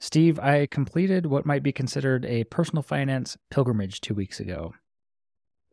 Steve, 0.00 0.38
I 0.40 0.64
completed 0.66 1.26
what 1.26 1.44
might 1.44 1.62
be 1.62 1.72
considered 1.72 2.24
a 2.24 2.44
personal 2.44 2.82
finance 2.82 3.36
pilgrimage 3.50 4.00
two 4.00 4.14
weeks 4.14 4.40
ago. 4.40 4.72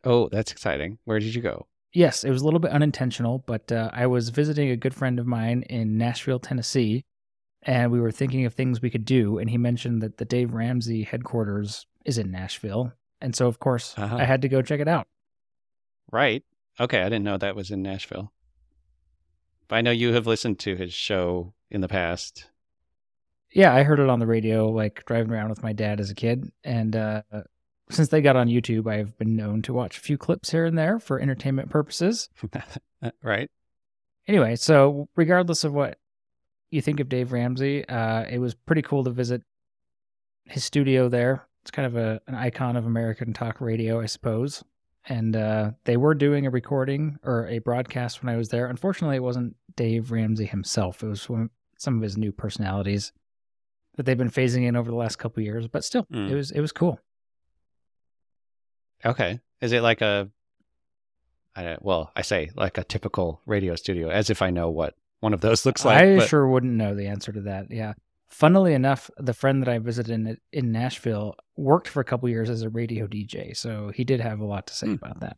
Oh, 0.04 0.28
that's 0.30 0.52
exciting. 0.52 1.00
Where 1.06 1.20
did 1.20 1.34
you 1.34 1.42
go? 1.42 1.68
Yes, 1.94 2.26
it 2.26 2.30
was 2.30 2.42
a 2.42 2.46
little 2.46 2.60
bit 2.60 2.72
unintentional, 2.72 3.40
but 3.48 3.72
uh, 3.72 3.90
I 3.94 4.06
was 4.08 4.30
visiting 4.30 4.70
a 4.70 4.76
good 4.78 4.94
friend 4.94 5.18
of 5.18 5.26
mine 5.26 5.64
in 5.70 5.98
Nashville, 5.98 6.40
Tennessee, 6.40 7.06
and 7.64 7.90
we 7.90 8.02
were 8.02 8.12
thinking 8.12 8.46
of 8.46 8.54
things 8.54 8.82
we 8.82 8.90
could 8.90 9.06
do. 9.06 9.38
And 9.38 9.50
he 9.50 9.58
mentioned 9.58 10.02
that 10.02 10.18
the 10.18 10.26
Dave 10.26 10.54
Ramsey 10.54 11.04
headquarters 11.04 11.86
is 12.04 12.18
in 12.18 12.30
Nashville. 12.30 12.92
And 13.22 13.34
so, 13.36 13.48
of 13.48 13.60
course, 13.60 13.96
Uh-huh. 13.98 14.18
I 14.18 14.26
had 14.26 14.42
to 14.42 14.50
go 14.50 14.62
check 14.62 14.82
it 14.82 14.88
out. 14.90 15.08
Right. 16.12 16.44
Okay, 16.80 17.02
I 17.02 17.06
didn't 17.06 17.24
know 17.24 17.38
that 17.38 17.56
was 17.56 17.72
in 17.72 17.82
Nashville. 17.82 18.32
But 19.70 19.78
I 19.78 19.82
know 19.82 19.92
you 19.92 20.14
have 20.14 20.28
listened 20.28 20.60
to 20.60 20.76
his 20.76 20.94
show 20.94 21.54
in 21.72 21.82
the 21.82 21.88
past. 21.88 22.50
Yeah, 23.58 23.74
I 23.74 23.82
heard 23.82 24.00
it 24.00 24.08
on 24.08 24.20
the 24.20 24.28
radio, 24.28 24.70
like 24.70 25.04
driving 25.06 25.32
around 25.32 25.50
with 25.50 25.64
my 25.64 25.74
dad 25.74 26.00
as 26.00 26.12
a 26.12 26.16
kid. 26.16 26.52
And 26.64 26.96
uh, 26.96 27.24
since 27.90 28.10
they 28.10 28.22
got 28.22 28.36
on 28.36 28.50
YouTube, 28.50 28.88
I've 28.88 29.18
been 29.18 29.36
known 29.36 29.64
to 29.64 29.74
watch 29.74 29.98
a 29.98 30.02
few 30.02 30.16
clips 30.16 30.52
here 30.52 30.66
and 30.66 30.78
there 30.78 31.00
for 31.00 31.20
entertainment 31.20 31.72
purposes. 31.72 32.30
right? 33.24 33.50
Anyway, 34.28 34.58
so 34.58 35.10
regardless 35.16 35.64
of 35.64 35.74
what 35.74 35.98
you 36.70 36.84
think 36.84 37.00
of 37.00 37.10
Dave 37.10 37.32
Ramsey, 37.32 37.84
uh, 37.90 38.26
it 38.30 38.38
was 38.38 38.54
pretty 38.54 38.84
cool 38.84 39.04
to 39.06 39.10
visit 39.10 39.42
his 40.46 40.64
studio 40.64 41.10
there. 41.10 41.48
It's 41.64 41.72
kind 41.72 41.88
of 41.88 41.96
a, 41.96 42.22
an 42.28 42.36
icon 42.36 42.76
of 42.76 42.86
American 42.86 43.34
talk 43.34 43.60
radio, 43.60 44.00
I 44.00 44.06
suppose. 44.06 44.64
And 45.10 45.36
uh, 45.36 45.72
they 45.84 45.98
were 45.98 46.14
doing 46.14 46.46
a 46.46 46.52
recording 46.52 47.18
or 47.24 47.48
a 47.48 47.58
broadcast 47.58 48.22
when 48.22 48.32
I 48.32 48.38
was 48.38 48.50
there. 48.50 48.68
Unfortunately, 48.68 49.16
it 49.16 49.24
wasn't 49.24 49.56
Dave 49.76 50.12
Ramsey 50.12 50.46
himself. 50.46 51.02
It 51.02 51.08
was 51.08 51.28
some 51.80 51.96
of 51.98 52.04
his 52.04 52.18
new 52.18 52.32
personalities 52.32 53.14
that 53.98 54.06
they've 54.06 54.18
been 54.18 54.30
phasing 54.32 54.66
in 54.66 54.76
over 54.78 54.90
the 54.90 54.96
last 54.98 55.18
couple 55.18 55.44
years. 55.44 55.68
But 55.68 55.84
still, 55.84 56.06
Mm. 56.06 56.30
it 56.32 56.36
was 56.36 56.52
it 56.52 56.62
was 56.62 56.72
cool. 56.72 57.00
Okay. 59.06 59.40
Is 59.62 59.74
it 59.74 59.82
like 59.82 60.02
a 60.02 60.30
I 61.56 61.64
don't, 61.64 61.82
well, 61.84 62.12
I 62.16 62.22
say 62.22 62.52
like 62.56 62.78
a 62.78 62.84
typical 62.84 63.42
radio 63.46 63.76
studio 63.76 64.10
as 64.10 64.30
if 64.30 64.42
I 64.42 64.50
know 64.52 64.70
what 64.70 64.94
one 65.20 65.34
of 65.34 65.42
those 65.42 65.66
looks 65.66 65.84
like. 65.84 65.98
I 66.02 66.16
but- 66.18 66.28
sure 66.30 66.48
wouldn't 66.48 66.74
know 66.74 66.96
the 66.96 67.08
answer 67.08 67.32
to 67.32 67.42
that. 67.42 67.72
Yeah. 67.72 67.94
Funnily 68.30 68.74
enough, 68.74 69.10
the 69.18 69.34
friend 69.34 69.62
that 69.62 69.70
I 69.70 69.80
visited 69.80 70.12
in, 70.14 70.38
in 70.52 70.72
Nashville 70.74 71.36
worked 71.56 71.88
for 71.88 72.02
a 72.02 72.04
couple 72.04 72.28
years 72.30 72.50
as 72.50 72.62
a 72.62 72.70
radio 72.70 73.08
DJ, 73.08 73.56
so 73.56 73.90
he 73.96 74.04
did 74.04 74.20
have 74.20 74.42
a 74.42 74.46
lot 74.46 74.68
to 74.68 74.74
say 74.76 74.88
Hmm. 74.88 74.94
about 74.96 75.22
that. 75.22 75.38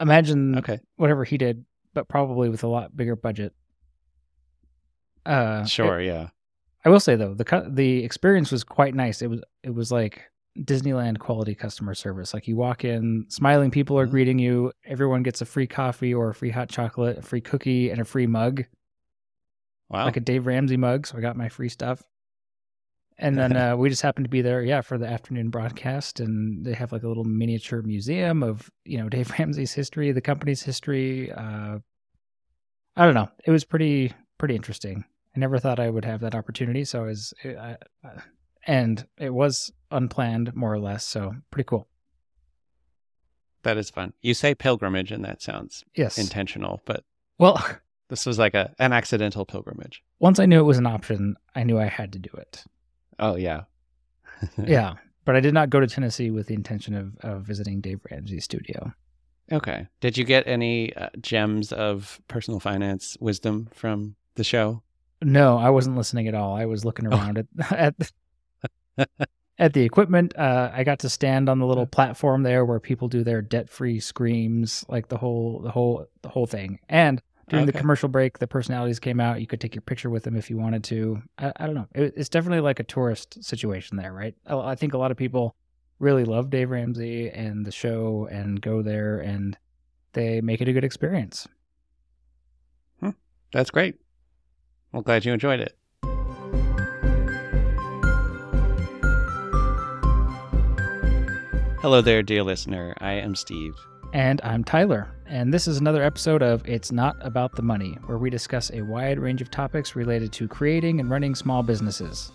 Imagine 0.00 0.56
Okay. 0.58 0.80
whatever 0.96 1.24
he 1.24 1.36
did, 1.38 1.64
but 1.94 2.08
probably 2.08 2.48
with 2.48 2.64
a 2.64 2.66
lot 2.66 2.96
bigger 2.96 3.14
budget. 3.14 3.52
Uh, 5.24 5.64
Sure, 5.66 6.00
it- 6.00 6.06
yeah. 6.06 6.30
I 6.84 6.88
will 6.88 7.00
say 7.00 7.14
though, 7.16 7.34
the 7.34 7.44
cu- 7.44 7.68
the 7.70 8.02
experience 8.04 8.50
was 8.50 8.64
quite 8.64 8.94
nice. 8.94 9.22
It 9.22 9.28
was 9.30 9.40
it 9.62 9.74
was 9.74 9.92
like 9.92 10.22
Disneyland 10.58 11.18
quality 11.18 11.54
customer 11.54 11.94
service. 11.94 12.34
Like 12.34 12.46
you 12.48 12.56
walk 12.56 12.84
in, 12.84 13.24
smiling 13.28 13.70
people 13.70 13.98
are 13.98 14.06
Mhm. 14.06 14.10
greeting 14.10 14.38
you. 14.38 14.72
Everyone 14.84 15.22
gets 15.22 15.40
a 15.40 15.46
free 15.46 15.66
coffee 15.66 16.12
or 16.12 16.28
a 16.30 16.34
free 16.34 16.50
hot 16.50 16.68
chocolate, 16.68 17.18
a 17.18 17.22
free 17.22 17.40
cookie, 17.40 17.90
and 17.90 18.00
a 18.00 18.04
free 18.04 18.26
mug 18.26 18.64
Wow. 19.88 20.04
like 20.06 20.16
a 20.16 20.20
Dave 20.20 20.46
Ramsey 20.46 20.76
mug, 20.76 21.06
so 21.06 21.16
I 21.18 21.20
got 21.20 21.36
my 21.36 21.48
free 21.48 21.68
stuff. 21.68 22.02
And 23.18 23.36
then 23.38 23.56
uh, 23.56 23.76
we 23.76 23.88
just 23.88 24.02
happened 24.02 24.24
to 24.24 24.30
be 24.30 24.42
there, 24.42 24.62
yeah, 24.62 24.80
for 24.80 24.98
the 24.98 25.06
afternoon 25.06 25.50
broadcast, 25.50 26.18
and 26.20 26.64
they 26.64 26.72
have 26.74 26.92
like 26.92 27.02
a 27.02 27.08
little 27.08 27.24
miniature 27.24 27.82
museum 27.82 28.42
of 28.42 28.70
you 28.84 28.98
know 28.98 29.08
Dave 29.16 29.30
Ramsey's 29.38 29.72
history, 29.72 30.10
the 30.12 30.20
company's 30.20 30.62
history. 30.62 31.30
Uh, 31.30 31.78
I 32.96 33.04
don't 33.04 33.14
know, 33.14 33.30
it 33.46 33.50
was 33.52 33.64
pretty 33.64 34.12
pretty 34.38 34.56
interesting. 34.56 35.04
I 35.34 35.38
never 35.38 35.58
thought 35.58 35.80
I 35.80 35.88
would 35.90 36.04
have 36.04 36.20
that 36.20 36.34
opportunity, 36.34 36.84
so 36.84 37.02
I 37.02 37.06
was, 37.06 37.32
I, 37.44 37.76
I, 38.04 38.10
and 38.66 39.06
it 39.18 39.32
was 39.32 39.72
unplanned 39.90 40.54
more 40.54 40.72
or 40.72 40.78
less, 40.78 41.04
so 41.04 41.34
pretty 41.50 41.66
cool. 41.66 41.88
that 43.62 43.76
is 43.76 43.90
fun. 43.90 44.12
You 44.20 44.34
say 44.34 44.54
pilgrimage 44.54 45.12
and 45.12 45.24
that 45.24 45.40
sounds 45.42 45.84
Yes. 45.94 46.18
intentional, 46.18 46.80
but 46.84 47.04
well, 47.38 47.64
this 48.08 48.26
was 48.26 48.38
like 48.38 48.54
a 48.54 48.74
an 48.78 48.92
accidental 48.92 49.44
pilgrimage. 49.46 50.02
once 50.18 50.38
I 50.38 50.46
knew 50.46 50.60
it 50.60 50.64
was 50.64 50.78
an 50.78 50.86
option, 50.86 51.36
I 51.54 51.62
knew 51.64 51.78
I 51.78 51.86
had 51.86 52.12
to 52.12 52.18
do 52.18 52.30
it. 52.34 52.64
Oh, 53.18 53.36
yeah. 53.36 53.62
yeah, 54.66 54.94
but 55.24 55.36
I 55.36 55.40
did 55.40 55.54
not 55.54 55.70
go 55.70 55.78
to 55.80 55.86
Tennessee 55.86 56.30
with 56.30 56.48
the 56.48 56.54
intention 56.54 56.94
of, 56.94 57.16
of 57.20 57.42
visiting 57.44 57.80
Dave 57.80 58.00
Ramsey's 58.10 58.44
studio. 58.44 58.92
Okay. 59.52 59.86
Did 60.00 60.16
you 60.18 60.24
get 60.24 60.46
any 60.46 60.94
uh, 60.96 61.08
gems 61.20 61.72
of 61.72 62.20
personal 62.28 62.58
finance 62.58 63.16
wisdom 63.20 63.68
from 63.72 64.16
the 64.34 64.44
show? 64.44 64.82
No, 65.22 65.58
I 65.58 65.70
wasn't 65.70 65.96
listening 65.96 66.28
at 66.28 66.34
all. 66.34 66.54
I 66.54 66.66
was 66.66 66.84
looking 66.84 67.06
around 67.06 67.38
at 67.38 67.46
at 67.72 67.94
the, 67.98 69.08
at 69.58 69.72
the 69.72 69.82
equipment. 69.82 70.36
Uh, 70.36 70.70
I 70.72 70.84
got 70.84 71.00
to 71.00 71.08
stand 71.08 71.48
on 71.48 71.58
the 71.58 71.66
little 71.66 71.86
platform 71.86 72.42
there 72.42 72.64
where 72.64 72.80
people 72.80 73.08
do 73.08 73.24
their 73.24 73.42
debt-free 73.42 74.00
screams, 74.00 74.84
like 74.88 75.08
the 75.08 75.18
whole 75.18 75.60
the 75.60 75.70
whole 75.70 76.06
the 76.22 76.28
whole 76.28 76.46
thing. 76.46 76.78
And 76.88 77.22
during 77.48 77.66
the 77.66 77.72
commercial 77.72 78.08
break, 78.08 78.38
the 78.38 78.46
personalities 78.46 78.98
came 78.98 79.20
out. 79.20 79.40
You 79.40 79.46
could 79.46 79.60
take 79.60 79.74
your 79.74 79.82
picture 79.82 80.08
with 80.08 80.22
them 80.24 80.36
if 80.36 80.48
you 80.48 80.56
wanted 80.56 80.84
to. 80.84 81.22
I, 81.38 81.52
I 81.56 81.66
don't 81.66 81.74
know. 81.74 81.88
It, 81.94 82.14
it's 82.16 82.28
definitely 82.28 82.60
like 82.60 82.80
a 82.80 82.84
tourist 82.84 83.44
situation 83.44 83.96
there, 83.96 84.12
right? 84.12 84.34
I, 84.46 84.56
I 84.56 84.74
think 84.74 84.94
a 84.94 84.98
lot 84.98 85.10
of 85.10 85.16
people 85.16 85.54
really 85.98 86.24
love 86.24 86.50
Dave 86.50 86.70
Ramsey 86.70 87.30
and 87.30 87.64
the 87.64 87.72
show 87.72 88.26
and 88.30 88.60
go 88.60 88.82
there 88.82 89.20
and 89.20 89.56
they 90.14 90.40
make 90.40 90.60
it 90.60 90.68
a 90.68 90.72
good 90.72 90.84
experience. 90.84 91.46
That's 93.52 93.70
great. 93.70 93.96
Well, 94.92 95.02
glad 95.02 95.24
you 95.24 95.32
enjoyed 95.32 95.60
it. 95.60 95.74
Hello 101.80 102.00
there, 102.02 102.22
dear 102.22 102.42
listener. 102.42 102.94
I 103.00 103.14
am 103.14 103.34
Steve. 103.34 103.74
And 104.12 104.40
I'm 104.44 104.62
Tyler, 104.62 105.08
and 105.26 105.52
this 105.52 105.66
is 105.66 105.78
another 105.78 106.02
episode 106.02 106.42
of 106.42 106.68
It's 106.68 106.92
Not 106.92 107.16
About 107.20 107.56
the 107.56 107.62
Money, 107.62 107.96
where 108.04 108.18
we 108.18 108.28
discuss 108.28 108.70
a 108.70 108.82
wide 108.82 109.18
range 109.18 109.40
of 109.40 109.50
topics 109.50 109.96
related 109.96 110.30
to 110.34 110.46
creating 110.46 111.00
and 111.00 111.08
running 111.08 111.34
small 111.34 111.62
businesses. 111.62 112.30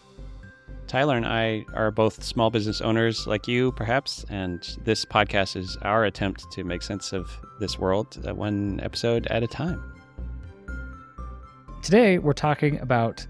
Tyler 0.88 1.16
and 1.16 1.28
I 1.28 1.64
are 1.76 1.92
both 1.92 2.24
small 2.24 2.50
business 2.50 2.82
owners 2.82 3.28
like 3.28 3.48
you, 3.48 3.72
perhaps, 3.74 4.26
and 4.30 4.78
this 4.84 5.06
podcast 5.06 5.56
is 5.56 5.78
our 5.84 6.06
attempt 6.06 6.52
to 6.54 6.64
make 6.64 6.82
sense 6.82 7.14
of 7.14 7.30
this 7.60 7.78
world 7.78 8.18
uh, 8.28 8.34
one 8.34 8.80
episode 8.82 9.28
at 9.28 9.44
a 9.44 9.48
time. 9.48 9.97
Today, 11.88 12.18
we're 12.18 12.34
talking 12.34 12.82
about 12.82 13.26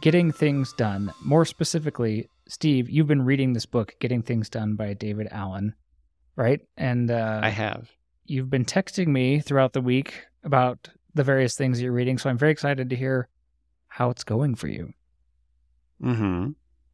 getting 0.00 0.30
things 0.30 0.72
done. 0.74 1.12
More 1.24 1.44
specifically, 1.44 2.30
Steve, 2.46 2.88
you've 2.88 3.08
been 3.08 3.24
reading 3.24 3.52
this 3.52 3.66
book, 3.66 3.96
Getting 3.98 4.22
Things 4.22 4.48
Done 4.48 4.76
by 4.76 4.94
David 4.94 5.26
Allen, 5.32 5.74
right? 6.36 6.60
And 6.76 7.10
uh, 7.10 7.40
I 7.42 7.48
have. 7.48 7.90
you've 8.26 8.48
been 8.48 8.64
texting 8.64 9.08
me 9.08 9.40
throughout 9.40 9.72
the 9.72 9.80
week 9.80 10.26
about 10.44 10.88
the 11.14 11.24
various 11.24 11.56
things 11.56 11.82
you're 11.82 11.90
reading, 11.90 12.16
so 12.16 12.30
I'm 12.30 12.38
very 12.38 12.52
excited 12.52 12.90
to 12.90 12.96
hear 12.96 13.28
how 13.88 14.10
it's 14.10 14.22
going 14.22 14.54
for 14.54 14.68
you. 14.68 14.92
Mm-hmm. 16.00 16.50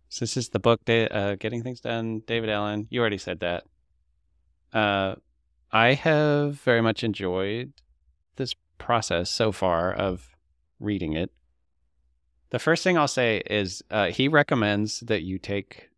So 0.08 0.24
this 0.24 0.38
is 0.38 0.48
the 0.48 0.60
book, 0.60 0.80
uh, 0.88 1.34
Getting 1.34 1.62
Things 1.62 1.82
Done, 1.82 2.22
David 2.26 2.48
Allen. 2.48 2.86
You 2.88 3.00
already 3.00 3.18
said 3.18 3.40
that. 3.40 3.64
Uh, 4.72 5.16
I 5.70 5.92
have 5.92 6.54
very 6.54 6.80
much 6.80 7.04
enjoyed 7.04 7.74
process 8.82 9.30
so 9.30 9.52
far 9.52 9.92
of 9.92 10.36
reading 10.80 11.14
it. 11.14 11.30
The 12.50 12.58
first 12.58 12.84
thing 12.84 12.98
I'll 12.98 13.08
say 13.08 13.42
is 13.46 13.82
uh, 13.90 14.08
he 14.08 14.28
recommends 14.28 15.00
that 15.00 15.22
you 15.22 15.38
take 15.38 15.88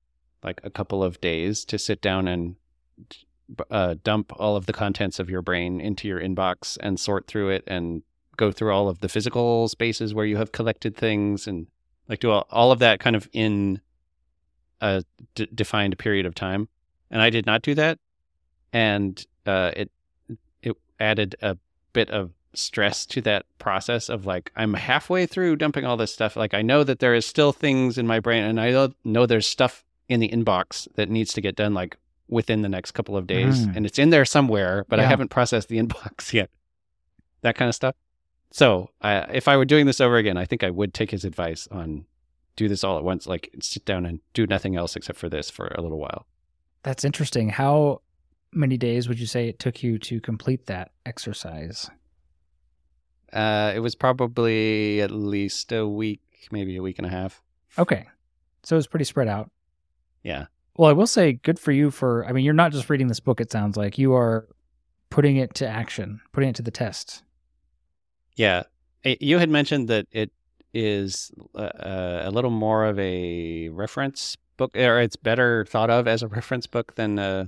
like 0.42 0.60
a 0.62 0.70
couple 0.70 1.02
of 1.02 1.20
days 1.20 1.64
to 1.64 1.78
sit 1.78 2.00
down 2.00 2.28
and 2.28 2.56
uh, 3.70 3.96
dump 4.04 4.32
all 4.38 4.56
of 4.56 4.66
the 4.66 4.72
contents 4.72 5.18
of 5.18 5.28
your 5.28 5.42
brain 5.42 5.80
into 5.80 6.06
your 6.06 6.20
inbox 6.20 6.78
and 6.80 7.00
sort 7.00 7.26
through 7.26 7.50
it 7.50 7.64
and 7.66 8.02
go 8.36 8.52
through 8.52 8.72
all 8.72 8.88
of 8.88 9.00
the 9.00 9.08
physical 9.08 9.68
spaces 9.68 10.14
where 10.14 10.26
you 10.26 10.36
have 10.36 10.52
collected 10.52 10.96
things 10.96 11.46
and 11.46 11.66
like 12.08 12.20
do 12.20 12.30
all, 12.30 12.46
all 12.50 12.72
of 12.72 12.78
that 12.78 13.00
kind 13.00 13.16
of 13.16 13.28
in 13.32 13.80
a 14.80 15.04
d- 15.34 15.48
defined 15.54 15.96
period 15.98 16.26
of 16.26 16.34
time 16.34 16.68
and 17.10 17.22
i 17.22 17.30
did 17.30 17.46
not 17.46 17.62
do 17.62 17.74
that 17.74 17.98
and 18.72 19.26
uh, 19.46 19.70
it 19.76 19.90
it 20.62 20.76
added 20.98 21.36
a 21.42 21.56
bit 21.92 22.10
of 22.10 22.32
stress 22.54 23.06
to 23.06 23.20
that 23.20 23.46
process 23.58 24.08
of 24.08 24.26
like 24.26 24.52
i'm 24.56 24.74
halfway 24.74 25.26
through 25.26 25.56
dumping 25.56 25.84
all 25.84 25.96
this 25.96 26.12
stuff 26.12 26.36
like 26.36 26.54
i 26.54 26.62
know 26.62 26.84
that 26.84 26.98
there 27.00 27.14
is 27.14 27.24
still 27.26 27.52
things 27.52 27.98
in 27.98 28.06
my 28.06 28.20
brain 28.20 28.44
and 28.44 28.60
i 28.60 28.70
know, 29.04 29.26
there's 29.26 29.46
stuff 29.46 29.84
in 30.08 30.20
the 30.20 30.28
inbox 30.28 30.86
that 30.94 31.08
needs 31.10 31.32
to 31.32 31.40
get 31.40 31.56
done 31.56 31.74
like 31.74 31.96
within 32.28 32.62
the 32.62 32.68
next 32.68 32.92
couple 32.92 33.16
of 33.16 33.26
days 33.26 33.66
Mm. 33.66 33.76
and 33.76 33.86
it's 33.86 33.98
in 33.98 34.10
there 34.10 34.24
somewhere 34.24 34.84
but 34.88 34.98
i 35.00 35.04
haven't 35.04 35.28
processed 35.28 35.68
the 35.68 35.78
inbox 35.82 36.32
yet 36.32 36.50
that 37.42 37.54
kind 37.56 37.68
of 37.68 37.74
stuff 37.74 37.94
so 38.50 38.90
I, 39.02 39.16
if 39.32 39.48
I 39.48 39.56
were 39.56 39.64
doing 39.64 39.86
this 39.86 40.00
over 40.00 40.16
again, 40.16 40.36
I 40.36 40.44
think 40.44 40.62
I 40.62 40.70
would 40.70 40.94
take 40.94 41.10
his 41.10 41.24
advice 41.24 41.66
on 41.72 42.04
do 42.54 42.68
this 42.68 42.84
all 42.84 42.96
at 42.98 43.02
once, 43.02 43.26
like 43.26 43.50
sit 43.60 43.84
down 43.84 44.06
and 44.06 44.20
do 44.32 44.46
nothing 44.46 44.76
else 44.76 44.94
except 44.94 45.18
for 45.18 45.28
this 45.28 45.50
for 45.50 45.66
a 45.74 45.80
little 45.80 45.98
while. 45.98 46.24
That's 46.84 47.04
interesting. 47.04 47.48
How 47.48 48.02
many 48.52 48.76
days 48.76 49.08
would 49.08 49.18
you 49.18 49.26
say 49.26 49.48
it 49.48 49.58
took 49.58 49.82
you 49.82 49.98
to 49.98 50.20
complete 50.20 50.66
that 50.66 50.92
exercise? 51.04 51.90
Uh, 53.34 53.72
it 53.74 53.80
was 53.80 53.94
probably 53.94 55.00
at 55.00 55.10
least 55.10 55.72
a 55.72 55.86
week 55.86 56.20
maybe 56.52 56.76
a 56.76 56.82
week 56.82 56.98
and 56.98 57.06
a 57.06 57.10
half. 57.10 57.42
Okay. 57.78 58.06
So 58.62 58.76
it 58.76 58.78
was 58.78 58.86
pretty 58.86 59.04
spread 59.04 59.28
out. 59.28 59.50
Yeah. 60.22 60.46
Well, 60.76 60.88
I 60.88 60.92
will 60.92 61.06
say 61.06 61.34
good 61.34 61.58
for 61.58 61.72
you 61.72 61.90
for 61.90 62.24
I 62.26 62.32
mean, 62.32 62.44
you're 62.44 62.54
not 62.54 62.72
just 62.72 62.88
reading 62.88 63.08
this 63.08 63.20
book 63.20 63.40
it 63.40 63.50
sounds 63.50 63.76
like. 63.76 63.98
You 63.98 64.14
are 64.14 64.48
putting 65.10 65.36
it 65.36 65.54
to 65.54 65.68
action, 65.68 66.20
putting 66.32 66.50
it 66.50 66.56
to 66.56 66.62
the 66.62 66.70
test. 66.70 67.22
Yeah. 68.36 68.64
You 69.04 69.38
had 69.38 69.50
mentioned 69.50 69.88
that 69.88 70.06
it 70.12 70.30
is 70.72 71.30
uh, 71.54 71.70
a 72.22 72.30
little 72.30 72.50
more 72.50 72.84
of 72.84 72.98
a 72.98 73.68
reference 73.68 74.36
book, 74.56 74.76
or 74.76 75.00
it's 75.00 75.16
better 75.16 75.64
thought 75.66 75.90
of 75.90 76.08
as 76.08 76.22
a 76.22 76.28
reference 76.28 76.66
book 76.66 76.94
than 76.94 77.18
uh, 77.18 77.46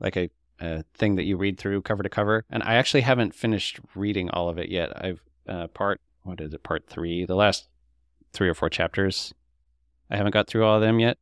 like 0.00 0.16
a, 0.16 0.30
a 0.60 0.82
thing 0.94 1.16
that 1.16 1.24
you 1.24 1.36
read 1.36 1.58
through 1.58 1.82
cover 1.82 2.02
to 2.02 2.08
cover. 2.08 2.44
And 2.50 2.62
I 2.62 2.74
actually 2.74 3.02
haven't 3.02 3.34
finished 3.34 3.80
reading 3.94 4.30
all 4.30 4.48
of 4.48 4.58
it 4.58 4.68
yet. 4.68 4.92
I've 5.04 5.22
uh, 5.48 5.68
part 5.68 6.00
what 6.22 6.40
is 6.40 6.52
it? 6.52 6.62
Part 6.62 6.86
three, 6.88 7.24
the 7.24 7.36
last 7.36 7.68
three 8.32 8.48
or 8.48 8.54
four 8.54 8.68
chapters. 8.68 9.32
I 10.10 10.16
haven't 10.16 10.32
got 10.32 10.48
through 10.48 10.64
all 10.64 10.76
of 10.76 10.82
them 10.82 10.98
yet. 10.98 11.18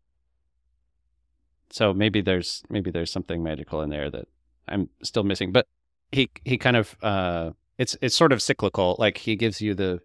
So 1.71 1.93
maybe 1.93 2.21
there's 2.21 2.63
maybe 2.69 2.91
there's 2.91 3.13
something 3.13 3.43
magical 3.43 3.83
in 3.83 3.91
there 3.91 4.11
that 4.11 4.29
I'm 4.69 4.89
still 5.03 5.25
missing. 5.25 5.53
But 5.53 5.67
he 6.13 6.31
he 6.45 6.57
kind 6.57 6.77
of 6.77 6.97
uh, 7.03 7.51
it's 7.79 7.97
it's 8.01 8.17
sort 8.17 8.33
of 8.33 8.43
cyclical. 8.43 8.97
Like 8.99 9.19
he 9.19 9.37
gives 9.37 9.61
you 9.61 9.75
the 9.75 10.01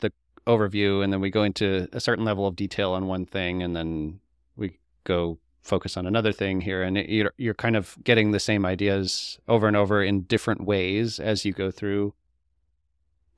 the 0.00 0.12
overview, 0.46 1.02
and 1.02 1.12
then 1.12 1.20
we 1.20 1.30
go 1.30 1.44
into 1.44 1.88
a 1.92 2.00
certain 2.00 2.24
level 2.24 2.46
of 2.46 2.56
detail 2.56 2.92
on 2.92 3.06
one 3.06 3.24
thing, 3.24 3.62
and 3.62 3.74
then 3.74 4.20
we 4.56 4.78
go 5.04 5.38
focus 5.62 5.96
on 5.96 6.06
another 6.06 6.32
thing 6.32 6.60
here, 6.60 6.82
and 6.82 6.98
it, 6.98 7.08
you're 7.08 7.32
you're 7.36 7.54
kind 7.54 7.76
of 7.76 7.96
getting 8.04 8.32
the 8.32 8.40
same 8.40 8.66
ideas 8.66 9.38
over 9.48 9.66
and 9.68 9.76
over 9.76 10.02
in 10.02 10.22
different 10.22 10.64
ways 10.64 11.18
as 11.20 11.44
you 11.44 11.52
go 11.52 11.70
through 11.70 12.14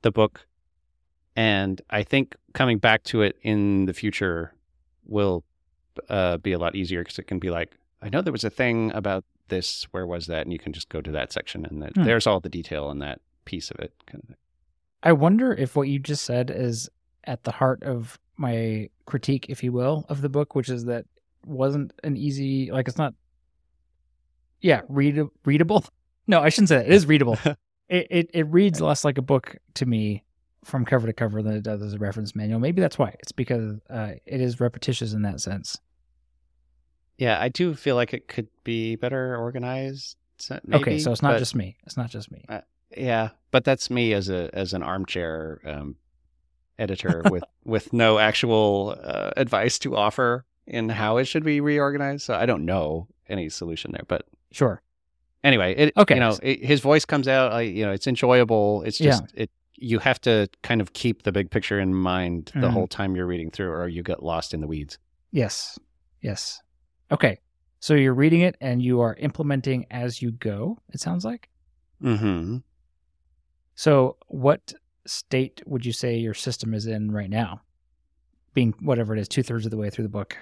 the 0.01 0.11
book. 0.11 0.45
And 1.35 1.81
I 1.89 2.03
think 2.03 2.35
coming 2.53 2.77
back 2.77 3.03
to 3.05 3.21
it 3.21 3.37
in 3.41 3.85
the 3.85 3.93
future 3.93 4.53
will 5.05 5.43
uh, 6.09 6.37
be 6.37 6.53
a 6.53 6.57
lot 6.57 6.75
easier 6.75 7.01
because 7.01 7.19
it 7.19 7.27
can 7.27 7.39
be 7.39 7.49
like, 7.49 7.77
I 8.01 8.09
know 8.09 8.21
there 8.21 8.31
was 8.33 8.43
a 8.43 8.49
thing 8.49 8.91
about 8.93 9.25
this. 9.49 9.85
Where 9.91 10.07
was 10.07 10.27
that? 10.27 10.41
And 10.43 10.53
you 10.53 10.59
can 10.59 10.73
just 10.73 10.89
go 10.89 11.01
to 11.01 11.11
that 11.11 11.31
section, 11.33 11.65
and 11.65 11.81
that, 11.81 11.95
Hmm. 11.95 12.03
there's 12.05 12.25
all 12.27 12.39
the 12.39 12.49
detail 12.49 12.89
in 12.91 12.99
that 12.99 13.19
piece 13.45 13.69
of 13.71 13.79
it. 13.79 13.93
Kind 14.07 14.23
of 14.23 14.27
thing. 14.29 14.37
I 15.03 15.11
wonder 15.13 15.53
if 15.53 15.75
what 15.75 15.87
you 15.87 15.99
just 15.99 16.25
said 16.25 16.49
is 16.49 16.89
at 17.25 17.43
the 17.43 17.51
heart 17.51 17.83
of 17.83 18.17
my 18.37 18.89
critique, 19.05 19.45
if 19.49 19.63
you 19.63 19.71
will, 19.71 20.05
of 20.09 20.21
the 20.21 20.29
book, 20.29 20.55
which 20.55 20.69
is 20.69 20.85
that 20.85 21.05
wasn't 21.45 21.93
an 22.03 22.17
easy 22.17 22.71
like 22.71 22.87
it's 22.87 22.97
not 22.97 23.13
yeah, 24.61 24.81
read 24.89 25.21
readable. 25.45 25.85
No, 26.27 26.39
I 26.39 26.49
shouldn't 26.49 26.69
say 26.69 26.77
that. 26.77 26.87
It 26.87 26.91
is 26.91 27.05
readable. 27.05 27.37
it, 27.87 28.07
it 28.09 28.29
it 28.33 28.47
reads 28.47 28.81
less 28.81 29.05
like 29.05 29.19
a 29.19 29.21
book 29.21 29.57
to 29.75 29.85
me 29.85 30.23
from 30.63 30.85
cover 30.85 31.05
to 31.05 31.13
cover 31.13 31.43
than 31.43 31.53
it 31.53 31.61
does 31.61 31.83
as 31.83 31.93
a 31.93 31.99
reference 31.99 32.35
manual. 32.35 32.59
Maybe 32.59 32.81
that's 32.81 32.97
why. 32.97 33.13
It's 33.19 33.31
because 33.31 33.75
uh, 33.91 34.13
it 34.25 34.41
is 34.41 34.59
repetitious 34.59 35.13
in 35.13 35.21
that 35.21 35.39
sense. 35.39 35.77
Yeah, 37.19 37.39
I 37.39 37.49
do 37.49 37.75
feel 37.75 37.95
like 37.95 38.11
it 38.11 38.27
could 38.27 38.47
be 38.63 38.95
better 38.95 39.37
organized. 39.37 40.17
so- 40.39 40.59
okay, 40.73 40.97
so 40.97 41.11
it's 41.11 41.21
not 41.21 41.33
but- 41.33 41.37
just 41.39 41.53
me. 41.53 41.77
It's 41.85 41.95
not 41.95 42.09
just 42.09 42.31
me. 42.31 42.43
yeah, 42.97 43.29
but 43.51 43.65
that's 43.65 43.91
me 43.91 44.13
as 44.13 44.29
a 44.29 44.49
as 44.51 44.73
an 44.73 44.81
armchair 44.81 45.61
um, 45.63 45.95
editor 46.79 47.21
with 47.29 47.43
with 47.63 47.93
no 47.93 48.17
actual 48.17 48.97
uh, 48.99 49.29
advice 49.37 49.77
to 49.77 49.95
offer 49.95 50.43
in 50.67 50.89
how 50.89 51.17
it 51.17 51.25
should 51.25 51.43
be 51.43 51.61
reorganized. 51.61 52.23
So 52.23 52.33
I 52.35 52.45
don't 52.45 52.65
know 52.65 53.07
any 53.29 53.49
solution 53.49 53.91
there, 53.91 54.03
but 54.07 54.25
Sure. 54.51 54.81
anyway, 55.43 55.75
it 55.75 55.93
Okay. 55.97 56.15
you 56.15 56.19
know 56.19 56.37
it, 56.41 56.63
his 56.63 56.81
voice 56.81 57.05
comes 57.05 57.27
out. 57.27 57.51
I, 57.51 57.61
you 57.61 57.85
know, 57.85 57.91
it's 57.91 58.07
enjoyable. 58.07 58.83
It's 58.83 58.99
Yeah. 58.99 59.11
just 59.11 59.23
it. 59.35 59.51
You 59.77 59.99
have 59.99 60.21
to 60.21 60.47
kind 60.63 60.79
of 60.79 60.93
keep 60.93 61.23
the 61.23 61.31
big 61.33 61.51
picture 61.51 61.79
in 61.79 61.93
mind 61.93 62.51
the 62.53 62.61
Mhm. 62.67 62.69
whole 62.71 62.87
time 62.87 63.15
you're 63.15 63.25
reading 63.27 63.51
through, 63.51 63.71
or 63.71 63.87
you 63.89 64.03
get 64.03 64.23
lost 64.23 64.53
in 64.53 64.61
the 64.61 64.67
weeds. 64.67 64.97
Yes. 65.31 65.77
Yes. 66.21 66.61
Okay. 67.11 67.39
So 67.81 67.93
you're 67.93 68.13
reading 68.13 68.39
it 68.41 68.55
and 68.61 68.81
you 68.81 69.01
are 69.01 69.15
implementing 69.15 69.85
as 69.91 70.21
you 70.21 70.31
go, 70.31 70.79
it 70.93 70.99
sounds 71.01 71.25
like. 71.25 71.49
Mm-hmm. 72.01 72.57
So 73.75 74.17
what 74.27 74.73
state 75.05 75.61
would 75.65 75.85
you 75.85 75.91
say 75.91 76.17
your 76.17 76.33
system 76.33 76.73
is 76.73 76.87
in 76.87 77.11
right 77.11 77.29
now? 77.29 77.61
Being 78.53 78.73
whatever 78.79 79.13
it 79.15 79.19
is, 79.19 79.27
two 79.27 79.43
thirds 79.43 79.65
of 79.65 79.71
the 79.71 79.77
way 79.77 79.89
through 79.89 80.03
the 80.05 80.09
book. 80.09 80.37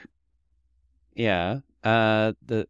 Yeah. 1.15 1.60
Uh, 1.83 2.33
the 2.45 2.68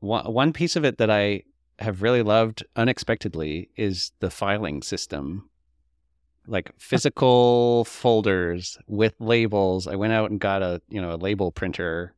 one 0.00 0.32
one 0.32 0.52
piece 0.52 0.76
of 0.76 0.84
it 0.84 0.98
that 0.98 1.10
I 1.10 1.42
have 1.78 2.02
really 2.02 2.22
loved 2.22 2.64
unexpectedly 2.74 3.70
is 3.76 4.12
the 4.20 4.30
filing 4.30 4.82
system. 4.82 5.48
Like 6.46 6.70
physical 6.78 7.84
folders 7.84 8.78
with 8.86 9.14
labels. 9.18 9.86
I 9.86 9.96
went 9.96 10.12
out 10.12 10.30
and 10.30 10.40
got 10.40 10.62
a 10.62 10.80
you 10.88 11.00
know 11.00 11.12
a 11.12 11.16
label 11.16 11.52
printer 11.52 12.14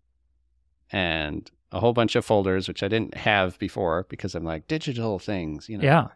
and 0.91 1.51
a 1.71 1.81
whole 1.81 1.93
bunch 1.93 2.17
of 2.17 2.25
folders 2.25 2.67
which 2.67 2.83
I 2.83 2.89
didn't 2.89 3.15
have 3.15 3.59
before 3.59 4.07
because 4.09 4.35
I'm 4.35 4.45
like 4.45 4.69
digital 4.69 5.19
things, 5.19 5.69
you 5.69 5.79
know. 5.79 5.85
Yeah. 5.85 6.09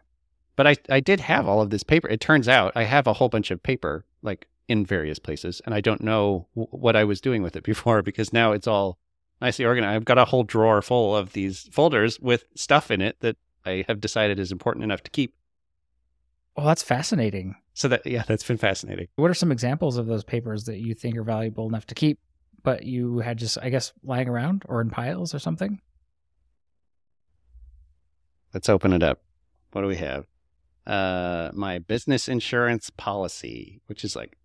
But 0.55 0.67
I 0.67 0.75
I 0.89 0.99
did 0.99 1.19
have 1.19 1.47
all 1.47 1.61
of 1.61 1.69
this 1.69 1.83
paper. 1.83 2.07
It 2.07 2.21
turns 2.21 2.47
out 2.47 2.73
I 2.75 2.83
have 2.83 3.07
a 3.07 3.13
whole 3.13 3.29
bunch 3.29 3.51
of 3.51 3.61
paper 3.61 4.05
like 4.21 4.47
in 4.67 4.85
various 4.85 5.19
places 5.19 5.61
and 5.65 5.75
I 5.75 5.81
don't 5.81 6.01
know 6.01 6.47
w- 6.55 6.69
what 6.71 6.95
I 6.95 7.03
was 7.03 7.19
doing 7.19 7.43
with 7.43 7.55
it 7.55 7.63
before 7.73 8.01
because 8.01 8.31
now 8.31 8.51
it's 8.53 8.67
all 8.67 8.97
nicely 9.43 9.65
organized. 9.65 9.95
I've 9.95 10.05
got 10.05 10.17
a 10.17 10.25
whole 10.25 10.43
drawer 10.43 10.81
full 10.81 11.15
of 11.15 11.33
these 11.33 11.69
folders 11.71 12.19
with 12.19 12.45
stuff 12.55 12.89
in 12.89 13.01
it 13.01 13.17
that 13.19 13.35
I 13.65 13.83
have 13.87 13.99
decided 14.01 14.39
is 14.39 14.51
important 14.51 14.83
enough 14.83 15.03
to 15.03 15.11
keep. 15.11 15.35
Well, 16.55 16.65
that's 16.65 16.81
fascinating. 16.81 17.55
So 17.73 17.87
that 17.89 18.05
yeah, 18.05 18.23
that's 18.27 18.43
been 18.47 18.57
fascinating. 18.57 19.07
What 19.15 19.29
are 19.29 19.35
some 19.35 19.51
examples 19.51 19.97
of 19.97 20.05
those 20.05 20.23
papers 20.23 20.63
that 20.65 20.77
you 20.77 20.93
think 20.93 21.17
are 21.17 21.23
valuable 21.23 21.67
enough 21.67 21.85
to 21.87 21.95
keep, 21.95 22.19
but 22.63 22.83
you 22.83 23.19
had 23.19 23.37
just, 23.37 23.57
I 23.61 23.69
guess, 23.69 23.91
lying 24.03 24.29
around 24.29 24.63
or 24.67 24.79
in 24.79 24.89
piles 24.89 25.33
or 25.35 25.39
something? 25.39 25.81
Let's 28.53 28.69
open 28.69 28.93
it 28.93 29.03
up. 29.03 29.21
What 29.71 29.81
do 29.81 29.87
we 29.87 29.97
have? 29.97 30.25
Uh 30.87 31.49
my 31.53 31.79
business 31.79 32.29
insurance 32.29 32.89
policy, 32.91 33.81
which 33.87 34.05
is 34.05 34.15
like 34.15 34.37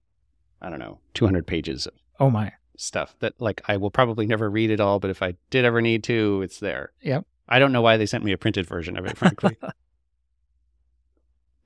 I 0.61 0.71
don't 0.71 0.81
know, 0.81 0.99
200 1.15 1.47
pages 1.47 1.87
of 1.87 1.95
Oh 2.19 2.31
my. 2.31 2.53
Stuff 2.79 3.15
that 3.19 3.35
like 3.41 3.61
I 3.67 3.77
will 3.77 3.91
probably 3.91 4.27
never 4.27 4.49
read 4.49 4.71
it 4.71 4.81
all, 4.81 4.99
but 4.99 5.11
if 5.11 5.23
I 5.23 5.35
did 5.51 5.65
ever 5.65 5.83
need 5.83 6.05
to, 6.05 6.43
it's 6.43 6.61
there. 6.61 6.93
Yep. 7.03 7.27
I 7.49 7.59
don't 7.59 7.73
know 7.73 7.83
why 7.83 7.97
they 7.97 8.07
sent 8.07 8.25
me 8.25 8.33
a 8.33 8.39
printed 8.39 8.67
version 8.67 8.97
of 8.97 9.07
it, 9.07 9.17
frankly. 9.17 9.57
uh, 9.63 9.73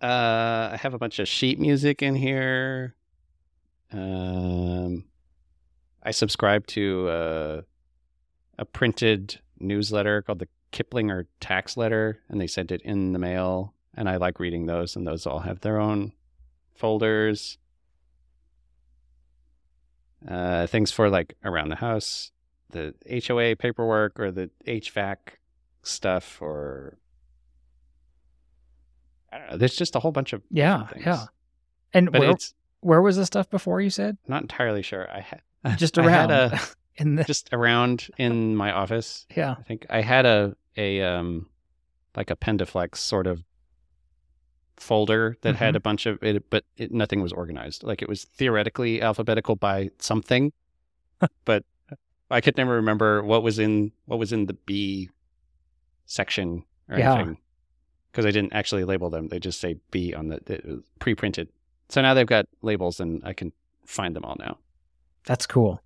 I 0.00 0.78
have 0.80 0.94
a 0.94 0.98
bunch 0.98 1.18
of 1.18 1.28
sheet 1.28 1.58
music 1.58 2.02
in 2.02 2.14
here. 2.14 2.94
Um, 3.92 5.04
I 6.02 6.12
subscribe 6.12 6.66
to 6.68 7.08
uh, 7.08 7.62
a 8.58 8.64
printed 8.64 9.40
newsletter 9.58 10.22
called 10.22 10.38
the 10.38 10.48
Kiplinger 10.72 11.26
Tax 11.40 11.76
Letter, 11.76 12.20
and 12.28 12.40
they 12.40 12.46
sent 12.46 12.72
it 12.72 12.80
in 12.82 13.12
the 13.12 13.18
mail. 13.18 13.74
And 13.94 14.08
I 14.08 14.16
like 14.16 14.40
reading 14.40 14.66
those, 14.66 14.96
and 14.96 15.06
those 15.06 15.26
all 15.26 15.40
have 15.40 15.60
their 15.60 15.78
own 15.78 16.12
folders. 16.74 17.58
Uh, 20.28 20.66
things 20.66 20.90
for 20.92 21.08
like 21.10 21.34
around 21.44 21.68
the 21.68 21.76
house, 21.76 22.30
the 22.70 22.94
HOA 23.26 23.56
paperwork, 23.56 24.20
or 24.20 24.30
the 24.30 24.50
HVAC 24.66 25.16
stuff, 25.82 26.40
or 26.40 26.96
I 29.32 29.38
don't 29.38 29.50
know. 29.50 29.56
There's 29.56 29.76
just 29.76 29.96
a 29.96 30.00
whole 30.00 30.12
bunch 30.12 30.32
of 30.32 30.42
Yeah. 30.50 30.86
things. 30.86 31.04
Yeah. 31.06 31.24
And 31.94 32.10
But 32.12 32.20
where, 32.20 32.34
where 32.80 33.02
was 33.02 33.16
the 33.16 33.26
stuff 33.26 33.48
before 33.50 33.80
you 33.80 33.90
said? 33.90 34.16
not 34.28 34.42
entirely 34.42 34.82
sure. 34.82 35.10
I 35.10 35.20
had 35.20 35.42
Just 35.78 35.98
I 35.98 36.08
had 36.10 36.30
around. 36.30 36.52
a- 36.54 36.60
in 36.96 37.14
the, 37.14 37.24
just 37.24 37.48
around 37.52 38.08
in 38.18 38.54
my 38.54 38.70
office. 38.72 39.26
yeah. 39.34 39.54
I 39.58 39.62
think 39.62 39.86
I 39.88 40.02
had 40.02 40.26
a 40.26 40.54
a 40.76 41.00
um 41.02 41.48
like 42.16 42.30
a 42.30 42.36
Pendaflex 42.36 42.96
sort 42.96 43.26
of 43.26 43.42
folder 44.76 45.36
that 45.42 45.56
had 45.56 45.74
Mhm. 45.74 45.76
a 45.76 45.80
bunch 45.80 46.06
of 46.06 46.22
it, 46.22 46.48
but 46.50 46.64
it, 46.76 46.92
nothing 46.92 47.20
was 47.22 47.32
organized. 47.32 47.82
Like 47.82 48.02
it 48.02 48.08
was 48.08 48.24
theoretically 48.24 49.00
alphabetical 49.02 49.56
by 49.56 49.90
something, 49.98 50.52
but 51.44 51.64
I 52.30 52.40
could 52.40 52.56
never 52.56 52.72
remember 52.74 53.22
what 53.22 53.42
was 53.42 53.58
in 53.58 53.92
what 54.06 54.18
was 54.18 54.32
in 54.32 54.46
the 54.46 54.54
B 54.54 55.10
section 56.06 56.64
or 56.88 56.98
Yeah. 56.98 57.14
anything 57.14 57.38
because 58.10 58.26
I 58.26 58.30
didn't 58.30 58.52
actually 58.52 58.84
label 58.84 59.08
them. 59.10 59.28
They 59.28 59.38
just 59.38 59.60
say 59.60 59.76
B 59.90 60.12
on 60.14 60.28
the 60.28 60.40
was 60.46 60.82
pre-printed. 60.98 61.48
So 61.88 62.00
now 62.02 62.14
they've 62.14 62.26
got 62.26 62.46
labels 62.62 63.00
and 63.00 63.22
I 63.24 63.32
can 63.32 63.52
find 63.86 64.14
them 64.16 64.24
all 64.24 64.36
now. 64.38 64.58
That's 65.24 65.46
cool. 65.46 65.80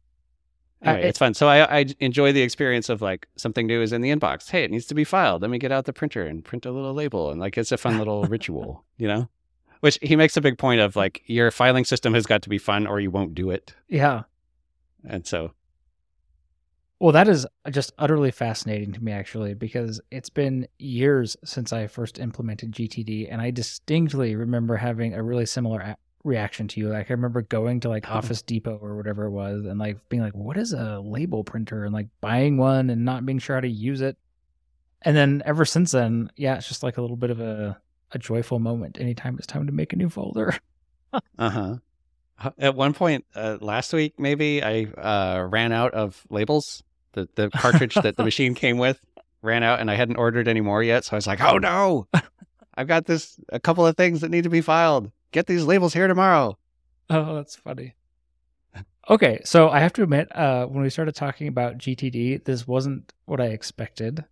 Uh, 0.84 0.90
Anyway, 0.90 1.04
it- 1.06 1.08
it's 1.08 1.18
fun. 1.18 1.34
So 1.34 1.48
I, 1.48 1.78
I 1.80 1.86
enjoy 2.00 2.32
the 2.32 2.42
experience 2.42 2.88
of 2.88 3.00
like 3.02 3.26
something 3.36 3.66
new 3.66 3.80
is 3.82 3.92
in 3.92 4.02
the 4.02 4.10
inbox. 4.10 4.50
Hey, 4.50 4.64
it 4.64 4.70
needs 4.70 4.86
to 4.86 4.94
be 4.94 5.04
filed. 5.04 5.42
Let 5.42 5.50
me 5.50 5.58
get 5.58 5.72
out 5.72 5.84
the 5.86 5.92
printer 5.92 6.24
and 6.26 6.44
print 6.44 6.66
a 6.66 6.70
little 6.70 6.92
label. 6.94 7.30
And 7.30 7.40
like 7.40 7.56
it's 7.58 7.72
a 7.72 7.76
fun 7.78 7.98
little 7.98 8.24
ritual, 8.28 8.84
you 8.98 9.08
know? 9.08 9.28
Which 9.80 9.98
he 10.02 10.16
makes 10.16 10.36
a 10.36 10.40
big 10.40 10.58
point 10.58 10.80
of 10.80 10.96
like 10.96 11.22
your 11.26 11.50
filing 11.50 11.84
system 11.84 12.14
has 12.14 12.26
got 12.26 12.42
to 12.42 12.48
be 12.48 12.58
fun 12.58 12.86
or 12.86 13.00
you 13.00 13.10
won't 13.10 13.34
do 13.34 13.50
it. 13.50 13.74
Yeah. 13.88 14.22
And 15.08 15.26
so 15.26 15.52
Well, 16.98 17.12
that 17.12 17.28
is 17.28 17.46
just 17.70 17.92
utterly 17.98 18.30
fascinating 18.30 18.92
to 18.92 19.04
me, 19.04 19.12
actually, 19.12 19.52
because 19.54 20.00
it's 20.10 20.30
been 20.30 20.66
years 20.78 21.36
since 21.44 21.72
I 21.72 21.86
first 21.88 22.18
implemented 22.18 22.72
GTD, 22.72 23.28
and 23.30 23.40
I 23.42 23.50
distinctly 23.50 24.34
remember 24.34 24.76
having 24.76 25.12
a 25.14 25.22
really 25.22 25.44
similar 25.46 25.96
reaction 26.26 26.68
to 26.68 26.80
you. 26.80 26.88
Like 26.88 27.10
I 27.10 27.14
remember 27.14 27.42
going 27.42 27.80
to 27.80 27.88
like 27.88 28.10
Office 28.10 28.42
Depot 28.42 28.78
or 28.80 28.96
whatever 28.96 29.24
it 29.24 29.30
was 29.30 29.64
and 29.64 29.78
like 29.78 29.96
being 30.08 30.22
like, 30.22 30.34
what 30.34 30.56
is 30.56 30.72
a 30.72 31.00
label 31.00 31.44
printer? 31.44 31.84
And 31.84 31.94
like 31.94 32.08
buying 32.20 32.58
one 32.58 32.90
and 32.90 33.04
not 33.04 33.24
being 33.24 33.38
sure 33.38 33.56
how 33.56 33.60
to 33.60 33.68
use 33.68 34.00
it. 34.00 34.16
And 35.02 35.16
then 35.16 35.42
ever 35.46 35.64
since 35.64 35.92
then, 35.92 36.30
yeah, 36.36 36.56
it's 36.56 36.68
just 36.68 36.82
like 36.82 36.98
a 36.98 37.00
little 37.00 37.16
bit 37.16 37.30
of 37.30 37.40
a, 37.40 37.80
a 38.12 38.18
joyful 38.18 38.58
moment 38.58 38.98
anytime 39.00 39.36
it's 39.38 39.46
time 39.46 39.66
to 39.66 39.72
make 39.72 39.92
a 39.92 39.96
new 39.96 40.08
folder. 40.08 40.54
uh 41.38 41.50
huh. 41.50 41.76
At 42.58 42.74
one 42.74 42.92
point 42.92 43.24
uh, 43.34 43.56
last 43.60 43.94
week, 43.94 44.14
maybe 44.18 44.62
I 44.62 44.84
uh, 44.84 45.46
ran 45.48 45.72
out 45.72 45.94
of 45.94 46.22
labels. 46.28 46.82
The 47.12 47.26
the 47.34 47.48
cartridge 47.56 47.94
that 47.94 48.16
the 48.16 48.24
machine 48.24 48.54
came 48.54 48.76
with 48.76 49.00
ran 49.40 49.62
out, 49.62 49.80
and 49.80 49.90
I 49.90 49.94
hadn't 49.94 50.16
ordered 50.16 50.46
any 50.46 50.60
more 50.60 50.82
yet. 50.82 51.06
So 51.06 51.12
I 51.12 51.16
was 51.16 51.26
like, 51.26 51.40
"Oh 51.40 51.56
no, 51.56 52.08
I've 52.76 52.88
got 52.88 53.06
this 53.06 53.40
a 53.48 53.58
couple 53.58 53.86
of 53.86 53.96
things 53.96 54.20
that 54.20 54.30
need 54.30 54.44
to 54.44 54.50
be 54.50 54.60
filed. 54.60 55.10
Get 55.36 55.46
these 55.46 55.64
labels 55.64 55.92
here 55.92 56.06
tomorrow." 56.08 56.56
Oh, 57.10 57.34
that's 57.34 57.56
funny. 57.56 57.94
Okay, 59.10 59.38
so 59.44 59.68
I 59.68 59.80
have 59.80 59.92
to 59.92 60.02
admit, 60.02 60.34
uh, 60.34 60.64
when 60.64 60.82
we 60.82 60.88
started 60.88 61.14
talking 61.14 61.46
about 61.46 61.76
GTD, 61.76 62.42
this 62.44 62.66
wasn't 62.66 63.12
what 63.26 63.38
I 63.38 63.48
expected, 63.48 64.24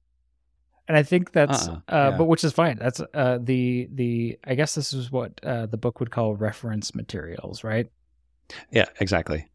and 0.89 0.97
I 0.97 1.03
think 1.03 1.33
that's, 1.33 1.69
Uh-uh, 1.69 1.75
uh, 1.75 2.11
yeah. 2.11 2.17
but 2.17 2.25
which 2.25 2.43
is 2.43 2.55
fine. 2.55 2.79
That's 2.79 3.03
uh, 3.13 3.39
the 3.39 3.87
the 3.93 4.39
I 4.45 4.55
guess 4.55 4.75
this 4.75 4.95
is 4.95 5.13
what 5.13 5.39
uh, 5.45 5.67
the 5.67 5.77
book 5.77 6.01
would 6.01 6.11
call 6.11 6.37
reference 6.37 6.95
materials, 6.95 7.63
right? 7.63 7.87
Yeah, 8.71 8.87
exactly. 8.99 9.47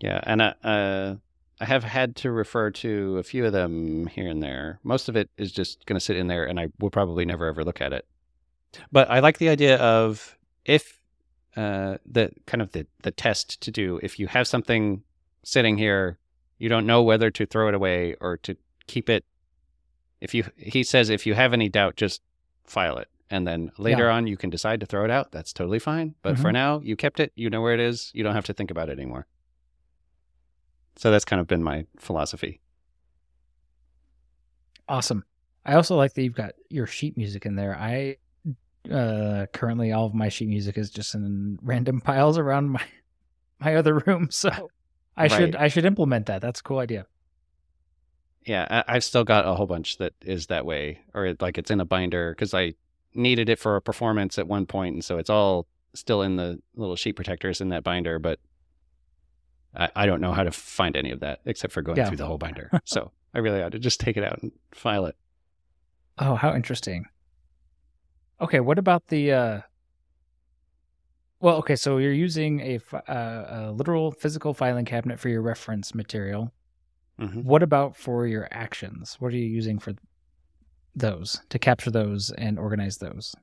Yeah, 0.00 0.20
and 0.24 0.42
uh, 0.42 0.52
uh, 0.62 1.14
I 1.62 1.64
have 1.64 1.82
had 1.82 2.14
to 2.16 2.30
refer 2.30 2.70
to 2.72 3.16
a 3.16 3.22
few 3.22 3.46
of 3.46 3.52
them 3.54 4.06
here 4.06 4.28
and 4.28 4.42
there. 4.42 4.80
Most 4.84 5.08
of 5.08 5.16
it 5.16 5.30
is 5.38 5.50
just 5.50 5.86
going 5.86 5.98
to 5.98 6.04
sit 6.04 6.16
in 6.18 6.26
there, 6.26 6.44
and 6.44 6.60
I 6.60 6.68
will 6.78 6.90
probably 6.90 7.24
never 7.24 7.46
ever 7.46 7.64
look 7.64 7.80
at 7.80 7.94
it. 7.94 8.04
But 8.92 9.10
I 9.10 9.20
like 9.20 9.38
the 9.38 9.48
idea 9.48 9.76
of 9.78 10.36
if 10.64 11.00
uh, 11.56 11.96
the 12.04 12.30
kind 12.46 12.60
of 12.60 12.72
the 12.72 12.86
the 13.02 13.10
test 13.10 13.60
to 13.62 13.70
do. 13.70 13.98
If 14.02 14.18
you 14.18 14.26
have 14.26 14.46
something 14.46 15.02
sitting 15.42 15.78
here, 15.78 16.18
you 16.58 16.68
don't 16.68 16.86
know 16.86 17.02
whether 17.02 17.30
to 17.30 17.46
throw 17.46 17.68
it 17.68 17.74
away 17.74 18.14
or 18.20 18.36
to 18.38 18.56
keep 18.86 19.08
it. 19.08 19.24
If 20.20 20.34
you, 20.34 20.44
he 20.56 20.82
says, 20.82 21.10
if 21.10 21.26
you 21.26 21.34
have 21.34 21.52
any 21.52 21.68
doubt, 21.68 21.96
just 21.96 22.22
file 22.64 22.98
it, 22.98 23.08
and 23.30 23.46
then 23.46 23.70
later 23.78 24.10
on 24.10 24.26
you 24.26 24.36
can 24.36 24.50
decide 24.50 24.80
to 24.80 24.86
throw 24.86 25.04
it 25.04 25.10
out. 25.10 25.30
That's 25.30 25.52
totally 25.52 25.78
fine. 25.78 26.14
But 26.22 26.38
for 26.38 26.52
now, 26.52 26.80
you 26.80 26.96
kept 26.96 27.20
it. 27.20 27.32
You 27.36 27.50
know 27.50 27.60
where 27.60 27.74
it 27.74 27.80
is. 27.80 28.10
You 28.14 28.24
don't 28.24 28.34
have 28.34 28.46
to 28.46 28.54
think 28.54 28.70
about 28.70 28.88
it 28.88 28.98
anymore. 28.98 29.26
So 30.96 31.10
that's 31.10 31.26
kind 31.26 31.40
of 31.40 31.46
been 31.46 31.62
my 31.62 31.84
philosophy. 31.98 32.60
Awesome. 34.88 35.24
I 35.64 35.74
also 35.74 35.96
like 35.96 36.14
that 36.14 36.22
you've 36.22 36.34
got 36.34 36.54
your 36.70 36.86
sheet 36.86 37.16
music 37.16 37.44
in 37.44 37.56
there. 37.56 37.76
I 37.76 38.16
uh 38.90 39.46
currently 39.52 39.92
all 39.92 40.06
of 40.06 40.14
my 40.14 40.28
sheet 40.28 40.48
music 40.48 40.76
is 40.78 40.90
just 40.90 41.14
in 41.14 41.58
random 41.62 42.00
piles 42.00 42.38
around 42.38 42.70
my 42.70 42.82
my 43.60 43.74
other 43.76 43.98
room. 44.06 44.28
So 44.30 44.50
I 45.16 45.28
should 45.28 45.56
I 45.56 45.68
should 45.68 45.84
implement 45.84 46.26
that. 46.26 46.42
That's 46.42 46.60
a 46.60 46.62
cool 46.62 46.78
idea. 46.78 47.06
Yeah, 48.44 48.66
I, 48.86 48.96
I've 48.96 49.04
still 49.04 49.24
got 49.24 49.46
a 49.46 49.54
whole 49.54 49.66
bunch 49.66 49.96
that 49.98 50.12
is 50.22 50.46
that 50.48 50.64
way, 50.66 51.00
or 51.14 51.26
it, 51.26 51.42
like 51.42 51.58
it's 51.58 51.70
in 51.70 51.80
a 51.80 51.84
binder 51.84 52.32
because 52.32 52.54
I 52.54 52.74
needed 53.14 53.48
it 53.48 53.58
for 53.58 53.76
a 53.76 53.80
performance 53.82 54.38
at 54.38 54.46
one 54.46 54.66
point, 54.66 54.94
and 54.94 55.04
so 55.04 55.18
it's 55.18 55.30
all 55.30 55.66
still 55.94 56.22
in 56.22 56.36
the 56.36 56.60
little 56.76 56.96
sheet 56.96 57.14
protectors 57.14 57.60
in 57.60 57.70
that 57.70 57.82
binder. 57.82 58.18
But 58.18 58.38
I, 59.74 59.88
I 59.96 60.06
don't 60.06 60.20
know 60.20 60.32
how 60.32 60.42
to 60.44 60.52
find 60.52 60.96
any 60.96 61.10
of 61.10 61.20
that 61.20 61.40
except 61.44 61.72
for 61.72 61.82
going 61.82 61.96
Yeah. 61.98 62.06
through 62.08 62.18
the 62.18 62.26
whole 62.26 62.38
binder. 62.38 62.70
so 62.84 63.10
I 63.34 63.38
really 63.38 63.62
ought 63.62 63.72
to 63.72 63.78
just 63.78 63.98
take 64.00 64.16
it 64.16 64.22
out 64.22 64.40
and 64.42 64.52
file 64.72 65.06
it. 65.06 65.16
Oh, 66.18 66.34
how 66.34 66.54
interesting. 66.54 67.06
Okay, 68.40 68.60
what 68.60 68.78
about 68.78 69.06
the 69.08 69.32
uh 69.32 69.60
Well, 71.40 71.56
okay, 71.58 71.76
so 71.76 71.98
you're 71.98 72.12
using 72.12 72.60
a, 72.60 72.80
uh, 72.92 73.68
a 73.68 73.72
literal 73.72 74.10
physical 74.10 74.54
filing 74.54 74.84
cabinet 74.84 75.20
for 75.20 75.28
your 75.28 75.42
reference 75.42 75.94
material. 75.94 76.52
hmm 77.18 77.42
What 77.42 77.62
about 77.62 77.96
for 77.96 78.26
your 78.26 78.48
actions? 78.50 79.16
What 79.20 79.32
are 79.32 79.36
you 79.36 79.46
using 79.46 79.78
for 79.78 79.94
those 80.94 81.42
to 81.50 81.58
capture 81.58 81.90
those 81.90 82.30
and 82.32 82.58
organize 82.58 82.98
those? 82.98 83.34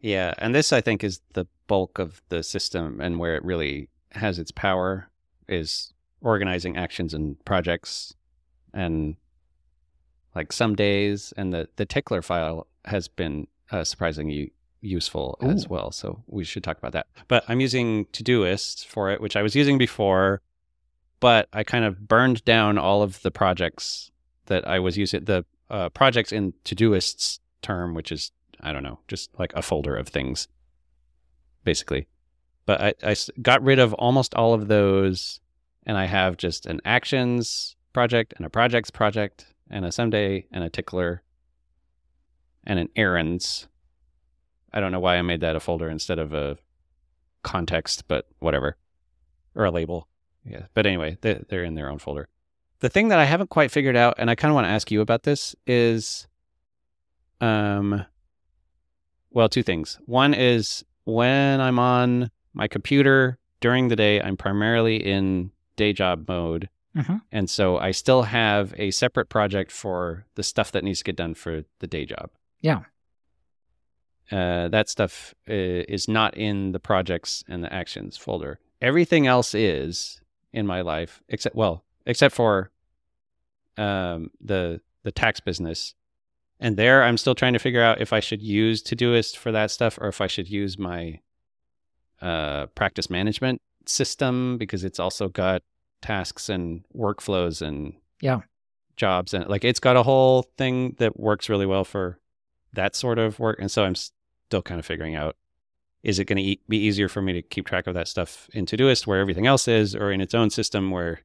Yeah, 0.00 0.34
and 0.38 0.54
this 0.54 0.72
I 0.72 0.80
think 0.80 1.02
is 1.02 1.20
the 1.32 1.46
bulk 1.66 1.98
of 1.98 2.20
the 2.28 2.42
system 2.42 3.00
and 3.00 3.18
where 3.18 3.36
it 3.36 3.44
really 3.44 3.88
has 4.12 4.38
its 4.38 4.50
power 4.50 5.08
is 5.48 5.92
organizing 6.20 6.76
actions 6.76 7.14
and 7.14 7.42
projects 7.44 8.14
and 8.72 9.16
like 10.34 10.52
some 10.52 10.74
days 10.74 11.32
and 11.36 11.52
the 11.52 11.68
the 11.76 11.86
tickler 11.86 12.22
file 12.22 12.66
has 12.84 13.08
been 13.08 13.46
uh, 13.70 13.84
surprisingly 13.84 14.52
useful 14.80 15.36
as 15.40 15.68
well 15.68 15.90
so 15.90 16.22
we 16.26 16.44
should 16.44 16.62
talk 16.62 16.78
about 16.78 16.92
that 16.92 17.06
but 17.26 17.42
i'm 17.48 17.60
using 17.60 18.04
todoist 18.06 18.84
for 18.84 19.10
it 19.10 19.20
which 19.20 19.34
i 19.34 19.42
was 19.42 19.56
using 19.56 19.78
before 19.78 20.40
but 21.18 21.48
i 21.52 21.64
kind 21.64 21.84
of 21.84 22.06
burned 22.06 22.44
down 22.44 22.78
all 22.78 23.02
of 23.02 23.20
the 23.22 23.30
projects 23.30 24.10
that 24.46 24.66
i 24.68 24.78
was 24.78 24.96
using 24.96 25.24
the 25.24 25.44
uh, 25.70 25.88
projects 25.88 26.30
in 26.30 26.52
todoist's 26.64 27.40
term 27.62 27.94
which 27.94 28.12
is 28.12 28.30
I 28.60 28.72
don't 28.72 28.82
know, 28.82 28.98
just 29.08 29.30
like 29.38 29.52
a 29.54 29.62
folder 29.62 29.96
of 29.96 30.08
things, 30.08 30.48
basically. 31.64 32.06
But 32.64 32.96
I 33.02 33.14
got 33.40 33.62
rid 33.62 33.78
of 33.78 33.94
almost 33.94 34.34
all 34.34 34.54
of 34.54 34.68
those, 34.68 35.40
and 35.84 35.96
I 35.96 36.06
have 36.06 36.36
just 36.36 36.66
an 36.66 36.80
actions 36.84 37.76
project 37.92 38.34
and 38.36 38.44
a 38.44 38.50
projects 38.50 38.90
project 38.90 39.46
and 39.70 39.84
a 39.84 39.92
someday 39.92 40.46
and 40.50 40.64
a 40.64 40.70
tickler 40.70 41.22
and 42.66 42.78
an 42.78 42.88
errands. 42.96 43.68
I 44.72 44.80
don't 44.80 44.92
know 44.92 45.00
why 45.00 45.16
I 45.16 45.22
made 45.22 45.40
that 45.40 45.56
a 45.56 45.60
folder 45.60 45.88
instead 45.88 46.18
of 46.18 46.34
a 46.34 46.58
context, 47.42 48.08
but 48.08 48.26
whatever, 48.40 48.76
or 49.54 49.64
a 49.64 49.70
label. 49.70 50.08
Yeah, 50.44 50.66
but 50.74 50.86
anyway, 50.86 51.16
they, 51.20 51.42
they're 51.48 51.64
in 51.64 51.74
their 51.74 51.88
own 51.88 51.98
folder. 51.98 52.28
The 52.80 52.88
thing 52.88 53.08
that 53.08 53.18
I 53.18 53.24
haven't 53.24 53.50
quite 53.50 53.70
figured 53.70 53.96
out, 53.96 54.14
and 54.18 54.28
I 54.30 54.34
kind 54.34 54.50
of 54.50 54.54
want 54.54 54.66
to 54.66 54.70
ask 54.72 54.90
you 54.90 55.00
about 55.00 55.22
this, 55.22 55.54
is 55.66 56.26
um 57.40 58.04
well 59.30 59.48
two 59.48 59.62
things 59.62 59.98
one 60.06 60.32
is 60.32 60.82
when 61.04 61.60
i'm 61.60 61.78
on 61.78 62.30
my 62.54 62.66
computer 62.66 63.38
during 63.60 63.88
the 63.88 63.96
day 63.96 64.20
i'm 64.22 64.38
primarily 64.38 64.96
in 64.96 65.50
day 65.76 65.92
job 65.92 66.26
mode 66.28 66.68
Mhm. 66.96 67.20
and 67.30 67.50
so 67.50 67.76
i 67.76 67.90
still 67.90 68.22
have 68.22 68.72
a 68.78 68.90
separate 68.90 69.28
project 69.28 69.70
for 69.70 70.24
the 70.34 70.42
stuff 70.42 70.72
that 70.72 70.82
needs 70.82 71.00
to 71.00 71.04
get 71.04 71.16
done 71.16 71.34
for 71.34 71.64
the 71.80 71.86
day 71.86 72.06
job 72.06 72.30
Yeah. 72.60 72.80
uh, 74.32 74.68
that 74.68 74.88
stuff 74.88 75.34
uh, 75.48 75.52
is 75.52 76.08
not 76.08 76.36
in 76.36 76.72
the 76.72 76.80
projects 76.80 77.44
and 77.48 77.62
the 77.62 77.72
actions 77.72 78.16
folder 78.16 78.58
everything 78.82 79.26
else 79.26 79.54
is 79.54 80.20
in 80.52 80.66
my 80.66 80.80
life 80.80 81.22
except 81.28 81.54
well 81.54 81.84
except 82.06 82.34
for 82.34 82.70
um, 83.78 84.30
the 84.40 84.80
the 85.04 85.12
tax 85.12 85.38
business 85.40 85.94
and 86.58 86.76
there 86.76 87.02
i'm 87.04 87.16
still 87.16 87.34
trying 87.34 87.52
to 87.52 87.58
figure 87.58 87.82
out 87.82 88.00
if 88.00 88.12
i 88.12 88.20
should 88.20 88.42
use 88.42 88.82
todoist 88.82 89.36
for 89.36 89.52
that 89.52 89.70
stuff 89.70 89.98
or 90.00 90.08
if 90.08 90.20
i 90.20 90.26
should 90.26 90.48
use 90.48 90.78
my 90.78 91.20
uh, 92.22 92.66
practice 92.74 93.10
management 93.10 93.60
system 93.84 94.56
because 94.58 94.82
it's 94.84 94.98
also 94.98 95.28
got 95.28 95.62
tasks 96.02 96.48
and 96.48 96.84
workflows 96.96 97.60
and 97.62 97.92
Yeah. 98.20 98.40
jobs 98.96 99.34
and 99.34 99.46
like 99.48 99.64
it's 99.64 99.80
got 99.80 99.96
a 99.96 100.02
whole 100.02 100.42
thing 100.58 100.96
that 100.98 101.20
works 101.20 101.48
really 101.48 101.66
well 101.66 101.84
for 101.84 102.18
that 102.76 102.94
sort 102.96 103.18
of 103.18 103.38
work 103.38 103.58
and 103.60 103.70
so 103.70 103.84
i'm 103.84 103.94
still 103.94 104.62
kind 104.62 104.78
of 104.78 104.86
figuring 104.86 105.14
out 105.16 105.36
is 106.02 106.18
it 106.20 106.26
going 106.26 106.36
to 106.36 106.42
e- 106.42 106.60
be 106.68 106.78
easier 106.78 107.08
for 107.08 107.20
me 107.20 107.32
to 107.32 107.42
keep 107.42 107.66
track 107.66 107.86
of 107.88 107.94
that 107.94 108.06
stuff 108.08 108.48
in 108.54 108.64
todoist 108.64 109.06
where 109.06 109.20
everything 109.20 109.46
else 109.46 109.66
is 109.68 109.94
or 109.94 110.10
in 110.12 110.20
its 110.20 110.34
own 110.34 110.48
system 110.50 110.90
where 110.90 111.20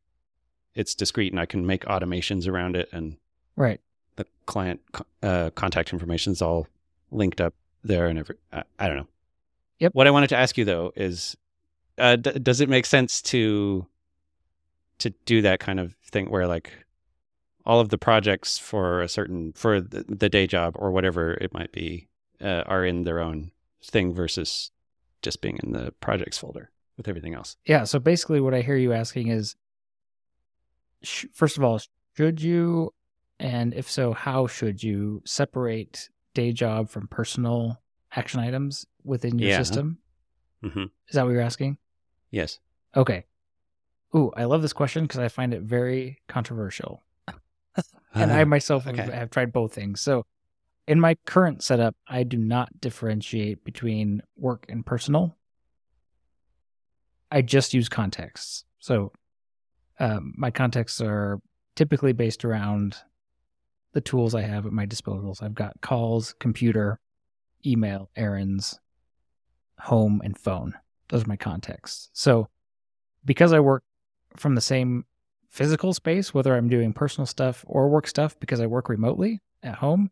it's 0.74 0.96
discrete 0.96 1.32
and 1.32 1.40
i 1.40 1.46
can 1.46 1.66
make 1.66 1.86
automations 1.86 2.48
around 2.48 2.76
it 2.76 2.90
and 2.92 3.18
Right. 3.56 3.80
the 4.16 4.26
client 4.48 4.80
uh, 5.22 5.52
contact 5.56 5.94
information 5.94 6.32
is 6.34 6.42
all 6.42 6.68
linked 7.12 7.40
up 7.40 7.54
there 7.84 8.08
and 8.08 8.18
every 8.18 8.36
I, 8.52 8.64
I 8.80 8.88
don't 8.88 8.98
know 8.98 9.08
Yep. 9.80 9.94
what 9.94 10.08
i 10.08 10.12
wanted 10.12 10.28
to 10.30 10.38
ask 10.38 10.58
you 10.58 10.66
though 10.66 10.92
is 10.96 11.38
uh, 11.98 12.16
d- 12.16 12.40
does 12.40 12.62
it 12.62 12.70
make 12.70 12.86
sense 12.86 13.22
to 13.24 13.86
to 15.00 15.10
do 15.26 15.42
that 15.42 15.60
kind 15.60 15.80
of 15.80 15.96
thing 16.12 16.30
where 16.30 16.48
like 16.48 16.72
all 17.66 17.80
of 17.80 17.90
the 17.90 17.98
projects 17.98 18.58
for 18.58 19.02
a 19.02 19.08
certain 19.10 19.54
for 19.54 19.80
the, 19.82 20.04
the 20.08 20.30
day 20.30 20.48
job 20.48 20.76
or 20.78 20.92
whatever 20.92 21.34
it 21.36 21.54
might 21.54 21.72
be 21.72 22.08
uh, 22.42 22.64
are 22.66 22.84
in 22.86 23.04
their 23.04 23.20
own 23.20 23.52
thing 23.84 24.14
versus 24.14 24.72
just 25.22 25.42
being 25.42 25.60
in 25.64 25.72
the 25.72 25.92
projects 26.02 26.38
folder 26.38 26.72
with 26.98 27.08
everything 27.08 27.34
else 27.34 27.58
Yeah. 27.66 27.84
So 27.84 28.00
basically, 28.00 28.42
what 28.42 28.54
I 28.54 28.62
hear 28.62 28.76
you 28.76 28.94
asking 28.94 29.28
is, 29.30 29.56
sh- 31.04 31.26
first 31.34 31.58
of 31.58 31.64
all, 31.64 31.80
should 32.18 32.42
you, 32.42 32.94
and 33.40 33.74
if 33.74 33.90
so, 33.90 34.14
how 34.14 34.48
should 34.48 34.82
you 34.84 35.22
separate 35.26 36.10
day 36.34 36.52
job 36.52 36.90
from 36.90 37.08
personal 37.08 37.82
action 38.14 38.40
items 38.40 38.86
within 39.04 39.40
your 39.40 39.50
Yeah. 39.50 39.58
system? 39.58 40.00
hmm 40.62 40.84
Is 41.08 41.14
that 41.16 41.24
what 41.26 41.32
you're 41.32 41.42
asking? 41.42 41.78
yes 42.30 42.60
Okay. 42.96 43.26
Ooh, 44.16 44.32
I 44.36 44.44
love 44.44 44.62
this 44.62 44.74
question 44.74 45.04
because 45.04 45.20
I 45.20 45.30
find 45.30 45.54
it 45.54 45.62
very 45.62 46.20
controversial, 46.28 47.02
and 48.14 48.32
I 48.32 48.44
myself 48.44 48.86
have, 48.86 49.00
okay. 49.00 49.12
have 49.12 49.30
tried 49.30 49.54
both 49.54 49.74
things. 49.74 50.02
So, 50.02 50.26
in 50.88 51.00
my 51.00 51.16
current 51.26 51.64
setup, 51.64 51.96
I 52.08 52.24
do 52.24 52.38
not 52.38 52.82
differentiate 52.82 53.64
between 53.64 54.22
work 54.36 54.66
and 54.68 54.86
personal. 54.86 55.38
I 57.32 57.42
just 57.42 57.74
use 57.74 57.88
contexts. 57.88 58.66
So 58.80 59.14
um, 60.00 60.34
my 60.36 60.52
contexts 60.52 61.00
are 61.00 61.40
typically 61.76 62.12
based 62.12 62.44
around 62.44 62.98
the 63.94 64.02
tools 64.02 64.36
I 64.36 64.42
have 64.42 64.66
at 64.66 64.74
my 64.74 64.86
disposals. 64.86 65.42
I've 65.42 65.56
got 65.56 65.80
calls, 65.82 66.36
computer, 66.40 67.00
email, 67.66 68.10
errands, 68.16 68.80
home, 69.80 70.22
and 70.24 70.38
phone. 70.38 70.74
Those 71.10 71.24
are 71.24 71.28
my 71.28 71.38
contexts. 71.38 72.10
So 72.14 72.48
because 73.24 73.54
I 73.54 73.60
work 73.60 73.84
from 74.36 74.56
the 74.56 74.62
same 74.62 75.06
physical 75.52 75.94
space, 75.94 76.34
whether 76.34 76.56
I'm 76.56 76.70
doing 76.70 76.94
personal 76.94 77.26
stuff 77.26 77.64
or 77.68 77.90
work 77.90 78.08
stuff, 78.08 78.40
because 78.40 78.62
I 78.62 78.66
work 78.66 78.90
remotely 78.90 79.42
at 79.62 79.76
home, 79.76 80.10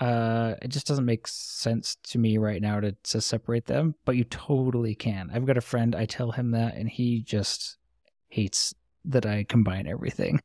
uh, 0.00 0.54
it 0.60 0.68
just 0.68 0.86
doesn't 0.86 1.06
make 1.06 1.26
sense 1.26 1.96
to 2.02 2.18
me 2.18 2.36
right 2.36 2.60
now 2.60 2.80
to, 2.80 2.92
to 3.04 3.20
separate 3.20 3.66
them, 3.66 3.94
but 4.04 4.16
you 4.16 4.24
totally 4.24 4.94
can. 4.94 5.30
I've 5.32 5.46
got 5.46 5.56
a 5.56 5.62
friend, 5.62 5.94
I 5.94 6.04
tell 6.04 6.32
him 6.32 6.50
that, 6.50 6.74
and 6.74 6.88
he 6.88 7.22
just 7.22 7.78
hates 8.28 8.74
that 9.04 9.24
I 9.24 9.44
combine 9.44 9.86
everything 9.86 10.40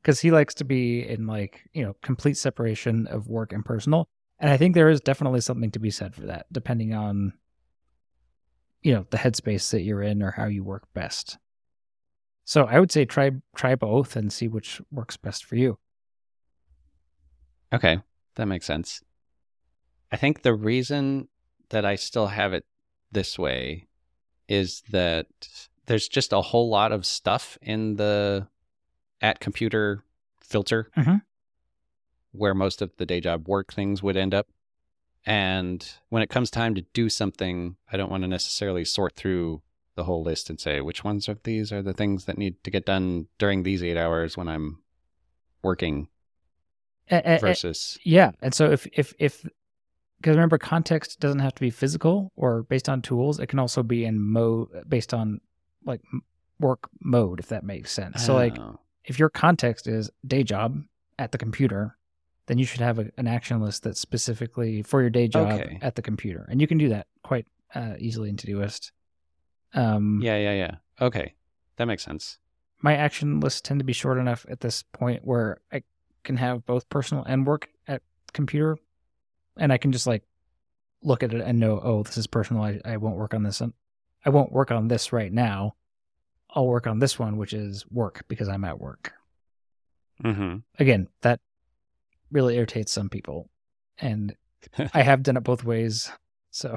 because 0.00 0.20
he 0.20 0.30
likes 0.30 0.54
to 0.54 0.64
be 0.64 1.06
in 1.06 1.26
like, 1.26 1.68
you 1.72 1.84
know, 1.84 1.96
complete 2.02 2.36
separation 2.36 3.06
of 3.08 3.28
work 3.28 3.52
and 3.52 3.64
personal. 3.64 4.08
And 4.38 4.50
I 4.50 4.56
think 4.56 4.74
there 4.74 4.88
is 4.88 5.00
definitely 5.00 5.40
something 5.40 5.72
to 5.72 5.80
be 5.80 5.90
said 5.90 6.14
for 6.14 6.22
that, 6.22 6.46
depending 6.50 6.94
on, 6.94 7.34
you 8.80 8.94
know, 8.94 9.06
the 9.10 9.18
headspace 9.18 9.70
that 9.72 9.82
you're 9.82 10.02
in 10.02 10.22
or 10.22 10.30
how 10.30 10.46
you 10.46 10.64
work 10.64 10.84
best. 10.94 11.36
So 12.50 12.64
I 12.64 12.80
would 12.80 12.90
say 12.90 13.04
try 13.04 13.30
try 13.54 13.76
both 13.76 14.16
and 14.16 14.32
see 14.32 14.48
which 14.48 14.82
works 14.90 15.16
best 15.16 15.44
for 15.44 15.54
you. 15.54 15.78
Okay. 17.72 18.00
That 18.34 18.46
makes 18.46 18.66
sense. 18.66 19.02
I 20.10 20.16
think 20.16 20.42
the 20.42 20.52
reason 20.52 21.28
that 21.68 21.84
I 21.84 21.94
still 21.94 22.26
have 22.26 22.52
it 22.52 22.64
this 23.12 23.38
way 23.38 23.86
is 24.48 24.82
that 24.90 25.28
there's 25.86 26.08
just 26.08 26.32
a 26.32 26.40
whole 26.40 26.68
lot 26.68 26.90
of 26.90 27.06
stuff 27.06 27.56
in 27.62 27.94
the 27.94 28.48
at 29.20 29.38
computer 29.38 30.02
filter 30.40 30.90
Mhm. 30.96 31.22
where 32.32 32.52
most 32.52 32.82
of 32.82 32.90
the 32.96 33.06
day 33.06 33.20
job 33.20 33.46
work 33.46 33.72
things 33.72 34.02
would 34.02 34.16
end 34.16 34.34
up. 34.34 34.48
And 35.24 35.88
when 36.08 36.20
it 36.20 36.30
comes 36.30 36.50
time 36.50 36.74
to 36.74 36.82
do 36.94 37.08
something, 37.10 37.76
I 37.92 37.96
don't 37.96 38.10
want 38.10 38.24
to 38.24 38.28
necessarily 38.28 38.84
sort 38.84 39.14
through 39.14 39.62
the 39.96 40.04
whole 40.04 40.22
list 40.22 40.48
and 40.50 40.60
say 40.60 40.80
which 40.80 41.04
ones 41.04 41.28
of 41.28 41.42
these 41.42 41.72
are 41.72 41.82
the 41.82 41.92
things 41.92 42.24
that 42.24 42.38
need 42.38 42.62
to 42.64 42.70
get 42.70 42.86
done 42.86 43.26
during 43.38 43.62
these 43.62 43.82
eight 43.82 43.96
hours 43.96 44.36
when 44.36 44.48
I'm 44.48 44.78
working 45.62 46.08
a- 47.10 47.38
versus 47.40 47.98
Yeah, 48.04 48.30
and 48.40 48.54
so 48.54 48.70
if 48.70 48.86
if 48.92 49.12
if 49.18 49.44
because 50.18 50.36
remember 50.36 50.58
context 50.58 51.18
doesn't 51.18 51.40
have 51.40 51.54
to 51.54 51.60
be 51.60 51.70
physical 51.70 52.30
or 52.36 52.62
based 52.64 52.88
on 52.88 53.00
tools. 53.02 53.40
It 53.40 53.46
can 53.46 53.58
also 53.58 53.82
be 53.82 54.04
in 54.04 54.20
mode 54.20 54.68
based 54.88 55.12
on 55.14 55.40
like 55.84 56.02
work 56.60 56.88
mode, 57.02 57.40
if 57.40 57.48
that 57.48 57.64
makes 57.64 57.90
sense. 57.90 58.24
So 58.24 58.34
like 58.34 58.58
Oh. 58.58 58.78
if 59.04 59.18
your 59.18 59.30
context 59.30 59.86
is 59.86 60.10
day 60.26 60.44
job 60.44 60.82
at 61.18 61.32
the 61.32 61.38
computer, 61.38 61.96
then 62.46 62.58
you 62.58 62.64
should 62.66 62.80
have 62.82 62.98
a, 62.98 63.10
an 63.16 63.26
action 63.26 63.60
list 63.62 63.82
that's 63.82 63.98
specifically 63.98 64.82
for 64.82 65.00
your 65.00 65.10
day 65.10 65.26
job 65.26 65.52
Okay. 65.60 65.78
at 65.82 65.94
the 65.94 66.02
computer, 66.02 66.46
and 66.50 66.60
you 66.60 66.66
can 66.66 66.78
do 66.78 66.90
that 66.90 67.06
quite 67.24 67.46
uh, 67.74 67.94
easily 67.98 68.28
in 68.28 68.36
Todoist. 68.36 68.92
Um, 69.74 70.20
yeah, 70.22 70.36
yeah, 70.36 70.52
yeah. 70.52 70.74
Okay, 71.00 71.34
that 71.76 71.86
makes 71.86 72.02
sense. 72.04 72.38
my 72.82 72.96
action 72.96 73.40
lists 73.40 73.60
tend 73.60 73.80
to 73.80 73.84
be 73.84 73.92
short 73.92 74.18
enough 74.18 74.46
at 74.48 74.60
this 74.60 74.82
point 74.82 75.24
where 75.24 75.58
I 75.72 75.82
can 76.24 76.36
have 76.36 76.66
both 76.66 76.88
personal 76.88 77.24
and 77.24 77.46
work 77.46 77.68
at 77.86 78.02
computer, 78.32 78.78
and 79.56 79.72
I 79.72 79.78
can 79.78 79.92
just 79.92 80.06
like 80.06 80.22
look 81.02 81.22
at 81.22 81.32
it 81.32 81.40
and 81.40 81.58
know, 81.58 81.80
oh, 81.82 82.02
this 82.02 82.18
is 82.18 82.26
personal. 82.26 82.62
I, 82.62 82.80
I 82.84 82.96
won't 82.98 83.16
work 83.16 83.34
on 83.34 83.42
this. 83.42 83.62
I 84.24 84.30
won't 84.30 84.52
work 84.52 84.70
on 84.70 84.88
this 84.88 85.12
right 85.12 85.32
now. 85.32 85.74
I'll 86.50 86.66
work 86.66 86.86
on 86.86 86.98
this 86.98 87.18
one, 87.18 87.36
which 87.36 87.52
is 87.52 87.84
work 87.90 88.24
because 88.28 88.48
I'm 88.48 88.64
at 88.64 88.80
work. 88.80 89.12
Mm-hmm. 90.24 90.58
Again, 90.78 91.08
that 91.22 91.40
really 92.30 92.56
irritates 92.56 92.92
some 92.92 93.08
people, 93.08 93.48
and 93.98 94.34
I 94.94 95.02
have 95.02 95.22
done 95.22 95.36
it 95.36 95.44
both 95.44 95.64
ways. 95.64 96.10
So 96.50 96.76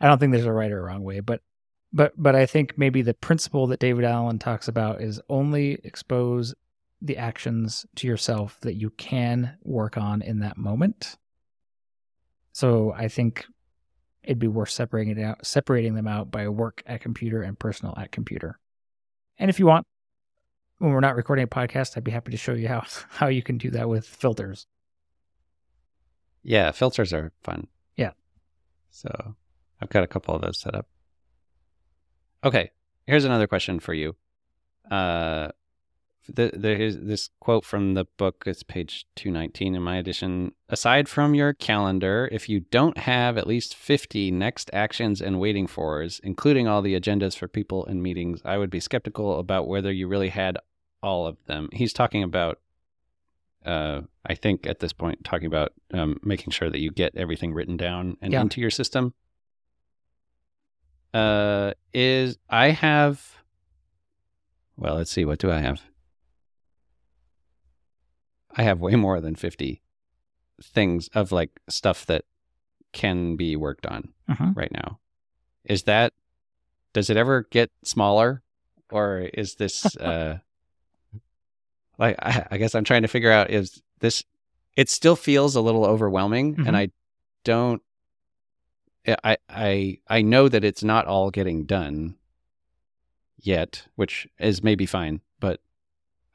I 0.00 0.06
don't 0.06 0.18
think 0.18 0.32
there's 0.32 0.44
a 0.44 0.52
right 0.52 0.70
or 0.70 0.84
wrong 0.84 1.02
way, 1.02 1.20
but 1.20 1.40
but 1.92 2.12
but 2.16 2.34
I 2.34 2.46
think 2.46 2.76
maybe 2.76 3.02
the 3.02 3.14
principle 3.14 3.66
that 3.68 3.80
David 3.80 4.04
Allen 4.04 4.38
talks 4.38 4.68
about 4.68 5.00
is 5.00 5.20
only 5.28 5.78
expose 5.84 6.54
the 7.00 7.16
actions 7.16 7.86
to 7.96 8.06
yourself 8.06 8.58
that 8.60 8.74
you 8.74 8.90
can 8.90 9.56
work 9.62 9.96
on 9.96 10.20
in 10.20 10.40
that 10.40 10.56
moment. 10.56 11.16
So 12.52 12.92
I 12.92 13.08
think 13.08 13.46
it'd 14.24 14.38
be 14.38 14.48
worth 14.48 14.70
separating 14.70 15.16
it 15.16 15.22
out, 15.22 15.46
separating 15.46 15.94
them 15.94 16.08
out 16.08 16.30
by 16.30 16.48
work 16.48 16.82
at 16.86 17.00
computer 17.00 17.42
and 17.42 17.58
personal 17.58 17.94
at 17.96 18.10
computer. 18.10 18.58
And 19.38 19.48
if 19.48 19.58
you 19.58 19.66
want, 19.66 19.86
when 20.78 20.92
we're 20.92 21.00
not 21.00 21.16
recording 21.16 21.44
a 21.44 21.48
podcast, 21.48 21.96
I'd 21.96 22.04
be 22.04 22.10
happy 22.10 22.32
to 22.32 22.36
show 22.36 22.52
you 22.52 22.68
how 22.68 22.84
how 23.08 23.28
you 23.28 23.42
can 23.42 23.58
do 23.58 23.70
that 23.70 23.88
with 23.88 24.06
filters. 24.06 24.66
Yeah, 26.42 26.70
filters 26.72 27.12
are 27.12 27.32
fun. 27.42 27.68
Yeah. 27.96 28.12
So 28.90 29.34
I've 29.80 29.90
got 29.90 30.04
a 30.04 30.08
couple 30.08 30.34
of 30.34 30.42
those 30.42 30.58
set 30.58 30.74
up. 30.74 30.86
Okay, 32.44 32.70
here's 33.06 33.24
another 33.24 33.46
question 33.46 33.80
for 33.80 33.94
you. 33.94 34.16
Uh, 34.90 35.48
the, 36.28 36.50
there's 36.54 36.96
this 36.98 37.30
quote 37.40 37.64
from 37.64 37.94
the 37.94 38.04
book. 38.16 38.44
It's 38.46 38.62
page 38.62 39.06
219 39.16 39.74
in 39.74 39.82
my 39.82 39.96
edition. 39.96 40.52
Aside 40.68 41.08
from 41.08 41.34
your 41.34 41.52
calendar, 41.54 42.28
if 42.30 42.48
you 42.48 42.60
don't 42.60 42.98
have 42.98 43.38
at 43.38 43.46
least 43.46 43.74
50 43.74 44.30
next 44.30 44.70
actions 44.72 45.20
and 45.22 45.40
waiting 45.40 45.66
fors, 45.66 46.20
including 46.22 46.68
all 46.68 46.82
the 46.82 46.98
agendas 46.98 47.36
for 47.36 47.48
people 47.48 47.86
and 47.86 48.02
meetings, 48.02 48.40
I 48.44 48.58
would 48.58 48.70
be 48.70 48.80
skeptical 48.80 49.38
about 49.38 49.68
whether 49.68 49.90
you 49.90 50.06
really 50.06 50.28
had 50.28 50.58
all 51.02 51.26
of 51.26 51.38
them. 51.46 51.68
He's 51.72 51.92
talking 51.92 52.22
about 52.22 52.60
uh, 53.64 54.02
I 54.24 54.34
think 54.34 54.66
at 54.66 54.78
this 54.78 54.92
point 54.92 55.24
talking 55.24 55.46
about 55.46 55.72
um, 55.92 56.18
making 56.22 56.52
sure 56.52 56.70
that 56.70 56.78
you 56.80 56.90
get 56.90 57.16
everything 57.16 57.52
written 57.52 57.76
down 57.76 58.16
and 58.22 58.32
Yeah. 58.32 58.40
into 58.40 58.60
your 58.60 58.70
system. 58.70 59.14
Uh, 61.14 61.72
is 61.94 62.38
I 62.50 62.70
have. 62.70 63.36
Well, 64.76 64.96
let's 64.96 65.10
see. 65.10 65.24
What 65.24 65.38
do 65.38 65.50
I 65.50 65.58
have? 65.58 65.80
I 68.56 68.62
have 68.62 68.80
way 68.80 68.94
more 68.96 69.20
than 69.20 69.34
fifty 69.34 69.82
things 70.62 71.08
of 71.14 71.30
like 71.32 71.60
stuff 71.68 72.06
that 72.06 72.24
can 72.92 73.36
be 73.36 73.54
worked 73.56 73.86
on 73.86 74.12
Mhm. 74.28 74.56
right 74.56 74.72
now. 74.72 74.98
Is 75.64 75.84
that? 75.84 76.12
Does 76.92 77.10
it 77.10 77.16
ever 77.16 77.46
get 77.50 77.70
smaller, 77.84 78.42
or 78.90 79.20
is 79.34 79.54
this? 79.56 79.96
uh 79.96 80.38
like 81.98 82.16
I, 82.20 82.46
I 82.52 82.58
guess 82.58 82.74
I'm 82.74 82.84
trying 82.84 83.02
to 83.02 83.08
figure 83.08 83.32
out 83.32 83.50
is 83.50 83.82
this 84.00 84.22
it 84.76 84.88
still 84.88 85.16
feels 85.16 85.56
a 85.56 85.60
little 85.60 85.84
overwhelming 85.84 86.54
Mhm. 86.56 86.68
and 86.68 86.76
I 86.76 86.90
don't 87.44 87.82
I 89.24 89.36
I 89.48 89.98
I 90.08 90.22
know 90.22 90.48
that 90.48 90.64
it's 90.64 90.82
not 90.84 91.06
all 91.06 91.30
getting 91.30 91.64
done 91.64 92.16
yet, 93.38 93.86
which 93.96 94.26
is 94.38 94.62
maybe 94.62 94.86
fine, 94.86 95.20
but 95.40 95.60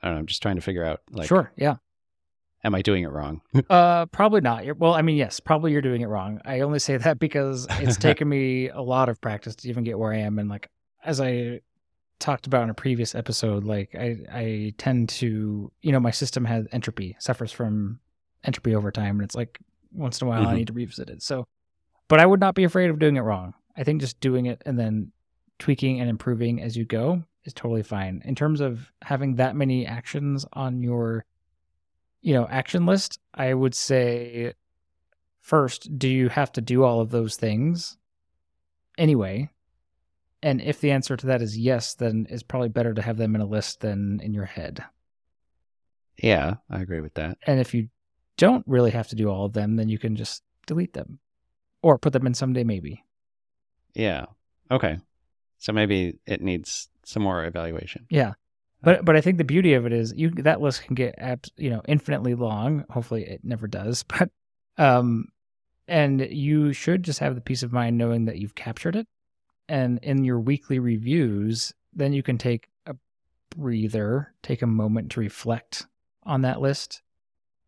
I 0.02 0.08
don't 0.08 0.16
know, 0.16 0.20
I'm 0.20 0.26
just 0.26 0.42
trying 0.42 0.56
to 0.56 0.62
figure 0.62 0.84
out 0.86 1.02
like 1.12 1.28
sure, 1.28 1.52
yeah. 1.58 1.76
am 2.64 2.76
I 2.76 2.82
doing 2.82 3.04
it 3.04 3.12
wrong? 3.12 3.42
Uh, 3.70 4.06
probably 4.08 4.42
not. 4.42 4.66
You're, 4.66 4.76
well, 4.76 4.94
I 4.94 5.02
mean, 5.02 5.16
yes, 5.18 5.40
probably 5.40 5.72
you're 5.72 5.82
doing 5.82 6.02
it 6.02 6.08
wrong. 6.08 6.40
I 6.46 6.60
only 6.60 6.80
say 6.80 6.98
that 6.98 7.18
because 7.20 7.66
it's 7.80 7.98
taken 8.10 8.28
me 8.30 8.70
a 8.70 8.82
lot 8.82 9.10
of 9.10 9.20
practice 9.22 9.56
to 9.58 9.70
even 9.70 9.84
get 9.84 9.98
where 9.98 10.14
I 10.14 10.18
am. 10.20 10.38
And 10.38 10.50
like, 10.50 10.70
as 11.04 11.20
I 11.22 11.62
talked 12.20 12.46
about 12.46 12.64
in 12.64 12.70
a 12.70 12.74
previous 12.74 13.16
episode, 13.16 13.64
like 13.64 13.96
I, 13.96 14.18
I 14.32 14.74
tend 14.78 15.10
to, 15.10 15.72
you 15.82 15.92
know, 15.92 16.00
my 16.00 16.12
system 16.12 16.46
has 16.46 16.68
entropy, 16.72 17.16
suffers 17.20 17.52
from 17.52 18.00
entropy 18.44 18.76
over 18.76 18.92
time. 18.92 19.16
And 19.18 19.24
it's 19.24 19.36
like 19.36 19.60
once 19.92 20.22
in 20.22 20.28
a 20.28 20.30
while 20.30 20.46
I 20.48 20.54
Mhm. 20.54 20.58
need 20.58 20.68
to 20.68 20.74
revisit 20.74 21.10
it. 21.10 21.22
So, 21.24 21.46
but 22.08 22.20
I 22.20 22.26
would 22.26 22.40
not 22.40 22.56
be 22.56 22.64
afraid 22.64 22.90
of 22.90 23.00
doing 23.00 23.18
it 23.18 23.22
wrong. 23.22 23.54
I 23.76 23.84
think 23.84 24.02
just 24.02 24.20
doing 24.20 24.46
it 24.46 24.62
and 24.66 24.78
then 24.80 25.12
tweaking 25.60 26.00
and 26.00 26.10
improving 26.10 26.62
as 26.62 26.78
you 26.78 26.86
go 26.86 27.24
is 27.44 27.54
totally 27.54 27.84
fine. 27.84 28.22
In 28.26 28.36
terms 28.36 28.62
of 28.62 28.92
having 29.02 29.36
that 29.36 29.56
many 29.56 29.86
actions 29.86 30.46
on 30.54 30.82
your 30.82 31.26
you 32.24 32.34
know, 32.34 32.48
action 32.48 32.86
list, 32.86 33.20
I 33.34 33.54
would 33.54 33.76
say 33.76 34.54
first, 35.42 36.00
do 36.00 36.08
you 36.08 36.30
have 36.30 36.52
to 36.54 36.62
do 36.62 36.84
all 36.84 37.02
of 37.02 37.12
those 37.12 37.36
things 37.36 37.98
anyway? 38.98 39.50
And 40.42 40.62
if 40.62 40.80
the 40.80 40.92
answer 40.92 41.16
to 41.18 41.28
that 41.28 41.42
is 41.42 41.58
yes, 41.58 41.94
then 41.96 42.26
it's 42.30 42.44
probably 42.44 42.70
better 42.70 42.94
to 42.94 43.02
have 43.02 43.18
them 43.18 43.36
in 43.36 43.42
a 43.42 43.46
list 43.46 43.82
than 43.82 44.20
in 44.22 44.34
your 44.34 44.46
head. 44.46 44.84
yeah, 46.18 46.56
I 46.70 46.82
agree 46.82 47.02
with 47.02 47.14
that. 47.16 47.38
And 47.46 47.60
if 47.60 47.74
you 47.74 47.90
don't 48.38 48.66
really 48.68 48.92
have 48.92 49.10
to 49.10 49.16
do 49.16 49.30
all 49.30 49.46
of 49.46 49.54
them, 49.54 49.76
then 49.76 49.90
you 49.90 50.00
can 50.00 50.16
just 50.16 50.44
delete 50.66 50.94
them 50.94 51.20
or 51.84 52.00
put 52.00 52.14
them 52.14 52.26
in 52.26 52.34
someday 52.34 52.64
maybe. 52.64 53.04
Yeah. 53.94 54.26
Okay. 54.72 54.98
So 55.60 55.72
maybe 55.72 56.18
it 56.26 56.42
needs 56.42 56.90
some 57.06 57.22
more 57.22 57.46
evaluation. 57.46 58.08
Yeah. 58.10 58.34
But 58.82 59.06
but 59.06 59.16
I 59.16 59.22
think 59.22 59.38
the 59.38 59.44
beauty 59.44 59.76
of 59.76 59.86
it 59.86 59.94
is 59.94 60.14
you 60.18 60.32
that 60.32 60.60
list 60.62 60.84
can 60.84 60.96
get 60.96 61.16
abs, 61.20 61.52
you 61.58 61.70
know 61.70 61.84
infinitely 61.88 62.34
long. 62.34 62.86
Hopefully 62.90 63.24
it 63.24 63.42
never 63.44 63.68
does, 63.68 64.04
but 64.08 64.30
Um, 64.78 65.28
and 65.88 66.22
you 66.22 66.74
should 66.74 67.04
just 67.04 67.20
have 67.20 67.36
the 67.36 67.42
peace 67.42 67.62
of 67.64 67.72
mind 67.74 67.98
knowing 67.98 68.26
that 68.26 68.38
you've 68.38 68.56
captured 68.56 68.96
it. 68.96 69.08
And 69.70 70.00
in 70.02 70.24
your 70.24 70.40
weekly 70.40 70.80
reviews, 70.80 71.74
then 71.94 72.14
you 72.14 72.24
can 72.24 72.38
take 72.38 72.70
a 72.86 72.96
breather, 73.56 74.34
take 74.42 74.62
a 74.62 74.68
moment 74.68 75.12
to 75.12 75.20
reflect 75.20 75.86
on 76.24 76.42
that 76.42 76.62
list 76.62 77.02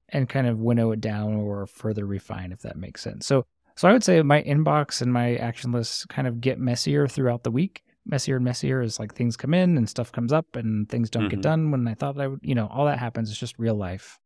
and 0.10 0.30
kind 0.30 0.47
of 0.47 0.60
winnow 0.60 0.91
it 0.91 1.01
down 1.01 1.36
or 1.36 1.65
further 1.65 2.06
refine 2.06 2.51
if 2.51 2.62
that 2.62 2.78
makes 2.78 3.01
sense. 3.01 3.25
So 3.25 3.45
so 3.75 3.88
I 3.88 3.93
would 3.93 4.03
say 4.03 4.21
my 4.21 4.41
inbox 4.43 5.01
and 5.01 5.11
my 5.11 5.35
action 5.35 5.71
list 5.71 6.09
kind 6.09 6.27
of 6.27 6.41
get 6.41 6.59
messier 6.59 7.07
throughout 7.07 7.43
the 7.43 7.51
week. 7.51 7.83
Messier 8.05 8.35
and 8.35 8.45
messier 8.45 8.81
is 8.81 8.99
like 8.99 9.13
things 9.15 9.35
come 9.35 9.53
in 9.53 9.77
and 9.77 9.89
stuff 9.89 10.11
comes 10.11 10.31
up 10.31 10.55
and 10.55 10.88
things 10.88 11.09
don't 11.09 11.25
Mhm. 11.25 11.29
get 11.31 11.41
done 11.41 11.71
when 11.71 11.88
I 11.88 11.95
thought 11.95 12.19
I 12.19 12.27
would, 12.27 12.39
you 12.43 12.53
know, 12.55 12.67
all 12.67 12.85
that 12.85 12.99
happens. 12.99 13.29
It's 13.29 13.39
just 13.39 13.57
real 13.57 13.75
life. 13.75 14.19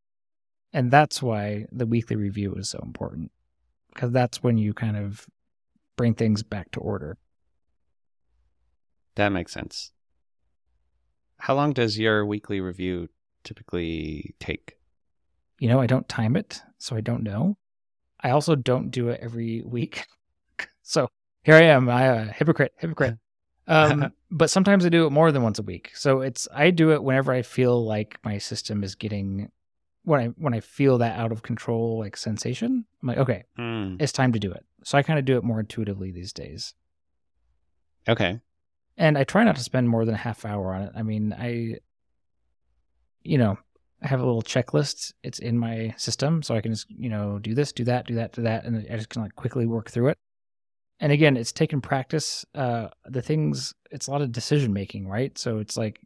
And 0.73 0.91
that's 0.91 1.23
why 1.23 1.65
the 1.71 1.85
weekly 1.85 2.15
review 2.15 2.53
is 2.55 2.69
so 2.69 2.79
important 2.83 3.31
because 3.93 4.11
that's 4.11 4.43
when 4.43 4.57
you 4.57 4.73
kind 4.73 4.97
of 4.97 5.27
bring 5.95 6.13
things 6.13 6.43
back 6.43 6.71
to 6.71 6.79
order. 6.79 7.17
That 9.15 9.29
makes 9.29 9.51
sense. 9.53 9.91
How 11.37 11.55
long 11.55 11.73
does 11.73 11.97
your 11.97 12.25
weekly 12.25 12.59
review 12.61 13.07
typically 13.43 14.35
take? 14.39 14.77
You 15.57 15.69
know, 15.69 15.79
I 15.79 15.87
don't 15.87 16.07
time 16.07 16.35
it, 16.35 16.61
so 16.77 16.95
I 16.95 17.01
don't 17.01 17.23
know. 17.23 17.57
I 18.21 18.31
also 18.31 18.55
don't 18.55 18.89
do 18.91 19.09
it 19.09 19.19
every 19.21 19.61
week. 19.65 20.05
so 20.83 21.07
here 21.43 21.55
I 21.55 21.63
am, 21.63 21.89
I 21.89 22.03
a 22.03 22.25
hypocrite, 22.25 22.73
hypocrite. 22.77 23.17
Um, 23.71 24.11
but 24.31 24.49
sometimes 24.49 24.83
I 24.83 24.89
do 24.89 25.05
it 25.05 25.11
more 25.11 25.31
than 25.31 25.43
once 25.43 25.59
a 25.59 25.61
week. 25.61 25.91
So 25.93 26.21
it's 26.21 26.47
I 26.51 26.71
do 26.71 26.91
it 26.91 27.03
whenever 27.03 27.31
I 27.31 27.43
feel 27.43 27.85
like 27.85 28.17
my 28.25 28.39
system 28.39 28.83
is 28.83 28.95
getting 28.95 29.51
when 30.05 30.19
I 30.21 30.25
when 30.37 30.55
I 30.55 30.59
feel 30.59 30.97
that 30.97 31.19
out 31.19 31.31
of 31.31 31.43
control 31.43 31.99
like 31.99 32.17
sensation. 32.17 32.85
I'm 33.03 33.07
like, 33.07 33.19
okay, 33.19 33.43
Hmm. 33.57 33.97
it's 33.99 34.11
time 34.11 34.33
to 34.33 34.39
do 34.39 34.51
it. 34.51 34.65
So 34.83 34.97
I 34.97 35.03
kind 35.03 35.19
of 35.19 35.25
do 35.25 35.37
it 35.37 35.43
more 35.43 35.59
intuitively 35.59 36.09
these 36.09 36.33
days. 36.33 36.73
Okay. 38.07 38.39
and 38.97 39.19
I 39.19 39.23
try 39.23 39.43
not 39.43 39.55
to 39.57 39.61
spend 39.61 39.87
more 39.87 40.03
than 40.03 40.15
a 40.15 40.17
half 40.17 40.45
hour 40.45 40.73
on 40.73 40.81
it. 40.81 40.91
I 40.95 41.03
mean, 41.03 41.31
I, 41.37 41.75
you 43.23 43.37
know, 43.37 43.59
I 44.01 44.07
have 44.07 44.19
a 44.19 44.25
little 44.25 44.41
checklist. 44.41 45.13
It's 45.23 45.39
in 45.39 45.57
my 45.57 45.93
system, 45.97 46.41
so 46.41 46.55
I 46.55 46.61
can 46.61 46.71
just, 46.71 46.89
you 46.89 47.09
know, 47.09 47.39
do 47.39 47.53
this, 47.53 47.71
do 47.71 47.83
that, 47.85 48.07
do 48.07 48.15
that, 48.15 48.33
do 48.33 48.43
that, 48.43 48.65
and 48.65 48.85
I 48.91 48.95
just 48.95 49.09
can 49.09 49.21
like 49.21 49.35
quickly 49.35 49.65
work 49.65 49.89
through 49.89 50.09
it. 50.09 50.17
And 50.99 51.11
again, 51.11 51.37
it's 51.37 51.51
taken 51.51 51.81
practice. 51.81 52.45
Uh, 52.53 52.89
the 53.05 53.21
things, 53.21 53.73
it's 53.91 54.07
a 54.07 54.11
lot 54.11 54.21
of 54.21 54.31
decision 54.31 54.73
making, 54.73 55.07
right? 55.07 55.37
So 55.37 55.59
it's 55.59 55.77
like, 55.77 55.99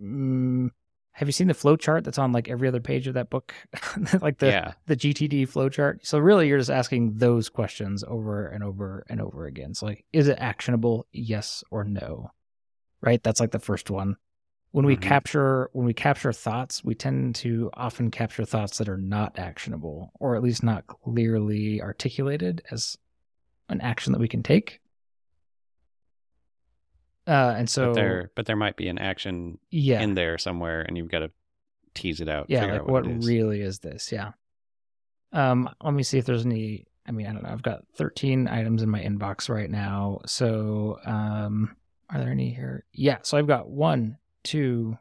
mm, 0.00 0.70
have 1.12 1.28
you 1.28 1.32
seen 1.32 1.48
the 1.48 1.54
flow 1.54 1.76
chart 1.76 2.04
that's 2.04 2.18
on 2.18 2.32
like 2.32 2.48
every 2.48 2.68
other 2.68 2.80
page 2.80 3.06
of 3.06 3.14
that 3.14 3.30
book, 3.30 3.54
like 4.20 4.38
the 4.38 4.46
yeah. 4.46 4.72
the 4.86 4.96
GTD 4.96 5.48
flow 5.48 5.68
chart. 5.68 6.00
So 6.06 6.18
really 6.18 6.48
you're 6.48 6.58
just 6.58 6.70
asking 6.70 7.18
those 7.18 7.48
questions 7.48 8.04
over 8.06 8.46
and 8.46 8.64
over 8.64 9.04
and 9.08 9.20
over 9.20 9.46
again. 9.46 9.74
So 9.74 9.86
like 9.86 10.04
is 10.12 10.28
it 10.28 10.38
actionable? 10.40 11.06
Yes 11.12 11.62
or 11.70 11.84
no. 11.84 12.30
Right? 13.02 13.22
That's 13.22 13.40
like 13.40 13.50
the 13.50 13.58
first 13.58 13.90
one. 13.90 14.16
When 14.72 14.86
we 14.86 14.96
Mhm. 14.96 15.02
capture 15.02 15.70
when 15.72 15.84
we 15.84 15.94
capture 15.94 16.32
thoughts, 16.32 16.84
we 16.84 16.94
tend 16.94 17.34
to 17.36 17.70
often 17.74 18.10
capture 18.10 18.44
thoughts 18.44 18.78
that 18.78 18.88
are 18.88 18.96
not 18.96 19.38
actionable 19.38 20.12
or 20.20 20.36
at 20.36 20.42
least 20.42 20.62
not 20.62 20.86
clearly 20.86 21.82
articulated 21.82 22.62
as 22.70 22.96
an 23.68 23.80
action 23.80 24.12
that 24.12 24.20
we 24.20 24.28
can 24.28 24.42
take. 24.42 24.80
Uh, 27.26 27.54
and 27.56 27.68
so 27.68 27.86
but 27.86 27.94
there 27.94 28.30
but 28.34 28.46
there 28.46 28.56
might 28.56 28.76
be 28.76 28.88
an 28.88 28.98
action 28.98 29.58
yeah, 29.70 30.02
in 30.02 30.14
there 30.14 30.38
somewhere 30.38 30.82
and 30.82 30.96
you've 30.96 31.10
got 31.10 31.20
to 31.20 31.30
tease 31.94 32.20
it 32.20 32.28
out. 32.28 32.46
yeah 32.48 32.64
like 32.64 32.80
out 32.80 32.88
what, 32.88 33.06
it 33.06 33.12
is. 33.16 33.26
really 33.26 33.60
is 33.60 33.80
this 33.80 34.10
yeah 34.10 34.32
um 35.32 35.68
let 35.82 35.92
me 35.92 36.02
see 36.02 36.18
if 36.18 36.24
there's 36.24 36.46
any 36.46 36.86
i 37.06 37.10
mean 37.12 37.26
i 37.26 37.32
don't 37.32 37.42
know 37.42 37.50
i've 37.50 37.62
got 37.62 37.82
13 37.96 38.48
items 38.48 38.82
in 38.82 38.88
my 38.88 39.00
inbox 39.00 39.48
right 39.48 39.70
now 39.70 40.20
so 40.24 40.98
um 41.04 41.76
are 42.08 42.18
there 42.20 42.30
any 42.30 42.50
here 42.50 42.84
yeah 42.92 43.18
so 43.22 43.36
i've 43.36 43.46
got 43.46 43.68
one 43.68 44.16
two 44.42 44.96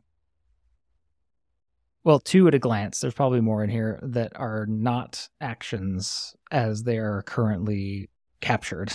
well 2.03 2.19
two 2.19 2.47
at 2.47 2.53
a 2.55 2.59
glance 2.59 2.99
there's 3.01 3.13
probably 3.13 3.41
more 3.41 3.63
in 3.63 3.69
here 3.69 3.99
that 4.01 4.31
are 4.35 4.65
not 4.67 5.27
actions 5.41 6.35
as 6.51 6.83
they 6.83 6.97
are 6.97 7.21
currently 7.23 8.09
captured 8.41 8.91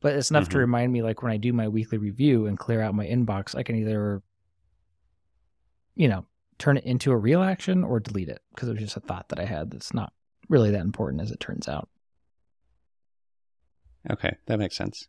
but 0.00 0.14
it's 0.14 0.30
enough 0.30 0.48
to 0.48 0.56
Mhm. 0.56 0.60
remind 0.60 0.92
me 0.92 1.02
like 1.02 1.22
when 1.22 1.32
i 1.32 1.36
do 1.36 1.52
my 1.52 1.68
weekly 1.68 1.98
review 1.98 2.46
and 2.46 2.58
clear 2.58 2.80
out 2.82 2.94
my 2.94 3.06
inbox 3.06 3.54
i 3.54 3.62
can 3.62 3.76
either 3.76 4.22
you 5.94 6.08
know 6.08 6.24
turn 6.58 6.76
it 6.76 6.84
into 6.84 7.12
a 7.12 7.16
real 7.16 7.42
action 7.42 7.84
or 7.84 8.00
delete 8.00 8.28
it 8.28 8.42
because 8.54 8.68
it 8.68 8.72
was 8.72 8.80
just 8.82 8.96
a 8.96 9.00
thought 9.00 9.28
that 9.28 9.38
I 9.38 9.44
had 9.44 9.70
that's 9.70 9.94
not 9.94 10.12
really 10.48 10.72
that 10.72 10.80
important 10.80 11.22
as 11.22 11.30
it 11.30 11.38
turns 11.38 11.68
out. 11.68 11.88
Okay, 14.10 14.36
that 14.46 14.58
makes 14.58 14.76
sense. 14.76 15.06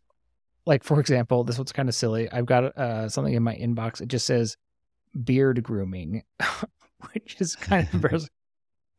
Like 0.66 0.84
for 0.84 1.00
example, 1.00 1.44
this 1.44 1.58
one's 1.58 1.72
kind 1.72 1.88
of 1.88 1.94
silly. 1.94 2.30
I've 2.30 2.46
got 2.46 2.64
uh, 2.76 3.08
something 3.08 3.34
in 3.34 3.42
my 3.42 3.54
inbox. 3.56 4.00
It 4.00 4.08
just 4.08 4.26
says 4.26 4.56
beard 5.24 5.62
grooming, 5.62 6.22
which 7.12 7.36
is 7.40 7.56
kind 7.56 7.86
of 7.86 7.94
embarrassing. 8.02 8.28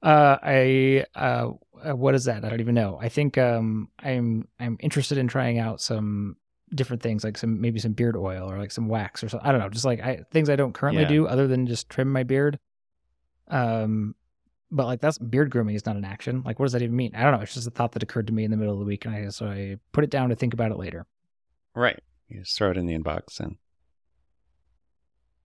Uh, 0.02 0.38
I 0.41 1.06
uh, 1.15 1.52
uh, 1.84 1.95
what 1.95 2.15
is 2.15 2.26
that? 2.26 2.43
I 2.43 2.50
don't 2.50 2.60
even 2.60 2.76
know. 2.76 2.97
I 3.02 3.10
think 3.10 3.38
um, 3.38 3.89
I'm 4.00 4.47
I'm 4.60 4.78
interested 4.80 5.17
in 5.17 5.28
trying 5.28 5.60
out 5.60 5.80
some 5.82 6.36
different 6.74 7.04
things, 7.04 7.24
like 7.24 7.38
some 7.38 7.62
maybe 7.62 7.80
some 7.80 7.93
beard 7.93 8.15
oil 8.17 8.50
or 8.50 8.58
like 8.58 8.71
some 8.71 8.88
wax 8.88 9.24
or 9.24 9.30
something. 9.30 9.47
I 9.47 9.52
don't 9.52 9.62
know, 9.62 9.69
just 9.69 9.86
like 9.86 10.00
I, 10.02 10.24
things 10.32 10.50
I 10.50 10.56
don't 10.56 10.74
currently 10.74 11.04
Yeah. 11.04 11.10
do 11.10 11.28
other 11.28 11.47
than 11.47 11.67
just 11.67 11.89
trim 11.89 12.12
my 12.12 12.24
beard. 12.24 12.58
Um, 13.50 14.15
but 14.71 14.86
like 14.86 15.02
that's 15.02 15.17
beard 15.17 15.50
grooming 15.52 15.76
is 15.76 15.86
not 15.86 15.97
an 15.97 16.06
action. 16.06 16.43
Like, 16.45 16.58
what 16.60 16.65
does 16.65 16.74
that 16.74 16.82
even 16.82 16.95
mean? 16.95 17.12
I 17.13 17.24
don't 17.24 17.34
know. 17.34 17.41
It's 17.41 17.54
just 17.54 17.67
a 17.67 17.71
thought 17.71 17.91
that 17.91 18.04
occurred 18.04 18.28
to 18.28 18.34
me 18.34 18.43
in 18.45 18.52
the 18.52 18.58
middle 18.58 18.74
of 18.74 18.80
the 18.80 18.86
week, 18.86 19.06
and 19.06 19.13
I 19.13 19.30
so 19.30 19.47
I 19.47 19.78
put 19.91 20.04
it 20.04 20.10
down 20.10 20.30
to 20.30 20.36
think 20.36 20.54
about 20.54 20.71
it 20.71 20.78
later. 20.78 21.06
Right. 21.76 22.00
You 22.28 22.42
just 22.42 22.58
throw 22.58 22.72
it 22.72 22.78
in 22.78 22.86
the 22.86 22.98
inbox 22.98 23.40
and 23.40 23.58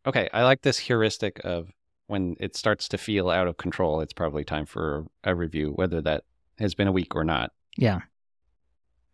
Okay, 0.07 0.29
I 0.33 0.45
like 0.45 0.63
this 0.63 0.79
heuristic 0.79 1.41
of 1.45 1.73
when 2.07 2.37
it 2.39 2.55
starts 2.55 2.89
to 2.89 2.99
feel 2.99 3.29
out 3.29 3.49
of 3.49 3.57
control, 3.57 4.01
it's 4.01 4.13
probably 4.13 4.45
time 4.45 4.65
for 4.65 5.07
a 5.25 5.35
review, 5.35 5.73
whether 5.73 6.01
that 6.03 6.23
has 6.61 6.77
been 6.77 6.87
a 6.87 6.93
week 6.93 7.17
or 7.17 7.25
not. 7.25 7.51
Yeah, 7.77 8.03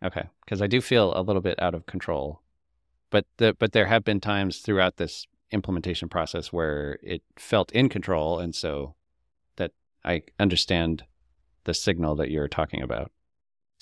Okay, 0.03 0.23
because 0.43 0.61
I 0.61 0.67
do 0.67 0.81
feel 0.81 1.17
a 1.17 1.21
little 1.21 1.41
bit 1.41 1.61
out 1.61 1.73
of 1.73 1.85
control, 1.85 2.41
but 3.09 3.25
the 3.37 3.55
but 3.57 3.71
there 3.71 3.85
have 3.85 4.03
been 4.03 4.19
times 4.19 4.59
throughout 4.59 4.97
this 4.97 5.25
implementation 5.51 6.09
process 6.09 6.51
where 6.51 6.99
it 7.01 7.21
felt 7.37 7.71
in 7.71 7.87
control, 7.87 8.39
and 8.39 8.53
so 8.53 8.95
that 9.55 9.71
I 10.03 10.23
understand 10.39 11.05
the 11.63 11.73
signal 11.73 12.15
that 12.15 12.31
you're 12.31 12.49
talking 12.49 12.81
about. 12.81 13.11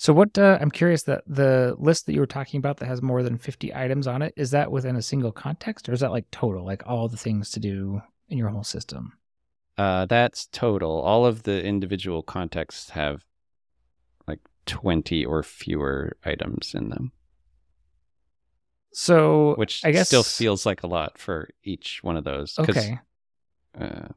So 0.02 0.12
what 0.12 0.36
uh, 0.36 0.58
I'm 0.60 0.72
curious 0.72 1.04
that 1.04 1.22
the 1.28 1.76
list 1.78 2.06
that 2.06 2.12
you 2.12 2.18
were 2.18 2.26
talking 2.26 2.58
about 2.58 2.78
that 2.78 2.86
has 2.86 3.00
more 3.00 3.22
than 3.22 3.38
50 3.38 3.72
items 3.72 4.08
on 4.08 4.20
it 4.20 4.34
is 4.36 4.50
that 4.50 4.72
within 4.72 4.96
a 4.96 5.00
single 5.00 5.30
context 5.30 5.88
or 5.88 5.92
is 5.92 6.00
that 6.00 6.10
like 6.10 6.28
total 6.32 6.66
like 6.66 6.82
all 6.86 7.06
the 7.06 7.16
things 7.16 7.52
to 7.52 7.60
do 7.60 8.02
in 8.28 8.36
your 8.36 8.48
whole 8.48 8.64
system? 8.64 9.12
Uh, 9.78 10.04
that's 10.06 10.46
total. 10.46 11.00
All 11.00 11.24
of 11.24 11.44
the 11.44 11.64
individual 11.64 12.24
contexts 12.24 12.90
have 12.90 13.24
like 14.26 14.40
20 14.66 15.24
or 15.24 15.44
fewer 15.44 16.16
items 16.24 16.74
in 16.74 16.88
them, 16.88 17.12
So 18.92 19.54
which 19.54 19.84
I 19.84 19.92
guess 19.92 20.08
still 20.08 20.24
feels 20.24 20.66
like 20.66 20.82
a 20.82 20.88
lot 20.88 21.16
for 21.16 21.50
each 21.62 22.02
one 22.02 22.16
of 22.16 22.24
those. 22.24 22.58
okay. 22.58 22.98
Uh, 23.80 24.08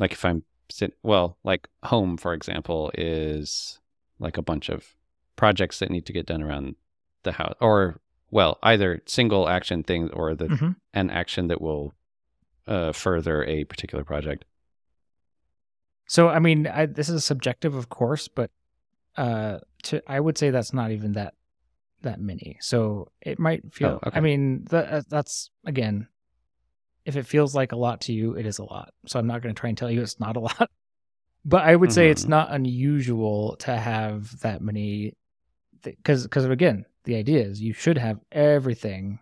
like 0.00 0.10
if 0.10 0.24
I'm 0.24 0.42
sit, 0.68 0.94
well, 1.04 1.38
like 1.44 1.68
home, 1.84 2.16
for 2.16 2.34
example, 2.34 2.90
is 2.98 3.78
like 4.18 4.36
a 4.36 4.42
bunch 4.42 4.68
of 4.68 4.95
projects 5.36 5.78
that 5.78 5.90
need 5.90 6.06
to 6.06 6.12
get 6.12 6.26
done 6.26 6.42
around 6.42 6.74
the 7.22 7.32
house, 7.32 7.54
or 7.60 8.00
well, 8.30 8.58
either 8.62 9.02
single 9.06 9.48
action 9.48 9.82
things 9.82 10.10
or 10.12 10.34
the 10.34 10.48
hmm 10.48 10.70
an 10.94 11.10
action 11.10 11.48
that 11.48 11.60
will 11.60 11.92
uh, 12.66 12.90
further 12.90 13.44
a 13.44 13.64
particular 13.64 14.02
project. 14.02 14.44
So 16.08 16.28
I 16.28 16.38
mean, 16.38 16.66
I, 16.66 16.86
this 16.86 17.08
is 17.08 17.24
subjective, 17.24 17.74
of 17.74 17.88
course, 17.88 18.28
but 18.28 18.50
uh, 19.16 19.58
to 19.84 20.02
I 20.06 20.20
would 20.20 20.38
say 20.38 20.50
that's 20.50 20.72
not 20.72 20.90
even 20.90 21.12
that 21.12 21.34
that 22.02 22.20
many. 22.20 22.58
So 22.60 23.10
it 23.20 23.38
might 23.38 23.72
feel. 23.74 24.00
Oh, 24.02 24.08
okay. 24.08 24.16
I 24.18 24.20
mean, 24.20 24.64
that, 24.70 24.88
uh, 24.92 25.02
that's 25.08 25.50
again, 25.64 26.08
if 27.04 27.16
it 27.16 27.26
feels 27.26 27.54
like 27.54 27.72
a 27.72 27.76
lot 27.76 28.00
to 28.02 28.12
you, 28.12 28.34
it 28.36 28.46
is 28.46 28.58
a 28.58 28.64
lot. 28.64 28.92
So 29.06 29.18
I'm 29.18 29.26
not 29.26 29.42
going 29.42 29.54
to 29.54 29.58
try 29.60 29.68
and 29.68 29.76
tell 29.78 29.90
you 29.90 30.02
it's 30.02 30.20
not 30.20 30.36
a 30.36 30.40
lot. 30.40 30.70
But 31.48 31.62
I 31.62 31.76
would 31.76 31.92
say 31.92 32.10
it's 32.10 32.24
Mhm. 32.24 32.28
not 32.30 32.52
unusual 32.52 33.54
to 33.60 33.76
have 33.76 34.40
that 34.40 34.60
many, 34.62 35.12
because 35.92 36.24
because 36.24 36.44
again, 36.44 36.84
the 37.04 37.16
idea 37.16 37.42
is 37.42 37.60
you 37.60 37.72
should 37.72 37.98
have 37.98 38.18
everything, 38.32 39.18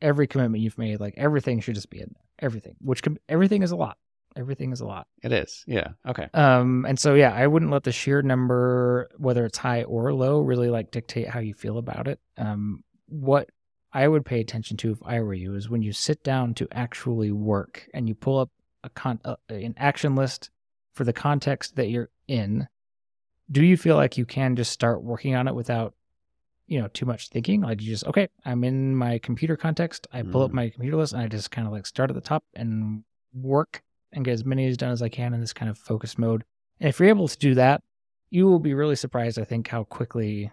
every 0.00 0.26
commitment 0.26 0.62
you've 0.62 0.78
made, 0.78 1.00
like 1.00 1.14
everything 1.16 1.60
should 1.60 1.74
just 1.74 1.90
be 1.90 2.00
in 2.00 2.10
there, 2.12 2.24
everything. 2.38 2.76
Which 2.80 3.02
com- 3.02 3.18
everything 3.28 3.62
is 3.62 3.70
a 3.70 3.76
lot. 3.76 3.98
Everything 4.36 4.70
is 4.72 4.80
a 4.80 4.86
lot. 4.86 5.06
It 5.22 5.32
is, 5.32 5.64
yeah, 5.66 5.88
okay, 6.06 6.28
Um, 6.34 6.84
and 6.86 6.98
so 6.98 7.14
yeah, 7.14 7.32
I 7.32 7.46
wouldn't 7.46 7.70
let 7.70 7.84
the 7.84 7.92
sheer 7.92 8.20
number, 8.20 9.08
whether 9.16 9.46
it's 9.46 9.56
high 9.56 9.84
or 9.84 10.12
low, 10.12 10.40
really 10.40 10.68
like 10.68 10.90
dictate 10.90 11.28
how 11.28 11.40
you 11.40 11.54
feel 11.54 11.78
about 11.78 12.06
it. 12.06 12.20
Um, 12.36 12.84
what 13.06 13.48
I 13.94 14.06
would 14.06 14.26
pay 14.26 14.40
attention 14.40 14.76
to 14.78 14.92
if 14.92 14.98
I 15.06 15.20
were 15.20 15.32
you 15.32 15.54
is 15.54 15.70
when 15.70 15.80
you 15.80 15.92
sit 15.92 16.22
down 16.22 16.52
to 16.54 16.68
actually 16.70 17.32
work 17.32 17.88
and 17.94 18.06
you 18.06 18.14
pull 18.14 18.38
up 18.38 18.50
a 18.84 18.90
con 18.90 19.20
uh, 19.24 19.36
an 19.48 19.72
action 19.78 20.14
list 20.14 20.50
for 20.92 21.04
the 21.04 21.14
context 21.14 21.76
that 21.76 21.88
you're 21.88 22.10
in, 22.28 22.68
do 23.50 23.64
you 23.64 23.76
feel 23.76 23.96
like 23.96 24.16
you 24.18 24.24
can 24.26 24.56
just 24.56 24.72
start 24.72 25.02
working 25.02 25.34
on 25.34 25.46
it 25.48 25.54
without 25.54 25.94
you 26.66 26.80
know 26.80 26.88
too 26.88 27.06
much 27.06 27.28
thinking 27.28 27.60
like 27.60 27.80
you 27.80 27.88
just 27.90 28.04
okay 28.06 28.28
i'm 28.44 28.64
in 28.64 28.94
my 28.96 29.18
computer 29.18 29.56
context 29.56 30.06
i 30.12 30.22
pull 30.22 30.42
up 30.42 30.50
Mm. 30.50 30.54
my 30.54 30.68
computer 30.70 30.96
list 30.96 31.12
and 31.12 31.22
i 31.22 31.28
just 31.28 31.50
kind 31.52 31.66
of 31.66 31.72
like 31.72 31.86
start 31.86 32.10
at 32.10 32.14
the 32.14 32.20
top 32.20 32.42
and 32.54 33.04
work 33.32 33.82
and 34.12 34.24
get 34.24 34.32
as 34.32 34.44
many 34.44 34.66
as 34.66 34.76
done 34.76 34.90
as 34.90 35.00
i 35.02 35.08
can 35.08 35.32
in 35.32 35.40
this 35.40 35.52
kind 35.52 35.70
of 35.70 35.78
focus 35.78 36.18
mode 36.18 36.42
and 36.80 36.88
if 36.88 36.98
you're 36.98 37.08
able 37.08 37.28
to 37.28 37.38
do 37.38 37.54
that 37.54 37.82
you 38.30 38.46
will 38.46 38.58
be 38.58 38.74
really 38.74 38.96
surprised 38.96 39.38
i 39.38 39.44
think 39.44 39.68
how 39.68 39.84
quickly 39.84 40.50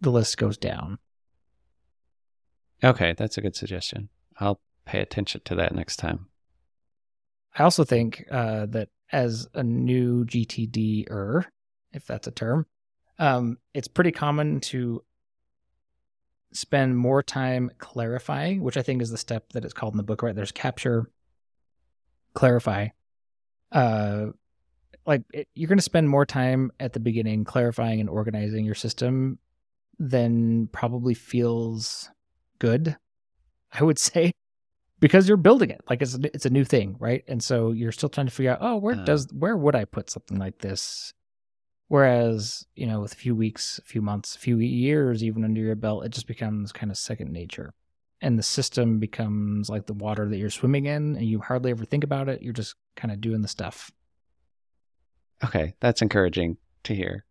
the 0.00 0.10
list 0.10 0.36
goes 0.38 0.56
down 0.58 0.98
Okay, 2.82 3.12
that's 3.16 3.36
a 3.36 3.40
good 3.40 3.56
suggestion. 3.56 4.08
I'll 4.38 4.60
pay 4.84 5.00
attention 5.00 5.40
to 5.46 5.56
that 5.56 5.74
next 5.74 5.96
time. 5.96 6.26
I 7.58 7.62
also 7.62 7.84
think 7.84 8.24
uh, 8.30 8.66
that 8.66 8.88
as 9.12 9.48
a 9.54 9.62
new 9.62 10.24
gtd-er 10.24 11.44
if 11.92 12.06
that's 12.06 12.26
a 12.26 12.32
term 12.32 12.66
um, 13.18 13.58
it's 13.74 13.88
pretty 13.88 14.12
common 14.12 14.60
to 14.60 15.02
spend 16.52 16.96
more 16.96 17.22
time 17.22 17.70
clarifying, 17.78 18.62
which 18.62 18.76
I 18.76 18.82
think 18.82 19.02
is 19.02 19.10
the 19.10 19.18
step 19.18 19.52
that 19.52 19.64
it's 19.64 19.74
called 19.74 19.94
in 19.94 19.98
the 19.98 20.02
book, 20.02 20.22
right? 20.22 20.34
There's 20.34 20.52
capture, 20.52 21.10
clarify. 22.34 22.88
Uh, 23.70 24.26
like 25.06 25.22
it, 25.32 25.48
you're 25.54 25.68
going 25.68 25.78
to 25.78 25.82
spend 25.82 26.08
more 26.08 26.26
time 26.26 26.70
at 26.80 26.92
the 26.92 27.00
beginning 27.00 27.44
clarifying 27.44 28.00
and 28.00 28.08
organizing 28.08 28.64
your 28.64 28.74
system 28.74 29.38
than 29.98 30.68
probably 30.68 31.14
feels 31.14 32.10
good, 32.58 32.96
I 33.72 33.82
would 33.82 33.98
say, 33.98 34.32
because 35.00 35.28
you're 35.28 35.36
building 35.36 35.70
it. 35.70 35.80
Like 35.88 36.02
it's 36.02 36.14
a, 36.16 36.20
it's 36.34 36.46
a 36.46 36.50
new 36.50 36.64
thing, 36.64 36.96
right? 36.98 37.24
And 37.28 37.42
so 37.42 37.72
you're 37.72 37.92
still 37.92 38.08
trying 38.08 38.26
to 38.26 38.32
figure 38.32 38.52
out, 38.52 38.58
oh, 38.60 38.76
where 38.76 38.96
Uh. 38.96 39.04
does 39.04 39.28
where 39.32 39.56
would 39.56 39.74
I 39.74 39.84
put 39.84 40.10
something 40.10 40.38
like 40.38 40.58
this? 40.58 41.12
Whereas, 41.88 42.66
you 42.74 42.86
know, 42.86 43.00
with 43.00 43.12
a 43.14 43.16
few 43.16 43.34
weeks, 43.34 43.78
a 43.78 43.82
few 43.86 44.02
months, 44.02 44.36
a 44.36 44.38
few 44.38 44.58
years 44.58 45.24
even 45.24 45.44
under 45.44 45.60
your 45.60 45.74
belt, 45.74 46.04
it 46.04 46.10
just 46.10 46.26
becomes 46.26 46.70
kind 46.72 46.90
of 46.90 46.98
second 46.98 47.32
nature. 47.32 47.72
And 48.20 48.38
the 48.38 48.42
system 48.42 48.98
becomes 48.98 49.70
like 49.70 49.86
the 49.86 49.94
water 49.94 50.28
that 50.28 50.36
you're 50.36 50.50
swimming 50.50 50.86
in 50.86 51.16
and 51.16 51.24
you 51.24 51.40
hardly 51.40 51.70
ever 51.70 51.84
think 51.84 52.04
about 52.04 52.28
it. 52.28 52.42
You're 52.42 52.52
just 52.52 52.74
kind 52.96 53.12
of 53.12 53.20
doing 53.20 53.40
the 53.42 53.48
stuff. 53.48 53.90
Okay, 55.44 55.74
that's 55.80 56.02
encouraging 56.02 56.56
to 56.84 56.94
hear. 56.94 57.24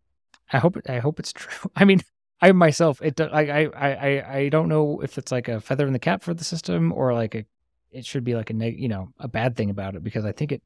I 0.52 0.58
hope 0.58 0.78
I 0.88 0.98
hope 0.98 1.20
it's 1.20 1.32
true. 1.34 1.70
I 1.76 1.84
mean, 1.84 2.00
I 2.40 2.52
myself, 2.52 3.02
it 3.02 3.20
I 3.20 3.66
I 3.66 3.90
I 3.90 4.36
I 4.38 4.48
don't 4.48 4.68
know 4.68 5.00
if 5.02 5.18
it's 5.18 5.30
like 5.30 5.46
a 5.48 5.60
feather 5.60 5.86
in 5.86 5.92
the 5.92 5.98
cap 5.98 6.22
for 6.22 6.32
the 6.34 6.44
system 6.44 6.92
or 6.92 7.12
like 7.12 7.34
a 7.34 7.44
it 7.90 8.04
should 8.04 8.24
be 8.24 8.34
like 8.34 8.50
a 8.50 8.54
neg, 8.54 8.78
you 8.78 8.88
know 8.88 9.08
a 9.18 9.28
bad 9.28 9.56
thing 9.56 9.70
about 9.70 9.94
it 9.94 10.02
because 10.04 10.24
I 10.24 10.32
think 10.32 10.52
it 10.52 10.62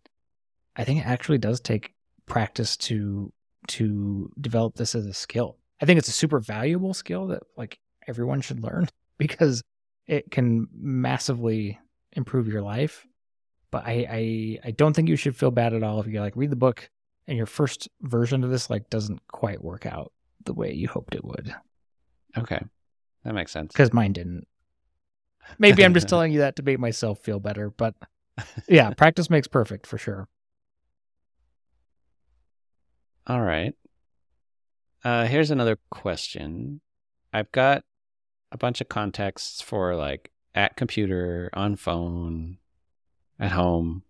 I 0.76 0.85
think 0.85 1.00
it 1.00 1.06
actually 1.06 1.38
does 1.38 1.61
take 1.61 1.94
practice 2.26 2.76
to 2.78 3.32
to 3.68 4.30
develop 4.40 4.74
this 4.74 4.94
as 4.94 5.06
a 5.06 5.12
skill. 5.14 5.56
I 5.80 5.87
think 5.87 5.98
it's 5.98 6.08
a 6.08 6.12
super 6.12 6.40
valuable 6.40 6.94
skill 6.94 7.28
that 7.28 7.42
like 7.56 7.78
everyone 8.08 8.40
should 8.40 8.61
learn 8.61 8.88
because 9.18 9.62
it 10.06 10.30
can 10.30 10.68
massively 10.72 11.78
improve 12.12 12.48
your 12.48 12.62
life. 12.62 13.06
But 13.70 13.87
I 13.87 14.06
I, 14.11 14.58
I 14.68 14.70
don't 14.72 14.94
think 14.94 15.08
you 15.08 15.16
should 15.16 15.37
feel 15.37 15.50
bad 15.50 15.74
at 15.74 15.82
all 15.82 16.00
if 16.00 16.06
you 16.06 16.20
like 16.20 16.37
read 16.37 16.50
the 16.50 16.56
book 16.56 16.90
and 17.28 17.37
your 17.37 17.46
first 17.46 17.88
version 18.00 18.42
of 18.44 18.50
this 18.50 18.68
like 18.68 18.90
doesn't 18.90 19.20
quite 19.28 19.62
work 19.62 19.87
out 19.87 20.12
the 20.44 20.52
way 20.52 20.72
you 20.72 20.88
hoped 20.88 21.14
it 21.14 21.24
would 21.24 21.54
Okay, 22.37 22.61
that 23.24 23.35
makes 23.35 23.52
sense. 23.52 23.72
because 23.72 23.92
mine 23.92 24.12
didn't. 24.12 24.46
Maybe 25.59 25.85
I'm 25.85 25.94
just 25.94 26.09
telling 26.11 26.33
you 26.33 26.40
that 26.40 26.57
to 26.57 26.62
make 26.62 26.78
myself 26.78 27.18
feel 27.20 27.40
better, 27.40 27.70
but 27.70 27.94
yeah, 28.68 28.90
practice 28.96 29.28
makes 29.31 29.48
perfect 29.48 29.87
for 29.87 29.98
sure. 29.98 30.28
All 33.26 33.40
right. 33.40 33.74
Uh, 35.05 35.26
here's 35.26 35.50
another 35.50 35.78
question. 35.90 36.81
I've 37.33 37.50
got 37.52 37.85
a 38.50 38.59
bunch 38.59 38.81
of 38.81 38.88
contexts 38.88 39.61
for 39.61 39.96
like 39.96 40.31
at 40.55 40.76
computer, 40.76 41.50
on 41.55 41.76
phone, 41.76 42.59
at 43.38 43.52
home. 43.52 44.02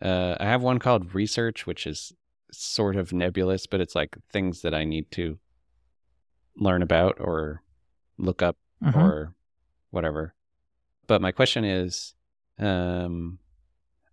Uh, 0.00 0.36
I 0.40 0.46
have 0.46 0.62
one 0.62 0.78
called 0.78 1.14
research, 1.14 1.66
which 1.66 1.86
is 1.86 2.12
sort 2.50 2.96
of 2.96 3.12
nebulous, 3.12 3.66
but 3.66 3.80
it's 3.80 3.94
like 3.94 4.16
things 4.30 4.62
that 4.62 4.74
I 4.74 4.84
need 4.84 5.10
to 5.12 5.38
learn 6.56 6.82
about 6.82 7.16
or 7.18 7.62
look 8.18 8.42
up 8.42 8.56
Mhm. 8.82 8.96
or 8.96 9.34
whatever. 9.92 10.34
But 11.06 11.22
my 11.22 11.30
question 11.30 11.64
is 11.64 12.14
um, 12.58 13.38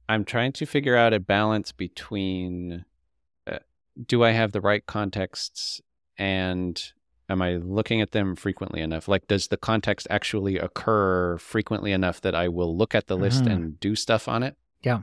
I'm 0.07 0.23
trying 0.25 0.51
to 0.53 0.65
figure 0.65 0.95
out 0.95 1.13
a 1.13 1.19
balance 1.19 1.71
between 1.71 2.85
uh, 3.47 3.59
do 4.05 4.23
I 4.23 4.31
have 4.31 4.51
the 4.51 4.61
right 4.61 4.85
contexts 4.85 5.81
and 6.17 6.91
am 7.29 7.41
I 7.41 7.55
looking 7.57 8.01
at 8.01 8.11
them 8.11 8.35
frequently 8.35 8.81
enough? 8.81 9.07
Like, 9.07 9.27
does 9.27 9.47
the 9.47 9.57
context 9.57 10.07
actually 10.09 10.57
occur 10.57 11.37
frequently 11.37 11.91
enough 11.91 12.21
that 12.21 12.33
I 12.35 12.47
will 12.47 12.75
look 12.75 12.93
at 12.95 13.07
the 13.07 13.15
list 13.17 13.43
Mhm. 13.43 13.51
and 13.51 13.79
do 13.79 13.95
stuff 13.95 14.27
on 14.27 14.41
it? 14.43 14.55
Yeah. 14.83 15.01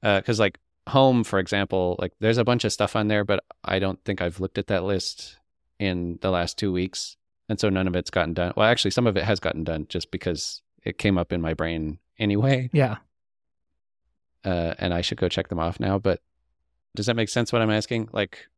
Because, 0.00 0.40
like, 0.40 0.58
home, 0.88 1.22
for 1.22 1.38
example, 1.38 1.96
like 1.98 2.12
there's 2.18 2.38
a 2.38 2.44
bunch 2.44 2.64
of 2.64 2.72
stuff 2.72 2.96
on 2.96 3.08
there, 3.08 3.24
but 3.24 3.44
I 3.62 3.78
don't 3.78 4.02
think 4.04 4.22
I've 4.22 4.40
looked 4.40 4.56
at 4.58 4.68
that 4.68 4.84
list 4.84 5.36
in 5.78 6.18
the 6.22 6.30
last 6.30 6.56
two 6.56 6.72
weeks. 6.72 7.16
And 7.48 7.58
so 7.58 7.68
none 7.68 7.86
of 7.86 7.96
it's 7.96 8.10
gotten 8.10 8.34
done. 8.34 8.52
Well, 8.56 8.66
actually, 8.68 8.90
some 8.90 9.06
of 9.06 9.16
it 9.16 9.24
has 9.24 9.40
gotten 9.40 9.64
done 9.64 9.86
just 9.88 10.10
because 10.10 10.62
it 10.84 10.98
came 10.98 11.16
up 11.16 11.32
in 11.32 11.40
my 11.40 11.54
brain 11.54 11.98
anyway. 12.18 12.68
Yeah. 12.72 12.96
Uh, 14.44 14.74
and 14.78 14.92
I 14.92 15.00
should 15.00 15.18
go 15.18 15.28
check 15.28 15.48
them 15.48 15.58
off 15.58 15.80
now. 15.80 15.98
But 15.98 16.20
does 16.94 17.06
that 17.06 17.16
make 17.16 17.28
sense 17.28 17.52
what 17.52 17.62
I'm 17.62 17.70
asking? 17.70 18.10
Like, 18.12 18.48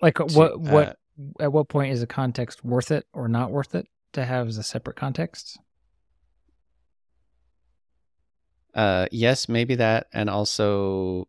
Like 0.00 0.18
what 0.18 0.60
what 0.60 0.88
uh, 0.88 1.42
at 1.42 1.52
what 1.52 1.68
point 1.68 1.92
is 1.92 2.02
a 2.02 2.06
context 2.06 2.64
worth 2.64 2.90
it 2.90 3.06
or 3.12 3.28
not 3.28 3.50
worth 3.50 3.74
it 3.74 3.88
to 4.12 4.24
have 4.24 4.48
as 4.48 4.58
a 4.58 4.62
separate 4.62 4.96
context? 4.96 5.58
Uh, 8.74 9.06
yes, 9.12 9.48
maybe 9.48 9.74
that, 9.74 10.06
and 10.14 10.30
also, 10.30 11.28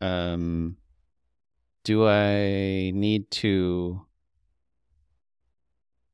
um, 0.00 0.76
do 1.84 2.06
I 2.06 2.90
need 2.92 3.30
to 3.30 4.04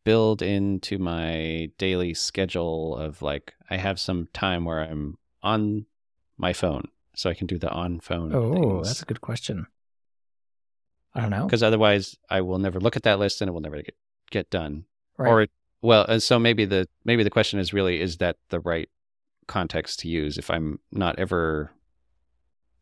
build 0.05 0.43
into 0.43 0.99
my 0.99 1.71
daily 1.79 2.15
schedule 2.15 2.97
of 2.97 3.23
like 3.23 3.55
I 3.69 3.77
have 3.77 4.01
some 4.01 4.29
time 4.33 4.65
where 4.65 4.81
I'm 4.81 5.19
on 5.43 5.87
my 6.37 6.53
phone, 6.53 6.89
so 7.15 7.31
I 7.31 7.35
can 7.35 7.47
do 7.47 7.59
the 7.59 7.71
on 7.71 8.01
phone. 8.01 8.35
Oh, 8.35 8.83
that's 8.83 9.03
a 9.03 9.07
good 9.07 9.21
question. 9.21 9.67
I 11.15 11.23
don't 11.23 11.31
know. 11.31 11.45
because 11.45 11.63
otherwise 11.63 12.17
I 12.29 12.41
will 12.41 12.59
never 12.59 12.79
look 12.79 12.95
at 12.97 13.03
that 13.03 13.19
list 13.19 13.41
and 13.41 13.49
it 13.49 13.53
will 13.53 13.61
never 13.61 13.83
get 13.83 13.97
get 14.31 14.51
done. 14.51 14.85
Right. 15.17 15.31
Or 15.31 15.47
well, 15.83 16.05
and 16.05 16.23
so 16.23 16.39
maybe 16.39 16.65
the 16.65 16.89
maybe 17.05 17.25
the 17.25 17.31
question 17.31 17.59
is 17.59 17.73
really 17.73 18.01
is 18.01 18.19
that 18.19 18.37
the 18.51 18.61
right 18.61 18.89
context 19.47 19.99
to 20.01 20.09
use 20.09 20.39
if 20.39 20.51
I'm 20.51 20.79
not 20.93 21.19
ever 21.19 21.73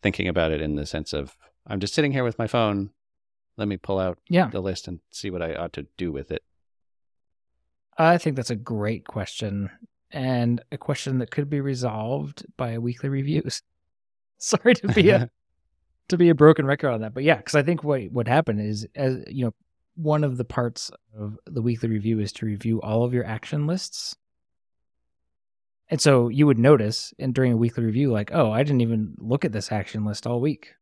thinking 0.03 0.29
about 0.29 0.53
it 0.53 0.61
in 0.61 0.77
the 0.77 0.85
sense 0.85 1.13
of 1.13 1.37
I'm 1.67 1.81
just 1.81 1.95
sitting 1.95 2.13
here 2.13 2.25
with 2.25 2.39
my 2.39 2.47
phone. 2.47 2.91
Let 3.57 3.67
me 3.69 3.77
pull 3.77 3.99
out 3.99 4.19
yeah, 4.29 4.49
the 4.49 4.61
list 4.61 4.87
and 4.87 5.01
see 5.11 5.31
what 5.31 5.43
I 5.43 5.55
ought 5.55 5.73
to 5.73 5.87
do 5.97 6.13
with 6.13 6.31
it. 6.31 6.43
I 7.99 8.17
think 8.17 8.37
that's 8.37 8.51
a 8.51 8.57
great 8.57 9.07
question 9.07 9.71
and 10.11 10.63
a 10.73 10.79
question 10.79 11.19
that 11.19 11.31
could 11.31 11.51
be 11.51 11.61
resolved 11.61 12.47
by 12.57 12.71
a 12.71 12.81
weekly 12.81 13.09
reviews. 13.09 13.63
Sorry 14.39 14.75
to 14.75 14.89
be 14.89 15.11
a 15.11 15.29
to 16.09 16.17
be 16.17 16.31
a 16.31 16.35
broken 16.35 16.65
record 16.65 16.91
on 16.91 17.03
that, 17.03 17.13
but 17.13 17.25
yeah, 17.25 17.37
because 17.37 17.57
I 17.57 17.63
think 17.63 17.83
what 17.85 18.03
what 18.13 18.29
happened 18.29 18.61
is 18.61 18.87
as 18.95 19.25
you 19.27 19.47
know, 19.47 19.55
one 19.97 20.23
of 20.23 20.37
the 20.37 20.45
parts 20.45 20.93
of 21.19 21.37
the 21.45 21.61
weekly 21.61 21.89
review 21.89 22.21
is 22.21 22.33
to 22.35 22.47
review 22.47 22.81
all 22.81 23.03
of 23.03 23.13
your 23.13 23.27
action 23.27 23.67
lists. 23.67 24.17
And 25.91 26.01
so 26.01 26.29
you 26.29 26.47
would 26.47 26.59
notice 26.59 27.13
and 27.19 27.35
during 27.35 27.53
a 27.53 27.57
weekly 27.57 27.85
review, 27.85 28.13
like, 28.13 28.31
oh, 28.33 28.53
I 28.53 28.63
didn't 28.63 28.83
even 28.83 29.15
look 29.19 29.45
at 29.45 29.53
this 29.53 29.73
action 29.73 30.05
list 30.05 30.27
all 30.27 30.41
week. 30.41 30.75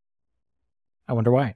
I 1.09 1.13
wonder 1.15 1.31
why. 1.31 1.55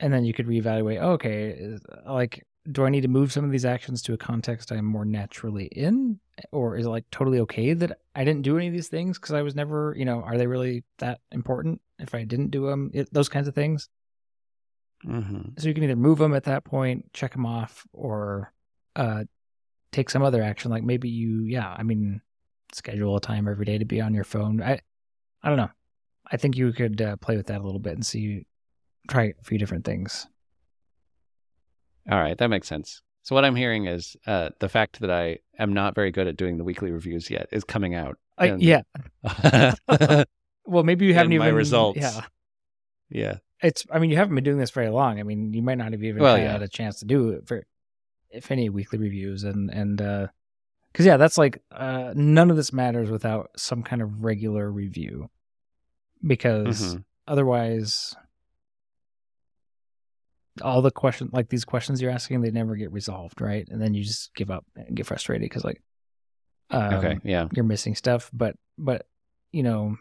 And 0.00 0.12
then 0.12 0.24
you 0.24 0.32
could 0.32 0.46
reevaluate, 0.46 1.00
oh, 1.00 1.12
okay, 1.12 1.76
uh, 2.04 2.12
like, 2.12 2.44
do 2.70 2.84
I 2.84 2.88
need 2.88 3.02
to 3.02 3.08
move 3.08 3.32
some 3.32 3.44
of 3.44 3.50
these 3.50 3.64
actions 3.64 4.02
to 4.02 4.14
a 4.14 4.18
context 4.18 4.72
I'm 4.72 4.84
more 4.84 5.04
naturally 5.04 5.66
in? 5.66 6.18
Or 6.50 6.76
is 6.76 6.86
it 6.86 6.90
like 6.90 7.04
totally 7.10 7.38
okay 7.40 7.74
that 7.74 7.98
I 8.14 8.24
didn't 8.24 8.42
do 8.42 8.56
any 8.56 8.66
of 8.66 8.72
these 8.72 8.88
things 8.88 9.18
because 9.18 9.34
I 9.34 9.42
was 9.42 9.54
never, 9.54 9.94
you 9.96 10.04
know, 10.04 10.22
are 10.22 10.38
they 10.38 10.46
really 10.46 10.84
that 10.98 11.20
important 11.30 11.80
if 11.98 12.14
I 12.14 12.24
didn't 12.24 12.50
do 12.50 12.66
them? 12.66 12.90
It, 12.94 13.12
those 13.12 13.28
kinds 13.28 13.48
of 13.48 13.54
things. 13.54 13.88
hmm 15.02 15.42
So 15.58 15.68
you 15.68 15.74
can 15.74 15.84
either 15.84 15.96
move 15.96 16.18
them 16.18 16.34
at 16.34 16.44
that 16.44 16.64
point, 16.64 17.12
check 17.12 17.32
them 17.32 17.46
off, 17.46 17.86
or 17.92 18.52
uh, 18.96 19.24
take 19.92 20.10
some 20.10 20.22
other 20.22 20.42
action. 20.42 20.70
Like 20.70 20.82
maybe 20.82 21.08
you, 21.08 21.44
yeah, 21.44 21.74
I 21.76 21.82
mean, 21.82 22.20
schedule 22.72 23.16
a 23.16 23.20
time 23.20 23.46
every 23.46 23.66
day 23.66 23.78
to 23.78 23.84
be 23.84 24.00
on 24.00 24.14
your 24.14 24.24
phone. 24.24 24.62
I, 24.62 24.80
I 25.42 25.48
don't 25.48 25.58
know. 25.58 25.70
I 26.32 26.38
think 26.38 26.56
you 26.56 26.72
could 26.72 27.00
uh, 27.02 27.16
play 27.16 27.36
with 27.36 27.46
that 27.48 27.60
a 27.60 27.64
little 27.64 27.78
bit 27.78 27.92
and 27.92 28.04
see, 28.04 28.46
try 29.08 29.34
a 29.38 29.44
few 29.44 29.58
different 29.58 29.84
things. 29.84 30.26
All 32.10 32.18
right, 32.20 32.36
that 32.38 32.48
makes 32.48 32.68
sense. 32.68 33.00
So 33.22 33.34
what 33.34 33.44
I'm 33.44 33.56
hearing 33.56 33.86
is 33.86 34.16
uh, 34.26 34.50
the 34.60 34.68
fact 34.68 35.00
that 35.00 35.10
I 35.10 35.38
am 35.58 35.72
not 35.72 35.94
very 35.94 36.10
good 36.10 36.26
at 36.26 36.36
doing 36.36 36.58
the 36.58 36.64
weekly 36.64 36.90
reviews 36.90 37.30
yet 37.30 37.48
is 37.52 37.64
coming 37.64 37.94
out. 37.94 38.18
I, 38.36 38.46
And- 38.48 38.62
yeah. 38.62 38.82
Well, 40.66 40.82
maybe 40.82 41.04
you 41.04 41.12
haven't 41.12 41.32
even 41.34 41.44
my 41.46 41.50
results. 41.52 41.98
Yeah, 42.00 42.20
yeah. 43.10 43.34
it's. 43.62 43.84
I 43.90 43.98
mean, 43.98 44.08
you 44.10 44.16
haven't 44.16 44.34
been 44.34 44.44
doing 44.44 44.56
this 44.56 44.70
very 44.70 44.88
long. 44.88 45.20
I 45.20 45.22
mean, 45.22 45.52
you 45.52 45.60
might 45.62 45.76
not 45.76 45.92
have 45.92 46.02
even 46.02 46.22
Well, 46.22 46.36
had 46.38 46.62
a 46.62 46.68
chance 46.68 47.00
to 47.00 47.04
do 47.04 47.28
it 47.30 47.46
for, 47.46 47.64
if 48.30 48.50
any, 48.50 48.70
weekly 48.70 48.98
reviews 48.98 49.44
and 49.44 49.68
and 49.70 50.00
uh, 50.00 50.26
because 50.90 51.04
yeah, 51.04 51.18
that's 51.18 51.36
like 51.36 51.60
uh, 51.70 52.14
none 52.16 52.50
of 52.50 52.56
this 52.56 52.72
matters 52.72 53.10
without 53.10 53.50
some 53.56 53.82
kind 53.82 54.00
of 54.00 54.24
regular 54.24 54.70
review, 54.72 55.28
because 56.26 56.94
Mhm. 56.94 57.04
otherwise, 57.28 58.16
all 60.62 60.82
the 60.82 60.90
question 60.90 61.30
like 61.32 61.48
these 61.48 61.64
questions 61.64 62.00
you're 62.00 62.10
asking, 62.10 62.40
they 62.40 62.50
never 62.50 62.76
get 62.76 62.92
resolved, 62.92 63.40
right? 63.40 63.66
And 63.68 63.80
then 63.80 63.94
you 63.94 64.04
just 64.04 64.34
give 64.34 64.50
up 64.50 64.64
and 64.76 64.96
get 64.96 65.06
frustrated 65.06 65.42
because 65.42 65.64
like, 65.64 65.82
um, 66.70 66.94
okay. 66.94 67.18
Yeah. 67.24 67.48
you're 67.52 67.64
missing 67.64 67.94
stuff 67.94 68.30
but 68.32 68.56
but 68.78 69.06
you 69.52 69.62
know 69.62 69.96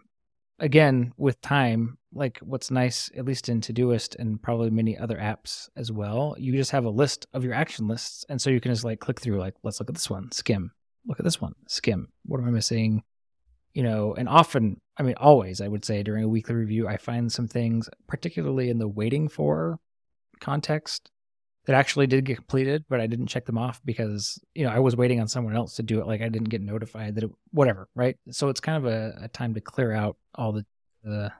again 0.60 1.14
with 1.18 1.40
time 1.42 1.98
like 2.14 2.40
what's 2.40 2.72
nice 2.72 3.10
at 3.18 3.26
least 3.26 3.50
in 3.50 3.60
todoist 3.60 4.16
and 4.18 4.42
probably 4.42 4.70
many 4.70 4.98
other 4.98 5.18
apps 5.18 5.70
as 5.76 5.92
well 5.92 6.36
you 6.38 6.54
just 6.54 6.72
have 6.72 6.86
a 6.86 6.90
list 6.90 7.28
of 7.34 7.44
your 7.44 7.54
action 7.54 7.88
lists 7.88 8.26
and 8.30 8.42
so 8.42 8.50
you 8.50 8.62
can 8.62 8.72
just 8.72 8.84
like 8.84 9.00
click 9.00 9.20
through 9.20 9.40
like 9.40 9.56
let's 9.64 9.80
look 9.80 9.90
at 9.90 9.96
this 9.96 10.10
one 10.10 10.32
skim 10.32 10.72
look 11.06 11.20
at 11.20 11.26
this 11.26 11.42
one 11.42 11.54
skim 11.68 12.08
what 12.26 12.40
am 12.40 12.48
i 12.48 12.52
missing 12.52 13.04
you 13.74 13.84
know 13.84 14.14
and 14.16 14.30
often 14.30 14.80
i 14.98 15.04
mean 15.04 15.16
always 15.18 15.60
i 15.60 15.68
would 15.68 15.84
say 15.84 16.04
during 16.04 16.24
a 16.24 16.30
weekly 16.30 16.56
review 16.56 16.88
i 16.88 16.98
find 16.98 17.32
some 17.32 17.48
things 17.48 17.90
particularly 18.08 18.70
in 18.70 18.78
the 18.78 18.88
waiting 18.88 19.28
for 19.28 19.80
context 20.44 21.10
that 21.66 21.76
actually 21.76 22.08
did 22.08 22.26
get 22.26 22.38
completed, 22.38 22.84
but 22.90 23.00
I 23.00 23.08
didn't 23.08 23.28
check 23.28 23.46
them 23.46 23.58
off 23.58 23.82
because 23.86 24.40
you 24.54 24.66
know 24.66 24.72
I 24.72 24.80
was 24.80 24.96
waiting 24.96 25.20
on 25.22 25.28
someone 25.28 25.56
else 25.56 25.76
to 25.76 25.84
do 25.84 26.00
it. 26.00 26.08
Like 26.08 26.22
I 26.22 26.30
didn't 26.30 26.50
get 26.50 26.62
notified 26.62 27.16
that 27.16 27.24
it, 27.24 27.32
whatever, 27.52 27.88
right? 27.96 28.18
So 28.32 28.50
it's 28.50 28.60
kind 28.60 28.78
of 28.78 28.92
a, 28.92 29.24
a 29.24 29.28
time 29.30 29.54
to 29.54 29.62
clear 29.62 29.92
out 29.94 30.18
all 30.36 30.52
the 30.52 30.66
the 31.04 31.32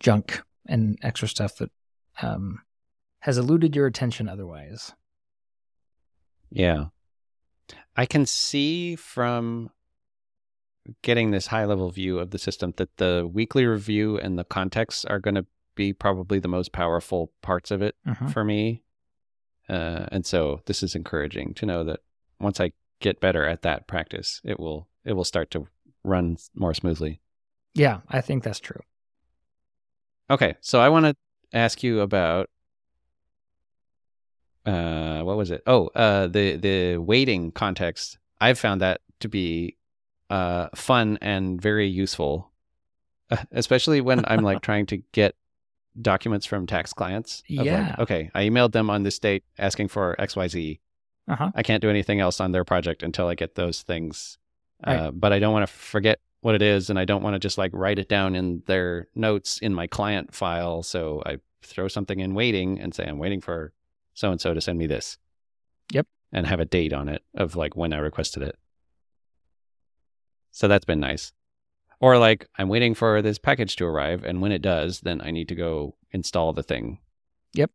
junk 0.00 0.42
and 0.66 0.98
extra 1.02 1.28
stuff 1.28 1.56
that 1.56 1.70
um, 2.22 2.60
has 3.20 3.38
eluded 3.38 3.74
your 3.74 3.86
attention 3.86 4.28
otherwise. 4.28 4.92
Yeah. 6.50 6.86
I 7.96 8.06
can 8.06 8.26
see 8.26 8.96
from 8.96 9.70
getting 11.02 11.30
this 11.30 11.46
high 11.46 11.64
level 11.64 11.90
view 11.90 12.18
of 12.18 12.30
the 12.30 12.38
system 12.38 12.74
that 12.76 12.96
the 12.98 13.28
weekly 13.32 13.64
review 13.64 14.18
and 14.18 14.38
the 14.38 14.44
context 14.44 15.06
are 15.08 15.18
going 15.18 15.36
to 15.36 15.46
be 15.74 15.92
probably 15.92 16.38
the 16.38 16.48
most 16.48 16.72
powerful 16.72 17.32
parts 17.42 17.70
of 17.70 17.82
it 17.82 17.96
Mhm. 18.06 18.32
for 18.32 18.44
me. 18.44 18.82
Uh, 19.68 20.06
and 20.12 20.26
so 20.26 20.60
this 20.66 20.82
is 20.82 20.94
encouraging 20.94 21.54
to 21.54 21.66
know 21.66 21.84
that 21.84 22.00
once 22.40 22.60
I 22.60 22.72
get 23.00 23.20
better 23.20 23.46
at 23.46 23.62
that 23.62 23.86
practice, 23.86 24.40
it 24.44 24.58
will 24.60 24.88
it 25.04 25.12
will 25.14 25.24
start 25.24 25.50
to 25.52 25.66
run 26.02 26.36
more 26.54 26.74
smoothly. 26.74 27.20
Yeah, 27.74 28.00
I 28.08 28.20
think 28.20 28.42
that's 28.44 28.60
true. 28.60 28.80
Okay, 30.30 30.54
so 30.60 30.80
I 30.80 30.88
want 30.88 31.06
to 31.06 31.16
ask 31.52 31.82
you 31.82 32.00
about 32.00 32.48
uh 34.66 35.22
what 35.22 35.36
was 35.36 35.50
it? 35.50 35.62
Oh, 35.66 35.88
uh 35.88 36.26
the 36.26 36.56
the 36.56 36.96
waiting 36.98 37.52
context. 37.52 38.18
I've 38.40 38.58
found 38.58 38.80
that 38.80 39.00
to 39.20 39.28
be 39.28 39.76
uh 40.30 40.68
fun 40.74 41.18
and 41.20 41.60
very 41.60 41.86
useful. 41.88 42.50
Especially 43.52 44.00
when 44.00 44.24
I'm 44.26 44.42
like 44.42 44.60
trying 44.68 44.86
to 44.86 44.98
get 45.12 45.34
documents 46.00 46.46
from 46.46 46.66
tax 46.66 46.92
clients. 46.92 47.42
Yeah. 47.46 47.90
Like, 47.90 47.98
okay, 48.00 48.30
I 48.34 48.44
emailed 48.44 48.72
them 48.72 48.90
on 48.90 49.02
this 49.02 49.18
date 49.18 49.44
asking 49.58 49.88
for 49.88 50.16
XYZ. 50.18 50.80
Uh 51.28 51.36
huh. 51.36 51.50
I 51.54 51.62
can't 51.62 51.80
do 51.80 51.90
anything 51.90 52.20
else 52.20 52.40
on 52.40 52.52
their 52.52 52.64
project 52.64 53.02
until 53.02 53.28
I 53.28 53.34
get 53.34 53.54
those 53.54 53.82
things. 53.82 54.38
Right. 54.86 54.96
Uh, 54.96 55.10
but 55.10 55.32
I 55.32 55.38
don't 55.38 55.52
want 55.52 55.66
to 55.66 55.72
forget 55.72 56.20
what 56.40 56.54
it 56.54 56.62
is, 56.62 56.90
and 56.90 56.98
I 56.98 57.06
don't 57.06 57.22
want 57.22 57.34
to 57.34 57.38
just 57.38 57.56
like 57.56 57.70
write 57.72 57.98
it 57.98 58.08
down 58.08 58.34
in 58.34 58.62
their 58.66 59.08
notes 59.14 59.58
in 59.58 59.72
my 59.72 59.86
client 59.86 60.34
file. 60.34 60.82
So 60.82 61.22
I 61.24 61.38
throw 61.62 61.88
something 61.88 62.20
in 62.20 62.34
waiting 62.34 62.78
and 62.80 62.94
say 62.94 63.04
I'm 63.06 63.18
waiting 63.18 63.40
for 63.40 63.72
so 64.12 64.30
and 64.30 64.40
so 64.40 64.52
to 64.52 64.60
send 64.60 64.78
me 64.78 64.86
this. 64.86 65.16
Yep. 65.92 66.06
And 66.32 66.46
have 66.46 66.60
a 66.60 66.64
date 66.64 66.92
on 66.92 67.08
it 67.08 67.22
of 67.34 67.56
like 67.56 67.76
when 67.76 67.92
I 67.92 67.98
requested 67.98 68.42
it. 68.42 68.58
So 70.50 70.68
that's 70.68 70.84
been 70.84 71.00
nice. 71.00 71.32
Or 72.04 72.18
like 72.18 72.46
I'm 72.58 72.68
waiting 72.68 72.92
for 72.94 73.22
this 73.22 73.38
package 73.38 73.76
to 73.76 73.86
arrive, 73.86 74.24
and 74.24 74.42
when 74.42 74.52
it 74.52 74.60
does, 74.60 75.00
then 75.00 75.22
I 75.22 75.30
need 75.30 75.48
to 75.48 75.54
go 75.54 75.96
install 76.12 76.52
the 76.52 76.62
thing. 76.62 76.98
Yep. 77.54 77.70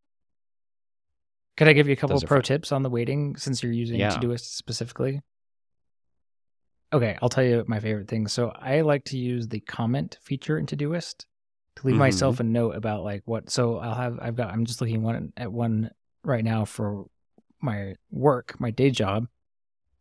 Could 1.58 1.68
I 1.68 1.74
give 1.74 1.88
you 1.88 1.94
a 1.94 1.96
couple 1.96 2.15
Those 2.15 2.22
of 2.22 2.30
pro 2.30 2.38
fun. 2.38 2.44
tips 2.44 2.72
on 2.72 2.84
the 2.84 2.92
waiting 2.92 3.36
since 3.38 3.63
you're 3.63 3.72
using 3.72 4.00
Yeah. 4.00 4.12
Todoist 4.15 4.42
specifically? 4.42 5.24
Okay, 6.94 7.18
I'll 7.24 7.30
tell 7.30 7.44
you 7.44 7.65
my 7.68 7.80
favorite 7.80 8.08
thing. 8.08 8.28
So 8.28 8.50
I 8.50 8.82
like 8.82 9.04
to 9.06 9.18
use 9.18 9.48
the 9.48 9.62
comment 9.62 10.20
feature 10.22 10.60
in 10.60 10.68
Todoist 10.68 11.26
to 11.78 11.88
leave 11.88 11.96
Mhm. 11.96 12.00
myself 12.00 12.39
a 12.39 12.44
note 12.44 12.76
about 12.76 13.04
like 13.04 13.24
what. 13.26 13.50
So 13.50 13.78
I'll 13.78 13.96
have 13.96 14.20
I've 14.22 14.36
got 14.36 14.54
I'm 14.54 14.65
just 14.65 14.80
looking 14.80 15.02
one 15.02 15.34
at 15.38 15.52
one 15.52 15.89
right 16.24 16.44
now 16.44 16.65
for 16.65 17.08
my 17.62 17.96
work, 18.12 18.60
my 18.60 18.70
day 18.70 18.92
job 18.92 19.28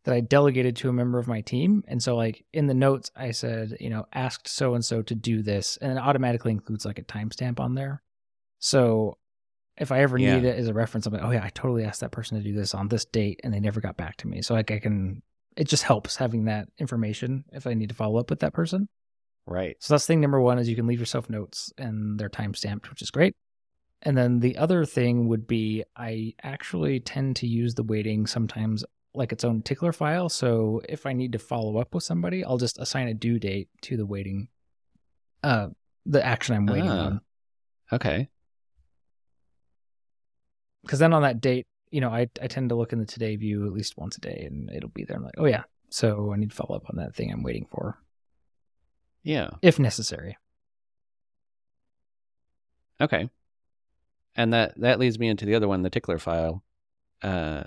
that 0.05 0.13
I 0.13 0.21
delegated 0.21 0.75
to 0.77 0.89
a 0.89 0.93
member 0.93 1.19
of 1.19 1.27
my 1.27 1.41
team. 1.41 1.83
And 1.87 2.01
so 2.01 2.15
like 2.15 2.45
in 2.53 2.67
the 2.67 2.73
notes 2.73 3.11
I 3.15 3.31
said, 3.31 3.77
you 3.79 3.89
know, 3.89 4.05
asked 4.13 4.47
so 4.47 4.73
and 4.73 4.83
so 4.83 5.01
to 5.01 5.15
do 5.15 5.41
this 5.41 5.77
and 5.77 5.91
it 5.91 5.97
automatically 5.97 6.51
includes 6.51 6.85
like 6.85 6.99
a 6.99 7.03
timestamp 7.03 7.59
on 7.59 7.75
there. 7.75 8.01
So 8.59 9.17
if 9.77 9.91
I 9.91 10.01
ever 10.01 10.17
Yeah. 10.17 10.35
need 10.35 10.45
it 10.45 10.57
as 10.57 10.67
a 10.67 10.73
reference, 10.73 11.05
I'm 11.05 11.13
like, 11.13 11.23
oh 11.23 11.31
yeah, 11.31 11.43
I 11.43 11.49
totally 11.49 11.83
asked 11.83 12.01
that 12.01 12.11
person 12.11 12.37
to 12.37 12.43
do 12.43 12.53
this 12.53 12.73
on 12.73 12.87
this 12.87 13.05
date 13.05 13.41
and 13.43 13.53
they 13.53 13.59
never 13.59 13.81
got 13.81 13.97
back 13.97 14.17
to 14.17 14.27
me. 14.27 14.41
So 14.41 14.53
like 14.53 14.71
I 14.71 14.79
can 14.79 15.21
it 15.57 15.67
just 15.67 15.83
helps 15.83 16.15
having 16.15 16.45
that 16.45 16.69
information 16.77 17.43
if 17.51 17.67
I 17.67 17.73
need 17.73 17.89
to 17.89 17.95
follow 17.95 18.19
up 18.19 18.29
with 18.29 18.39
that 18.39 18.53
person. 18.53 18.87
Right. 19.45 19.75
So 19.79 19.93
that's 19.93 20.05
thing 20.05 20.21
number 20.21 20.39
one 20.39 20.59
is 20.59 20.69
you 20.69 20.75
can 20.75 20.87
leave 20.87 20.99
yourself 20.99 21.29
notes 21.29 21.73
and 21.77 22.19
they're 22.19 22.29
time 22.29 22.53
stamped, 22.53 22.89
which 22.89 23.01
is 23.01 23.11
great. 23.11 23.35
And 24.03 24.17
then 24.17 24.39
the 24.39 24.57
other 24.57 24.85
thing 24.85 25.27
would 25.27 25.45
be 25.47 25.83
I 25.97 26.35
actually 26.43 27.01
tend 27.01 27.35
to 27.37 27.47
use 27.47 27.73
the 27.75 27.83
waiting 27.83 28.27
sometimes 28.27 28.85
like 29.13 29.31
its 29.31 29.43
own 29.43 29.61
tickler 29.61 29.91
file. 29.91 30.29
So 30.29 30.81
if 30.87 31.05
I 31.05 31.13
need 31.13 31.31
to 31.33 31.39
follow 31.39 31.77
up 31.77 31.93
with 31.95 32.03
somebody, 32.03 32.43
I'll 32.43 32.57
just 32.57 32.77
assign 32.79 33.07
a 33.07 33.13
due 33.13 33.39
date 33.39 33.69
to 33.83 33.97
the 33.97 34.05
waiting 34.05 34.47
uh 35.43 35.69
the 36.05 36.23
action 36.25 36.55
I'm 36.55 36.65
waiting 36.65 36.89
Ah. 36.89 37.05
on. 37.05 37.21
Okay. 37.91 38.29
Because 40.83 40.99
then 40.99 41.13
on 41.13 41.21
that 41.23 41.41
date, 41.41 41.67
you 41.91 42.01
know, 42.01 42.09
I 42.09 42.29
I 42.41 42.47
tend 42.47 42.69
to 42.69 42.75
look 42.75 42.93
in 42.93 42.99
the 42.99 43.05
today 43.05 43.35
view 43.35 43.65
at 43.65 43.73
least 43.73 43.97
once 43.97 44.17
a 44.17 44.21
day 44.21 44.43
and 44.45 44.69
it'll 44.71 44.89
be 44.89 45.03
there. 45.05 45.17
I'm 45.17 45.23
like, 45.23 45.35
oh 45.37 45.45
yeah. 45.45 45.63
So 45.89 46.31
I 46.33 46.37
need 46.37 46.51
to 46.51 46.55
follow 46.55 46.75
up 46.75 46.89
on 46.89 46.97
that 46.97 47.15
thing 47.15 47.31
I'm 47.31 47.41
waiting 47.41 47.65
for, 47.65 47.97
Yeah. 49.23 49.49
if 49.63 49.79
necessary. 49.79 50.37
Okay. 53.01 53.29
And 54.35 54.53
that 54.53 54.79
that 54.79 54.99
leads 54.99 55.17
me 55.17 55.27
into 55.29 55.45
the 55.45 55.55
other 55.55 55.67
one, 55.67 55.81
the 55.81 55.89
tickler 55.89 56.19
file, 56.19 56.63
uh, 57.23 57.63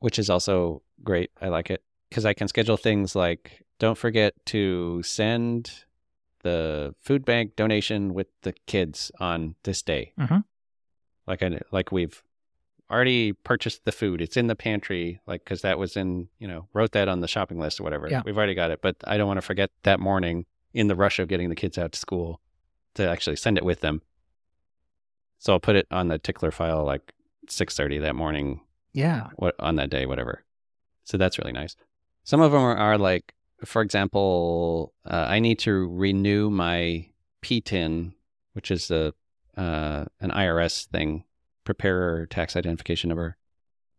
which 0.00 0.18
is 0.18 0.30
also 0.30 0.82
great. 1.02 1.30
I 1.40 1.48
like 1.48 1.70
it 1.70 1.82
because 2.08 2.24
I 2.24 2.34
can 2.34 2.48
schedule 2.48 2.76
things 2.76 3.14
like 3.16 3.64
don't 3.78 3.98
forget 3.98 4.34
to 4.46 5.02
send 5.02 5.84
the 6.42 6.94
food 7.00 7.24
bank 7.24 7.56
donation 7.56 8.14
with 8.14 8.28
the 8.42 8.52
kids 8.66 9.10
on 9.20 9.54
this 9.64 9.82
day. 9.82 10.12
Mhm. 10.18 10.44
Like 11.26 11.42
I 11.42 11.60
like 11.72 11.92
we've 11.92 12.22
already 12.90 13.32
purchased 13.32 13.84
the 13.84 13.92
food. 13.92 14.20
It's 14.22 14.36
in 14.36 14.46
the 14.46 14.56
pantry, 14.56 15.20
like 15.26 15.44
because 15.44 15.62
that 15.62 15.78
was 15.78 15.96
in 15.96 16.28
you 16.38 16.48
know 16.48 16.68
wrote 16.72 16.92
that 16.92 17.08
on 17.08 17.20
the 17.20 17.28
shopping 17.28 17.58
list 17.58 17.80
or 17.80 17.84
whatever. 17.84 18.08
Yeah. 18.10 18.22
We've 18.24 18.36
already 18.36 18.54
got 18.54 18.70
it, 18.70 18.80
but 18.82 18.96
I 19.04 19.16
don't 19.18 19.26
want 19.28 19.38
to 19.38 19.42
forget 19.46 19.70
that 19.82 20.00
morning 20.00 20.46
in 20.72 20.88
the 20.88 20.94
rush 20.96 21.18
of 21.18 21.28
getting 21.28 21.48
the 21.48 21.54
kids 21.56 21.76
out 21.78 21.92
to 21.92 21.98
school 21.98 22.40
to 22.94 23.08
actually 23.08 23.36
send 23.36 23.58
it 23.58 23.64
with 23.64 23.80
them. 23.80 24.02
So 25.38 25.52
I'll 25.52 25.60
put 25.60 25.76
it 25.76 25.86
on 25.90 26.08
the 26.08 26.18
tickler 26.18 26.50
file 26.50 26.84
like 26.84 27.12
6:30 27.48 28.00
that 28.00 28.14
morning 28.14 28.60
Yeah. 28.92 29.28
what 29.36 29.54
on 29.58 29.76
that 29.76 29.90
day 29.90 30.06
whatever. 30.06 30.44
So 31.04 31.16
that's 31.16 31.38
really 31.38 31.52
nice. 31.52 31.76
Some 32.24 32.40
of 32.40 32.52
them 32.52 32.60
are, 32.62 32.76
are 32.76 32.98
like 32.98 33.34
for 33.64 33.82
example, 33.82 34.92
uh, 35.04 35.26
I 35.28 35.40
need 35.40 35.58
to 35.60 35.72
renew 35.88 36.48
my 36.50 37.08
PTIN, 37.42 38.12
which 38.52 38.70
is 38.70 38.90
a 38.90 39.12
uh, 39.56 40.04
an 40.20 40.30
IRS 40.30 40.86
thing, 40.86 41.24
preparer 41.64 42.26
tax 42.26 42.54
identification 42.56 43.08
number 43.08 43.36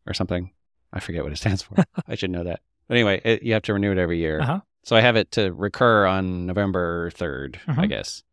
or 0.07 0.13
something. 0.13 0.51
I 0.93 0.99
forget 1.01 1.23
what 1.23 1.33
it 1.33 1.37
stands 1.43 1.61
for. 1.61 1.75
I 2.07 2.15
should 2.15 2.31
know 2.31 2.43
that. 2.45 2.61
But 2.87 2.95
anyway, 2.95 3.21
it, 3.25 3.43
you 3.43 3.53
have 3.53 3.63
to 3.63 3.73
renew 3.73 3.91
it 3.91 3.97
every 3.97 4.17
year. 4.19 4.39
Uh-huh. 4.41 4.61
So 4.83 4.95
I 4.95 5.01
have 5.01 5.17
it 5.17 5.31
to 5.31 5.51
recur 5.51 6.05
on 6.05 6.45
November 6.45 7.11
3rd, 7.11 7.57
I 7.67 7.85
Mhm. 7.85 7.89
guess. 7.89 8.23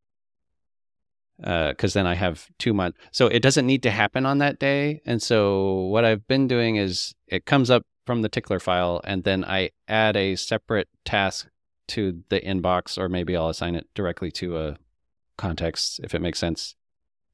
Uh, 1.42 1.68
because 1.68 1.92
then 1.92 2.06
I 2.06 2.14
have 2.14 2.48
two 2.58 2.72
months. 2.72 2.98
So 3.12 3.26
it 3.26 3.40
doesn't 3.42 3.66
need 3.66 3.82
to 3.82 3.90
happen 3.90 4.24
on 4.24 4.38
that 4.38 4.58
day. 4.58 5.02
And 5.04 5.22
so 5.22 5.80
what 5.92 6.04
I've 6.04 6.26
been 6.26 6.48
doing 6.48 6.76
is 6.76 7.14
it 7.26 7.44
comes 7.44 7.70
up 7.70 7.82
from 8.06 8.22
the 8.22 8.28
tickler 8.28 8.58
file, 8.60 9.00
and 9.04 9.24
then 9.24 9.44
I 9.44 9.70
add 9.88 10.16
a 10.16 10.36
separate 10.36 10.88
task 11.04 11.48
to 11.88 12.22
the 12.30 12.40
inbox, 12.40 12.96
or 12.96 13.08
maybe 13.08 13.36
I'll 13.36 13.48
assign 13.48 13.74
it 13.74 13.86
directly 13.94 14.30
to 14.32 14.58
a 14.58 14.76
context 15.36 16.00
if 16.02 16.14
it 16.14 16.22
makes 16.22 16.38
sense 16.38 16.74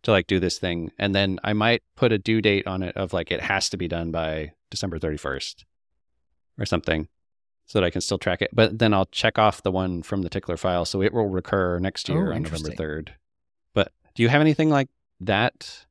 to 0.03 0.11
like 0.11 0.27
do 0.27 0.41
this 0.41 0.59
thing. 0.59 0.91
And 0.99 1.15
then 1.15 1.39
I 1.45 1.53
might 1.53 1.83
put 1.95 2.11
a 2.11 2.19
due 2.19 2.41
date 2.43 2.67
on 2.67 2.83
it 2.83 2.97
of 2.97 3.13
like 3.13 3.31
it 3.31 3.41
has 3.43 3.69
to 3.71 3.77
be 3.77 3.87
done 3.87 4.11
by 4.11 4.53
December 4.71 4.99
31st 4.99 5.65
or 6.59 6.67
something 6.67 7.09
so 7.67 7.79
that 7.79 7.87
I 7.87 7.91
can 7.91 8.01
still 8.01 8.19
track 8.19 8.43
it. 8.43 8.51
But 8.53 8.79
then 8.81 8.93
I'll 8.93 9.07
check 9.07 9.39
off 9.39 9.63
the 9.63 9.71
one 9.71 10.03
from 10.03 10.23
the 10.23 10.29
tickler 10.29 10.57
file 10.57 10.85
so 10.85 11.03
it 11.03 11.13
will 11.13 11.29
recur 11.29 11.79
next 11.79 12.11
Oh, 12.11 12.15
year 12.15 12.33
on 12.33 12.43
November 12.43 12.71
3rd. 12.71 13.09
Do 14.15 14.23
you 14.23 14.29
have 14.29 14.41
anything 14.41 14.71
like 14.71 14.89
that 15.21 15.87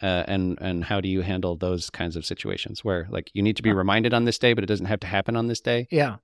uh, 0.00 0.24
and 0.26 0.58
and 0.60 0.84
how 0.84 1.00
do 1.00 1.08
you 1.08 1.22
handle 1.22 1.56
those 1.56 1.90
kinds 1.90 2.16
of 2.16 2.24
situations 2.24 2.84
where 2.84 3.08
like 3.10 3.30
you 3.34 3.42
need 3.42 3.56
to 3.56 3.62
be 3.62 3.70
Uh 3.70 3.74
reminded 3.74 4.14
on 4.14 4.24
this 4.24 4.38
day, 4.38 4.52
but 4.52 4.64
it 4.64 4.68
doesn't 4.68 4.86
have 4.86 5.00
to 5.00 5.06
happen 5.06 5.36
on 5.36 5.46
this 5.48 5.60
day? 5.60 5.86
Yeah. 5.90 6.16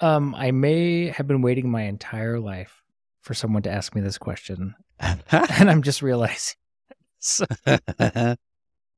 Um, 0.00 0.34
I 0.34 0.50
may 0.50 1.08
have 1.08 1.26
been 1.26 1.40
waiting 1.40 1.70
my 1.70 1.82
entire 1.82 2.38
life 2.38 2.82
for 3.22 3.34
someone 3.34 3.62
to 3.62 3.70
ask 3.70 3.94
me 3.94 4.02
this 4.02 4.18
question, 4.18 4.74
and 5.00 5.70
I'm 5.70 5.82
just 5.82 6.02
realizing. 6.02 6.56
So, 7.18 7.44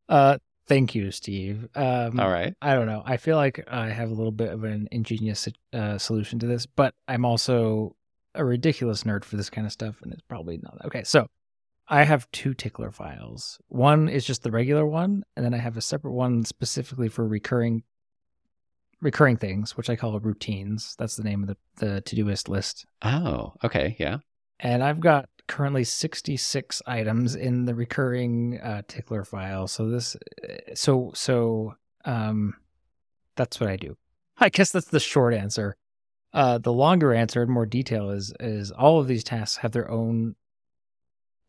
uh, 0.08 0.38
thank 0.66 0.94
you, 0.94 1.10
Steve. 1.12 1.68
Um, 1.74 2.20
All 2.20 2.28
right. 2.28 2.52
I 2.60 2.74
don't 2.74 2.86
know. 2.86 3.02
I 3.06 3.16
feel 3.16 3.36
like 3.36 3.64
I 3.68 3.88
have 3.88 4.10
a 4.10 4.14
little 4.14 4.32
bit 4.32 4.52
of 4.52 4.64
an 4.64 4.88
ingenious 4.90 5.48
uh, 5.72 5.96
solution 5.96 6.40
to 6.40 6.46
this, 6.46 6.66
but 6.66 6.94
I'm 7.06 7.24
also 7.24 7.96
a 8.34 8.44
ridiculous 8.44 9.04
nerd 9.04 9.24
for 9.24 9.36
this 9.36 9.48
kind 9.48 9.66
of 9.66 9.72
stuff, 9.72 10.02
and 10.02 10.12
it's 10.12 10.20
probably 10.28 10.58
not. 10.58 10.78
Okay, 10.86 11.04
so 11.04 11.28
I 11.88 12.04
have 12.04 12.30
two 12.32 12.54
tickler 12.54 12.90
files. 12.90 13.58
One 13.68 14.08
is 14.08 14.24
just 14.26 14.42
the 14.42 14.50
regular 14.50 14.86
one, 14.86 15.24
and 15.36 15.44
then 15.44 15.54
I 15.54 15.58
have 15.58 15.76
a 15.76 15.80
separate 15.80 16.12
one 16.12 16.44
specifically 16.44 17.08
for 17.08 17.26
recurring 17.26 17.82
recurring 19.00 19.36
things, 19.36 19.76
which 19.76 19.88
I 19.88 19.96
call 19.96 20.18
routines. 20.20 20.96
That's 20.98 21.16
the 21.16 21.22
name 21.22 21.42
of 21.42 21.48
the, 21.48 21.56
the 21.76 22.02
Todoist 22.02 22.48
list. 22.48 22.84
Oh, 23.02 23.54
okay. 23.62 23.96
Yeah. 23.98 24.18
And 24.60 24.82
I've 24.82 25.00
got 25.00 25.28
currently 25.46 25.84
66 25.84 26.82
items 26.86 27.34
in 27.34 27.64
the 27.64 27.74
recurring 27.74 28.60
uh, 28.60 28.82
tickler 28.88 29.24
file. 29.24 29.68
So 29.68 29.88
this, 29.88 30.16
so, 30.74 31.12
so, 31.14 31.74
um, 32.04 32.54
that's 33.36 33.60
what 33.60 33.70
I 33.70 33.76
do. 33.76 33.96
I 34.38 34.48
guess 34.48 34.72
that's 34.72 34.88
the 34.88 35.00
short 35.00 35.32
answer. 35.32 35.76
Uh, 36.32 36.58
the 36.58 36.72
longer 36.72 37.14
answer 37.14 37.42
in 37.42 37.50
more 37.50 37.66
detail 37.66 38.10
is, 38.10 38.32
is 38.40 38.70
all 38.70 39.00
of 39.00 39.06
these 39.06 39.24
tasks 39.24 39.58
have 39.58 39.72
their 39.72 39.90
own 39.90 40.34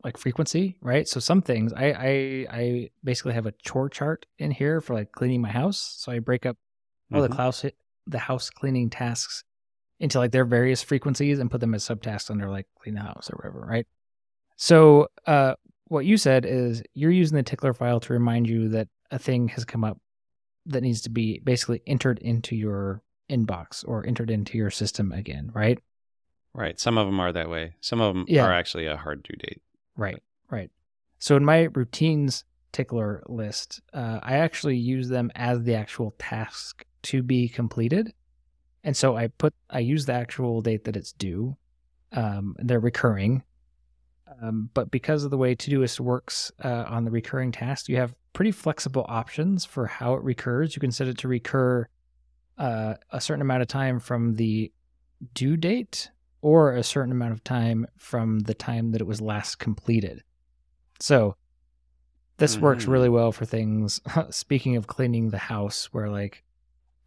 like 0.04 0.18
frequency, 0.18 0.78
right? 0.82 1.08
So 1.08 1.20
some 1.20 1.42
things 1.42 1.74
I, 1.74 1.86
I, 1.92 2.48
I 2.52 2.90
basically 3.04 3.34
have 3.34 3.46
a 3.46 3.52
chore 3.64 3.90
chart 3.90 4.26
in 4.38 4.52
here 4.52 4.80
for 4.82 4.94
like 4.94 5.12
cleaning 5.12 5.42
my 5.42 5.50
house. 5.52 5.96
So 5.98 6.12
I 6.12 6.20
break 6.20 6.46
up 6.46 6.58
all 7.14 7.22
the 7.22 7.30
Mhm. 7.30 7.38
house 7.38 7.66
the 8.08 8.20
house 8.20 8.50
cleaning 8.50 8.90
tasks 8.90 9.44
into 10.00 10.18
like 10.18 10.32
their 10.32 10.46
various 10.46 10.82
frequencies 10.82 11.38
and 11.40 11.52
put 11.52 11.60
them 11.62 11.74
as 11.76 11.84
subtasks 11.84 12.32
under 12.32 12.50
like 12.50 12.66
clean 12.82 12.96
the 12.96 13.02
house 13.02 13.30
or 13.32 13.36
whatever, 13.38 13.60
right? 13.68 13.86
So 14.56 15.08
uh 15.28 15.56
what 15.86 16.06
you 16.06 16.18
said 16.18 16.46
is 16.46 16.82
you're 16.94 17.12
using 17.12 17.36
the 17.36 17.44
tickler 17.44 17.74
file 17.74 18.00
to 18.02 18.14
remind 18.14 18.48
you 18.48 18.70
that 18.70 18.88
a 19.12 19.20
thing 19.20 19.48
has 19.50 19.66
come 19.66 19.84
up 19.84 19.98
that 20.68 20.82
needs 20.84 21.02
to 21.02 21.10
be 21.10 21.40
basically 21.44 21.82
entered 21.88 22.20
into 22.20 22.56
your 22.56 23.02
inbox 23.30 23.84
or 23.88 24.06
entered 24.06 24.30
into 24.30 24.58
your 24.58 24.70
system 24.70 25.12
again, 25.12 25.50
right? 25.54 25.80
Right. 26.54 26.80
Some 26.80 26.98
of 26.98 27.08
them 27.08 27.20
are 27.20 27.32
that 27.32 27.50
way. 27.50 27.74
Some 27.82 28.02
of 28.02 28.14
them 28.14 28.26
Yeah. 28.28 28.46
are 28.46 28.54
actually 28.54 28.86
a 28.86 28.98
hard 28.98 29.24
due 29.24 29.36
date. 29.36 29.62
Right, 30.00 30.24
right. 30.50 30.72
So 31.20 31.36
in 31.36 31.44
my 31.44 31.68
routines 31.74 32.46
tickler 32.72 33.22
list, 33.28 33.82
uh, 33.94 34.20
I 34.24 34.38
actually 34.38 34.78
use 34.78 35.10
them 35.10 35.30
as 35.36 35.62
the 35.64 35.76
actual 35.76 36.16
task 36.18 36.86
to 37.04 37.22
be 37.22 37.50
completed, 37.50 38.14
and 38.86 38.96
so 38.96 39.18
I 39.18 39.28
put 39.28 39.54
I 39.70 39.80
use 39.80 40.06
the 40.06 40.14
actual 40.14 40.62
date 40.62 40.86
that 40.86 40.96
it's 40.96 41.12
due. 41.12 41.58
Um, 42.14 42.56
they're 42.60 42.80
recurring, 42.80 43.44
um, 44.42 44.70
but 44.74 44.90
because 44.90 45.26
of 45.26 45.32
the 45.32 45.38
way 45.38 45.54
Todoist 45.54 46.00
works 46.00 46.50
uh, 46.64 46.86
on 46.88 47.04
the 47.04 47.12
recurring 47.12 47.52
task, 47.52 47.90
you 47.90 47.98
have 47.98 48.16
pretty 48.32 48.52
flexible 48.52 49.06
options 49.10 49.66
for 49.66 49.86
how 49.86 50.14
it 50.14 50.24
recurs. 50.24 50.78
You 50.78 50.80
can 50.80 50.94
set 50.94 51.08
it 51.08 51.18
to 51.18 51.28
recur 51.28 51.90
uh, 52.58 52.94
a 53.12 53.20
certain 53.20 53.42
amount 53.42 53.64
of 53.64 53.68
time 53.68 54.00
from 54.00 54.36
the 54.36 54.72
due 55.34 55.58
date 55.58 56.10
or 56.42 56.74
a 56.74 56.84
certain 56.84 57.12
amount 57.12 57.34
of 57.34 57.44
time 57.44 57.86
from 57.98 58.40
the 58.42 58.54
time 58.54 58.92
that 58.92 59.02
it 59.02 59.08
was 59.08 59.22
last 59.22 59.56
completed. 59.60 60.24
So 61.00 61.36
this 62.38 62.58
works 62.58 62.86
Mhm. 62.86 62.90
really 62.92 63.10
well 63.10 63.32
for 63.32 63.46
things. 63.46 64.00
Speaking 64.30 64.76
of 64.76 64.88
cleaning 64.88 65.30
the 65.30 65.38
house, 65.38 65.86
where 65.92 66.10
like, 66.10 66.44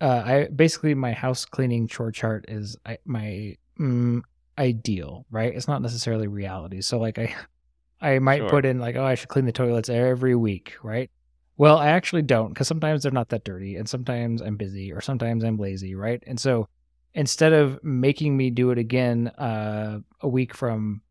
uh, 0.01 0.23
I 0.25 0.49
basically 0.49 0.95
my 0.95 1.13
house 1.13 1.45
cleaning 1.45 1.89
chore 1.89 2.13
chart 2.13 2.45
is 2.49 2.77
I, 2.85 2.99
my 3.05 3.57
mm, 3.79 4.21
ideal, 4.59 5.25
right? 5.31 5.55
It's 5.55 5.69
not 5.69 5.81
necessarily 5.83 6.27
reality. 6.27 6.81
So 6.83 6.99
like 6.99 7.19
I, 7.19 7.35
I 8.01 8.19
might 8.19 8.39
Sure. 8.41 8.49
put 8.51 8.65
in 8.65 8.79
like, 8.81 8.97
oh, 8.97 9.05
I 9.05 9.15
should 9.15 9.29
clean 9.29 9.47
the 9.47 9.53
toilets 9.53 9.89
every 9.89 10.35
week, 10.35 10.75
right? 10.83 11.11
Well, 11.57 11.79
I 11.79 11.89
actually 11.89 12.23
don't 12.23 12.49
because 12.49 12.67
sometimes 12.67 13.03
they're 13.03 13.13
not 13.13 13.29
that 13.29 13.45
dirty, 13.45 13.77
and 13.77 13.89
sometimes 13.89 14.43
I'm 14.43 14.57
busy, 14.57 14.93
or 14.93 15.01
sometimes 15.01 15.45
I'm 15.45 15.57
lazy, 15.59 15.95
right? 15.95 16.23
And 16.27 16.41
so 16.41 16.69
instead 17.15 17.53
of 17.53 17.83
making 17.83 18.37
me 18.37 18.51
do 18.51 18.71
it 18.71 18.79
again 18.79 19.29
uh, 19.29 20.01
a 20.21 20.29
week 20.29 20.55
from 20.55 21.03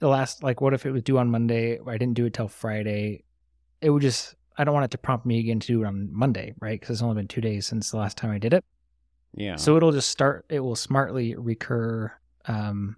the 0.00 0.08
last, 0.08 0.42
like, 0.42 0.60
what 0.60 0.74
if 0.74 0.86
it 0.86 0.92
was 0.92 1.02
due 1.02 1.18
on 1.18 1.30
Monday? 1.30 1.78
I 1.86 1.96
didn't 1.98 2.14
do 2.14 2.26
it 2.26 2.34
till 2.34 2.48
Friday. 2.48 3.24
It 3.80 3.90
would 3.90 4.02
just, 4.02 4.34
I 4.56 4.64
don't 4.64 4.74
want 4.74 4.84
it 4.84 4.90
to 4.92 4.98
prompt 4.98 5.26
me 5.26 5.38
again 5.38 5.60
to 5.60 5.66
do 5.66 5.82
it 5.82 5.86
on 5.86 6.08
Monday, 6.12 6.54
right? 6.60 6.78
Because 6.80 6.96
it's 6.96 7.02
only 7.02 7.16
been 7.16 7.28
two 7.28 7.40
days 7.40 7.66
since 7.66 7.90
the 7.90 7.96
last 7.96 8.16
time 8.16 8.30
I 8.30 8.38
did 8.38 8.54
it. 8.54 8.64
Yeah. 9.34 9.56
So 9.56 9.76
it'll 9.76 9.92
just 9.92 10.10
start, 10.10 10.46
it 10.48 10.60
will 10.60 10.76
smartly 10.76 11.34
recur 11.36 12.12
um, 12.46 12.96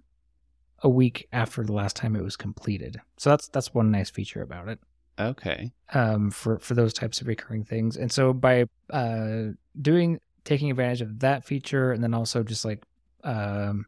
a 0.83 0.89
week 0.89 1.27
after 1.31 1.63
the 1.63 1.73
last 1.73 1.95
time 1.95 2.15
it 2.15 2.23
was 2.23 2.35
completed. 2.35 2.99
So 3.17 3.29
that's 3.29 3.47
that's 3.49 3.73
one 3.73 3.91
nice 3.91 4.09
feature 4.09 4.41
about 4.41 4.67
it 4.67 4.79
okay. 5.19 5.71
um, 5.93 6.31
for 6.31 6.59
for 6.59 6.73
those 6.73 6.93
types 6.93 7.21
of 7.21 7.27
recurring 7.27 7.63
things. 7.63 7.97
And 7.97 8.11
so 8.11 8.33
by 8.33 8.65
uh, 8.89 9.49
doing 9.79 10.19
taking 10.43 10.71
advantage 10.71 11.01
of 11.01 11.19
that 11.19 11.45
feature, 11.45 11.91
and 11.91 12.03
then 12.03 12.13
also 12.13 12.43
just 12.43 12.65
like 12.65 12.83
um, 13.23 13.85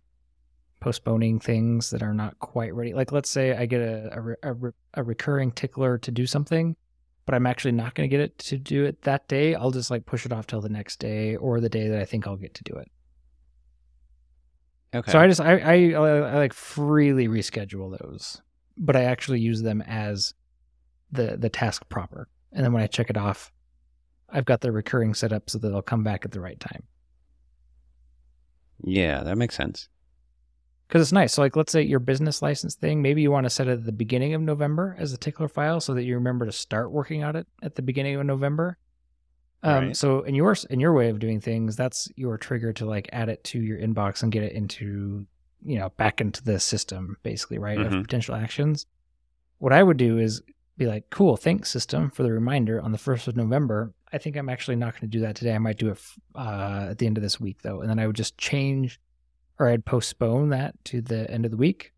postponing 0.79 1.39
things 1.39 1.89
that 1.91 2.03
are 2.03 2.13
not 2.13 2.37
quite 2.39 2.73
ready. 2.73 2.93
Like 2.93 3.11
let's 3.11 3.29
say 3.29 3.55
I 3.55 3.65
get 3.65 3.81
a 3.81 4.35
a, 4.43 4.51
a, 4.51 4.73
a 4.95 5.03
recurring 5.03 5.51
tickler 5.51 5.97
to 5.99 6.11
do 6.11 6.25
something, 6.25 6.75
but 7.25 7.35
I'm 7.35 7.45
actually 7.45 7.71
not 7.71 7.95
going 7.95 8.09
to 8.09 8.11
get 8.11 8.23
it 8.23 8.37
to 8.39 8.57
do 8.57 8.85
it 8.85 9.01
that 9.03 9.27
day. 9.27 9.55
I'll 9.55 9.71
just 9.71 9.91
like 9.91 10.05
push 10.05 10.25
it 10.25 10.33
off 10.33 10.47
till 10.47 10.61
the 10.61 10.69
next 10.69 10.99
day 10.99 11.35
or 11.35 11.59
the 11.59 11.69
day 11.69 11.87
that 11.87 11.99
I 11.99 12.05
think 12.05 12.27
I'll 12.27 12.37
get 12.37 12.53
to 12.55 12.63
do 12.63 12.75
it. 12.75 12.91
Okay. 14.95 15.11
So 15.11 15.19
I 15.19 15.27
just 15.27 15.41
I, 15.41 15.57
I 15.57 15.91
I 15.93 16.35
like 16.35 16.53
freely 16.53 17.27
reschedule 17.27 17.97
those, 17.99 18.41
but 18.77 18.95
I 18.95 19.05
actually 19.05 19.39
use 19.39 19.61
them 19.61 19.81
as 19.81 20.33
the 21.11 21.37
the 21.37 21.49
task 21.49 21.87
proper. 21.89 22.27
And 22.51 22.63
then 22.63 22.73
when 22.73 22.83
I 22.83 22.87
check 22.87 23.09
it 23.09 23.17
off, 23.17 23.51
I've 24.34 24.45
got 24.45 24.61
the 24.61 24.71
recurring 24.71 25.13
set 25.13 25.31
up 25.31 25.49
so 25.49 25.57
that 25.59 25.69
they'll 25.69 25.81
come 25.81 26.03
back 26.03 26.25
at 26.25 26.31
the 26.31 26.41
right 26.41 26.59
time. 26.59 26.84
yeah, 28.84 29.23
that 29.23 29.38
makes 29.38 29.55
sense. 29.55 29.88
Because 30.88 31.01
it's 31.01 31.11
nice. 31.11 31.34
So 31.34 31.41
like 31.41 31.55
let's 31.55 31.71
say 31.71 31.81
your 31.81 31.99
business 31.99 32.41
license 32.41 32.75
thing, 32.75 33.01
maybe 33.01 33.21
you 33.21 33.31
want 33.31 33.45
to 33.45 33.49
set 33.49 33.67
it 33.67 33.71
at 33.71 33.86
the 33.86 33.91
beginning 33.91 34.34
of 34.34 34.41
November 34.41 34.95
as 34.99 35.13
a 35.13 35.17
tickler 35.17 35.47
file 35.47 35.79
so 35.79 35.93
that 35.93 36.03
you 36.03 36.15
remember 36.15 36.45
to 36.45 36.51
start 36.51 36.91
working 36.91 37.23
on 37.23 37.36
it 37.36 37.47
at 37.61 37.75
the 37.75 37.81
beginning 37.81 38.15
of 38.15 38.25
November. 38.25 38.77
Um, 39.63 39.86
Right. 39.88 39.97
So 39.97 40.21
in 40.23 40.36
your 40.36 40.55
in 40.69 40.79
your 40.79 40.93
way 40.93 41.09
of 41.09 41.19
doing 41.19 41.39
things, 41.39 41.75
that's 41.75 42.09
your 42.15 42.38
trigger 42.38 42.73
to 42.73 42.86
like 42.86 43.09
add 43.13 43.29
it 43.29 43.43
to 43.45 43.59
your 43.61 43.79
inbox 43.79 44.21
and 44.21 44.31
get 44.31 44.43
it 44.43 44.51
into 44.53 45.25
you 45.65 45.79
know 45.79 45.89
back 45.91 46.19
into 46.19 46.43
the 46.43 46.59
system 46.59 47.17
basically, 47.23 47.57
right? 47.59 47.79
Of 47.79 47.93
Mhm. 47.93 48.01
potential 48.01 48.36
actions. 48.36 48.86
What 49.59 49.71
I 49.71 49.81
would 49.81 49.97
do 49.97 50.17
is 50.19 50.41
be 50.78 50.88
like, 50.88 51.09
cool, 51.09 51.38
thanks 51.38 51.69
system 51.69 52.09
for 52.09 52.24
the 52.24 52.32
reminder 52.32 52.82
on 52.82 52.91
the 52.91 52.97
first 52.97 53.28
of 53.28 53.36
November. 53.36 53.93
I 54.11 54.17
think 54.17 54.36
I'm 54.36 54.49
actually 54.49 54.76
not 54.76 54.93
going 54.93 55.01
to 55.01 55.17
do 55.17 55.21
that 55.21 55.36
today. 55.36 55.53
I 55.53 55.59
might 55.59 55.78
do 55.78 55.89
it 55.89 55.99
uh, 56.36 56.88
at 56.91 56.97
the 56.97 57.05
end 57.05 57.17
of 57.17 57.24
this 57.24 57.39
week 57.39 57.61
though, 57.61 57.82
and 57.82 57.89
then 57.89 57.99
I 57.99 58.07
would 58.07 58.15
just 58.15 58.38
change 58.38 58.99
or 59.59 59.69
I'd 59.69 59.86
postpone 59.86 60.49
that 60.49 60.74
to 60.86 61.01
the 61.01 61.30
end 61.30 61.45
of 61.45 61.51
the 61.51 61.57
week. 61.57 61.93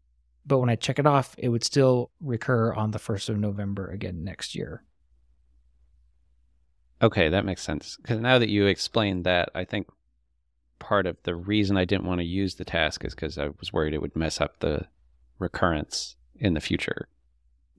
But 0.45 0.59
when 0.59 0.69
I 0.69 0.76
check 0.76 0.99
it 0.99 1.07
off, 1.07 1.36
it 1.38 1.49
would 1.49 1.63
still 1.63 2.11
recur 2.21 2.73
on 2.73 2.91
the 2.91 2.99
first 2.99 3.30
of 3.30 3.38
November 3.38 3.89
again 3.89 4.23
next 4.23 4.55
year. 4.55 4.84
Okay, 7.01 7.30
that 7.30 7.45
makes 7.45 7.63
sense. 7.63 7.97
Because 7.97 8.19
now 8.19 8.39
that 8.39 8.49
you 8.49 8.67
explained 8.67 9.26
that, 9.26 9.49
I 9.55 9.65
think 9.65 9.88
part 10.80 11.07
of 11.07 11.17
the 11.23 11.36
reason 11.36 11.78
I 11.78 11.86
didn't 11.86 12.05
want 12.05 12.19
to 12.19 12.26
use 12.26 12.55
the 12.55 12.65
task 12.65 13.03
is 13.05 13.15
because 13.15 13.38
I 13.38 13.49
was 13.59 13.73
worried 13.73 13.93
it 13.93 14.01
would 14.01 14.15
mess 14.15 14.39
up 14.39 14.59
the 14.59 14.88
recurrence 15.39 16.15
in 16.36 16.53
the 16.53 16.61
future. 16.61 17.07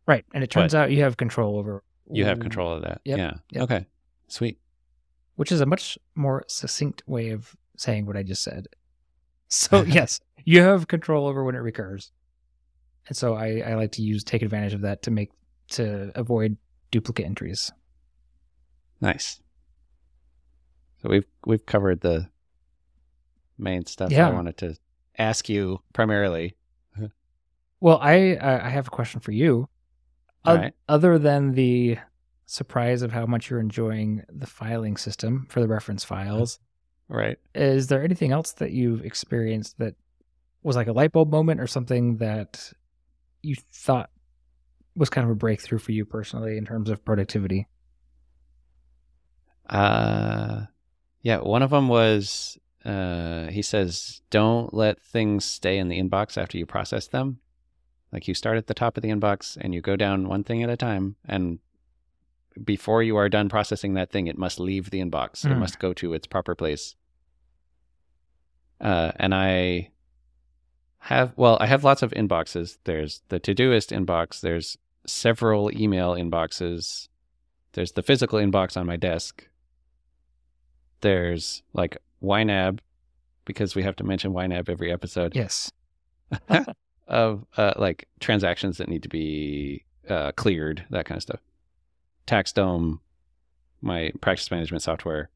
Right. 0.07 0.24
And 0.34 0.44
it 0.44 0.50
turns 0.50 0.74
out 0.74 0.90
you 0.90 1.02
have 1.02 1.16
control 1.16 1.59
over 1.59 1.82
You 2.11 2.24
have 2.26 2.38
control 2.40 2.72
of 2.72 2.82
that. 2.82 3.00
Yep, 3.04 3.18
Yeah. 3.18 3.32
yep. 3.50 3.62
Okay. 3.64 3.86
Sweet. 4.28 4.59
which 5.36 5.52
is 5.52 5.61
a 5.61 5.66
much 5.66 5.98
more 6.14 6.44
succinct 6.48 7.02
way 7.07 7.30
of 7.30 7.54
saying 7.76 8.07
what 8.07 8.16
I 8.16 8.22
just 8.22 8.42
said. 8.42 8.66
So 9.48 9.82
yes, 9.86 10.18
you 10.44 10.61
have 10.62 10.88
control 10.88 11.26
over 11.28 11.44
when 11.44 11.54
it 11.54 11.59
recurs. 11.59 12.11
And 13.07 13.16
so 13.16 13.34
I, 13.34 13.61
I 13.64 13.74
like 13.74 13.92
to 13.92 14.02
use 14.02 14.24
take 14.24 14.42
advantage 14.42 14.74
of 14.74 14.80
that 14.80 15.02
to 15.02 15.12
make 15.12 15.30
to 15.70 16.11
avoid 16.16 16.57
duplicate 16.90 17.26
entries. 17.26 17.70
Nice. 19.00 19.40
So 21.02 21.09
we've 21.11 21.26
we've 21.44 21.64
covered 21.64 22.00
the 22.00 22.28
main 23.59 23.86
stuff 23.86 24.11
Yeah. 24.11 24.28
I 24.28 24.32
wanted 24.32 24.57
to 24.59 24.76
ask 25.18 25.48
you 25.48 25.80
primarily. 25.92 26.57
Well, 27.78 27.98
I 28.00 28.36
I 28.40 28.68
have 28.70 28.86
a 28.88 28.90
question 28.90 29.20
for 29.20 29.32
you. 29.32 29.68
Oth- 30.47 30.61
right. 30.61 30.74
Other 30.88 31.18
than 31.18 31.53
the 31.53 31.99
surprise 32.47 33.03
of 33.03 33.12
how 33.12 33.26
much 33.26 33.51
you're 33.51 33.61
enjoying 33.61 34.22
the 34.28 34.47
filing 34.47 34.97
system 34.97 35.47
for 35.49 35.61
the 35.61 35.68
reference 35.68 36.05
files, 36.05 36.59
Right. 37.09 37.38
is 37.55 37.88
there 37.88 38.03
anything 38.03 38.32
else 38.32 38.53
that 38.55 38.72
you've 38.72 39.05
experienced 39.05 39.78
that 39.78 39.94
was 40.62 40.76
like 40.76 40.86
a 40.88 40.92
light 40.92 41.12
bulb 41.12 41.30
moment 41.30 41.61
or 41.61 41.66
something 41.66 42.16
that 42.18 42.72
you 43.42 43.55
thought 43.72 44.11
was 44.94 45.11
kind 45.11 45.24
of 45.24 45.30
a 45.30 45.36
breakthrough 45.36 45.78
for 45.78 45.92
you 45.92 46.05
personally 46.05 46.57
in 46.57 46.64
terms 46.64 46.88
of 46.90 47.05
productivity? 47.05 47.66
Uh, 49.68 50.66
yeah, 51.22 51.38
one 51.38 51.62
of 51.62 51.70
them 51.70 51.88
was 51.88 52.59
uh, 52.84 53.49
he 53.49 53.62
says, 53.62 54.20
don't 54.30 54.72
let 54.72 55.03
things 55.03 55.44
stay 55.44 55.78
in 55.78 55.88
the 55.88 56.01
inbox 56.01 56.40
after 56.40 56.57
you 56.57 56.64
process 56.66 57.09
them. 57.09 57.38
Like 58.12 58.28
you 58.28 58.34
start 58.34 58.57
at 58.57 58.66
the 58.66 58.74
top 58.74 58.96
of 58.96 59.02
the 59.02 59.11
inbox 59.11 59.57
and 59.61 59.74
you 59.74 59.80
go 59.80 59.96
down 59.96 60.28
one 60.28 60.44
thing 60.44 60.62
at 60.62 60.70
a 60.70 60.76
time. 60.76 61.16
And 61.26 61.59
before 62.64 63.02
you 63.02 63.16
are 63.16 63.28
done 63.28 63.48
processing 63.48 63.94
that 63.94 64.11
thing, 64.11 64.26
it 64.26 64.38
must 64.38 64.61
leave 64.61 64.90
the 64.90 65.00
inbox. 65.00 65.40
Mm. 65.40 65.50
It 65.50 65.54
hmm. 65.54 65.61
must 65.61 65.78
go 65.78 65.92
to 65.94 66.14
its 66.14 66.26
proper 66.26 66.54
place. 66.54 66.94
Uh, 68.80 69.12
and 69.16 69.34
I 69.34 69.90
have, 70.98 71.32
well, 71.36 71.57
I 71.61 71.66
have 71.66 71.84
lots 71.84 72.02
of 72.02 72.12
inboxes. 72.12 72.78
There's 72.84 73.22
the 73.28 73.40
Todoist 73.40 73.96
inbox, 73.96 74.40
there's 74.40 74.76
several 75.07 75.70
email 75.78 76.12
inboxes, 76.12 77.09
there's 77.72 77.92
the 77.92 78.02
physical 78.02 78.38
inbox 78.38 78.76
on 78.76 78.86
my 78.86 78.96
desk. 78.96 79.48
There's 81.00 81.62
like 81.72 81.96
YNAB, 82.22 82.80
because 83.44 83.74
we 83.74 83.82
have 83.82 83.96
to 83.96 84.04
mention 84.04 84.32
YNAB 84.32 84.68
every 84.68 84.92
episode. 84.92 85.34
Yes. 85.34 85.72
of 87.07 87.44
uh, 87.57 87.74
like 87.76 88.09
transactions 88.20 88.78
that 88.78 88.88
need 88.88 89.02
to 89.02 89.09
be 89.09 89.84
uh, 90.09 90.32
cleared, 90.32 90.84
that 90.90 91.07
kind 91.07 91.16
of 91.16 91.22
stuff. 91.22 91.40
TaxDome, 92.26 93.00
my 93.80 94.12
practice 94.20 94.50
management 94.50 94.82
software. 94.82 95.30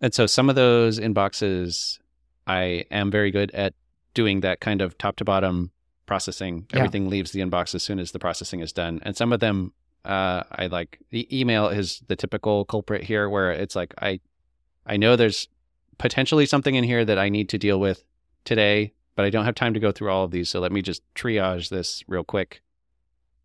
And 0.00 0.12
so 0.12 0.26
some 0.26 0.48
of 0.48 0.56
those 0.56 0.98
inboxes, 0.98 1.98
I 2.46 2.84
am 2.90 3.10
very 3.10 3.30
good 3.30 3.50
at 3.52 3.74
doing 4.12 4.40
that 4.40 4.60
kind 4.60 4.80
of 4.80 4.98
top 4.98 5.16
to 5.16 5.24
bottom 5.24 5.70
processing. 6.06 6.66
Yeah. 6.72 6.80
Everything 6.80 7.08
leaves 7.08 7.32
the 7.32 7.40
inbox 7.40 7.74
as 7.74 7.82
soon 7.82 7.98
as 7.98 8.12
the 8.12 8.18
processing 8.18 8.60
is 8.60 8.72
done. 8.72 9.00
And 9.02 9.16
some 9.16 9.32
of 9.32 9.40
them, 9.40 9.72
uh, 10.04 10.42
I 10.52 10.66
like 10.66 10.98
the 11.10 11.26
email 11.36 11.68
is 11.68 12.02
the 12.08 12.16
typical 12.16 12.64
culprit 12.64 13.04
here, 13.04 13.28
where 13.28 13.50
it's 13.50 13.74
like 13.74 13.94
I, 14.00 14.20
I 14.86 14.96
know 14.96 15.16
there's 15.16 15.48
potentially 15.96 16.46
something 16.46 16.74
in 16.74 16.84
here 16.84 17.04
that 17.04 17.18
I 17.18 17.28
need 17.28 17.48
to 17.50 17.58
deal 17.58 17.80
with 17.80 18.04
today, 18.44 18.92
but 19.14 19.24
I 19.24 19.30
don't 19.30 19.44
have 19.44 19.54
time 19.54 19.74
to 19.74 19.80
go 19.80 19.92
through 19.92 20.10
all 20.10 20.24
of 20.24 20.30
these. 20.30 20.50
So 20.50 20.60
let 20.60 20.72
me 20.72 20.82
just 20.82 21.02
triage 21.14 21.68
this 21.68 22.02
real 22.06 22.24
quick 22.24 22.62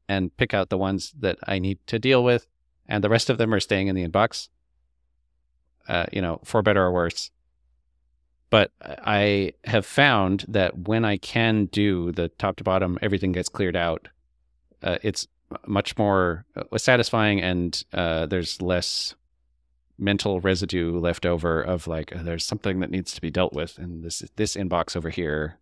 and 0.08 0.36
pick 0.38 0.54
out 0.54 0.70
the 0.70 0.78
ones 0.78 1.14
that 1.20 1.38
I 1.46 1.60
need 1.60 1.80
to 1.88 2.00
deal 2.00 2.24
with. 2.24 2.48
And 2.88 3.04
the 3.04 3.10
rest 3.10 3.30
of 3.30 3.38
them 3.38 3.54
are 3.54 3.60
staying 3.60 3.88
in 3.88 3.96
the 3.96 4.08
inbox, 4.08 4.50
uh, 5.88 6.08
you 6.12 6.22
know, 6.22 6.42
for 6.44 6.62
better 6.62 6.84
or 6.84 6.92
worse. 6.92 7.30
But 8.50 8.72
I 8.82 9.54
have 9.66 9.86
found 9.86 10.46
that 10.48 10.88
when 10.88 11.06
I 11.06 11.18
can 11.18 11.66
do 11.66 12.12
the 12.12 12.30
top 12.30 12.56
to 12.58 12.64
bottom, 12.64 12.98
everything 13.02 13.32
gets 13.32 13.48
cleared 13.48 13.76
out. 13.76 14.08
Uh, 14.82 14.98
it's 15.04 15.28
much 15.68 15.98
more 15.98 16.46
uh, 16.56 16.78
satisfying 16.78 17.42
and 17.42 17.84
uh, 17.94 18.26
there's 18.26 18.62
less 18.62 19.16
mental 19.98 20.40
residue 20.40 20.98
left 20.98 21.26
over 21.26 21.62
of 21.62 21.86
like 21.86 22.16
uh, 22.16 22.24
there's 22.24 22.46
something 22.46 22.80
that 22.80 22.90
needs 22.90 23.14
to 23.14 23.22
be 23.22 23.30
dealt 23.30 23.52
with 23.54 23.78
and 23.78 24.04
this 24.04 24.24
this 24.38 24.56
inbox 24.56 24.96
over 24.96 25.10
here 25.10 25.59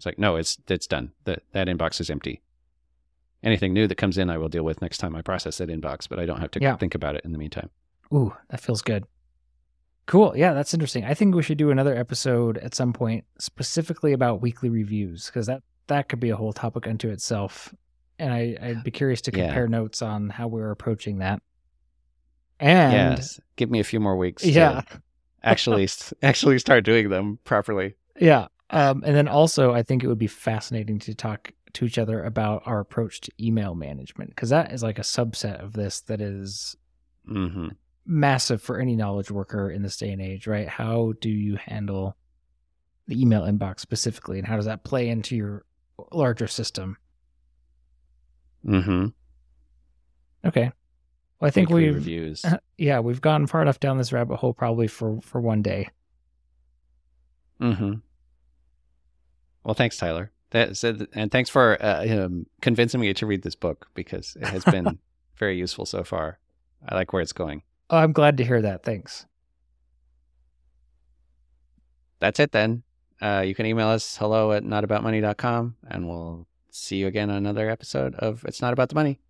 it's 0.00 0.06
like 0.06 0.18
no 0.18 0.36
it's 0.36 0.56
it's 0.68 0.86
done 0.86 1.12
that 1.24 1.42
that 1.52 1.68
inbox 1.68 2.00
is 2.00 2.08
empty 2.08 2.40
anything 3.42 3.74
new 3.74 3.86
that 3.86 3.96
comes 3.96 4.16
in 4.16 4.30
i 4.30 4.38
will 4.38 4.48
deal 4.48 4.64
with 4.64 4.80
next 4.80 4.96
time 4.96 5.14
i 5.14 5.20
process 5.20 5.58
that 5.58 5.68
inbox 5.68 6.08
but 6.08 6.18
i 6.18 6.24
don't 6.24 6.40
have 6.40 6.50
to 6.50 6.58
yeah. 6.58 6.74
think 6.76 6.94
about 6.94 7.14
it 7.14 7.22
in 7.22 7.32
the 7.32 7.38
meantime 7.38 7.68
ooh 8.14 8.34
that 8.48 8.60
feels 8.60 8.80
good 8.80 9.04
cool 10.06 10.32
yeah 10.34 10.54
that's 10.54 10.72
interesting 10.72 11.04
i 11.04 11.12
think 11.12 11.34
we 11.34 11.42
should 11.42 11.58
do 11.58 11.70
another 11.70 11.94
episode 11.94 12.56
at 12.58 12.74
some 12.74 12.94
point 12.94 13.26
specifically 13.38 14.14
about 14.14 14.40
weekly 14.40 14.70
reviews 14.70 15.26
because 15.26 15.46
that 15.46 15.62
that 15.88 16.08
could 16.08 16.18
be 16.18 16.30
a 16.30 16.36
whole 16.36 16.54
topic 16.54 16.86
unto 16.86 17.10
itself 17.10 17.74
and 18.18 18.32
I, 18.32 18.56
i'd 18.62 18.82
be 18.82 18.90
curious 18.90 19.20
to 19.22 19.30
compare 19.30 19.64
yeah. 19.64 19.70
notes 19.70 20.00
on 20.00 20.30
how 20.30 20.48
we're 20.48 20.70
approaching 20.70 21.18
that 21.18 21.42
and 22.58 23.18
yes, 23.18 23.40
give 23.56 23.70
me 23.70 23.80
a 23.80 23.84
few 23.84 24.00
more 24.00 24.16
weeks. 24.16 24.44
Yeah. 24.44 24.82
actually, 25.42 25.88
actually 26.22 26.58
start 26.58 26.84
doing 26.84 27.08
them 27.08 27.38
properly. 27.44 27.94
Yeah. 28.20 28.48
Um, 28.70 29.02
and 29.04 29.14
then 29.16 29.28
also, 29.28 29.72
I 29.72 29.82
think 29.82 30.04
it 30.04 30.08
would 30.08 30.18
be 30.18 30.26
fascinating 30.26 30.98
to 31.00 31.14
talk 31.14 31.52
to 31.72 31.84
each 31.84 31.98
other 31.98 32.22
about 32.22 32.62
our 32.66 32.80
approach 32.80 33.20
to 33.22 33.32
email 33.40 33.74
management 33.74 34.30
because 34.30 34.50
that 34.50 34.72
is 34.72 34.82
like 34.82 34.98
a 34.98 35.02
subset 35.02 35.62
of 35.62 35.72
this 35.72 36.00
that 36.02 36.20
is 36.20 36.76
mm-hmm. 37.28 37.68
massive 38.06 38.62
for 38.62 38.78
any 38.78 38.96
knowledge 38.96 39.30
worker 39.30 39.70
in 39.70 39.82
this 39.82 39.96
day 39.96 40.10
and 40.10 40.22
age, 40.22 40.46
right? 40.46 40.68
How 40.68 41.14
do 41.20 41.28
you 41.28 41.56
handle 41.56 42.16
the 43.06 43.20
email 43.20 43.42
inbox 43.42 43.80
specifically, 43.80 44.38
and 44.38 44.46
how 44.46 44.56
does 44.56 44.66
that 44.66 44.84
play 44.84 45.08
into 45.08 45.36
your 45.36 45.64
larger 46.12 46.46
system? 46.46 46.96
Hmm. 48.64 49.06
Okay. 50.44 50.70
Well, 51.40 51.48
I 51.48 51.50
think 51.50 51.70
we 51.70 51.88
reviews. 51.88 52.44
yeah, 52.78 53.00
we've 53.00 53.20
gone 53.20 53.46
far 53.46 53.62
enough 53.62 53.80
down 53.80 53.98
this 53.98 54.12
rabbit 54.12 54.36
hole 54.36 54.52
probably 54.52 54.86
for 54.86 55.20
for 55.22 55.40
one 55.40 55.62
day. 55.62 55.88
Hmm. 57.60 57.94
Well, 59.64 59.74
thanks, 59.74 59.96
Tyler. 59.96 60.30
That 60.50 60.82
and 61.14 61.30
thanks 61.30 61.48
for 61.48 61.80
uh, 61.80 62.24
um, 62.24 62.46
convincing 62.60 63.00
me 63.00 63.14
to 63.14 63.26
read 63.26 63.42
this 63.42 63.54
book 63.54 63.88
because 63.94 64.36
it 64.40 64.48
has 64.48 64.64
been 64.64 64.98
very 65.36 65.56
useful 65.56 65.86
so 65.86 66.02
far. 66.02 66.38
I 66.88 66.94
like 66.94 67.12
where 67.12 67.22
it's 67.22 67.32
going. 67.32 67.62
Oh, 67.88 67.98
I'm 67.98 68.12
glad 68.12 68.36
to 68.38 68.44
hear 68.44 68.60
that. 68.62 68.82
Thanks. 68.82 69.26
That's 72.18 72.40
it 72.40 72.52
then. 72.52 72.82
Uh, 73.20 73.44
you 73.46 73.54
can 73.54 73.66
email 73.66 73.88
us 73.88 74.16
hello 74.16 74.52
at 74.52 74.64
notaboutmoney.com 74.64 75.76
and 75.88 76.08
we'll 76.08 76.46
see 76.70 76.96
you 76.96 77.06
again 77.06 77.30
on 77.30 77.36
another 77.36 77.68
episode 77.68 78.14
of 78.16 78.44
It's 78.44 78.62
Not 78.62 78.72
About 78.72 78.88
the 78.88 78.94
Money. 78.94 79.20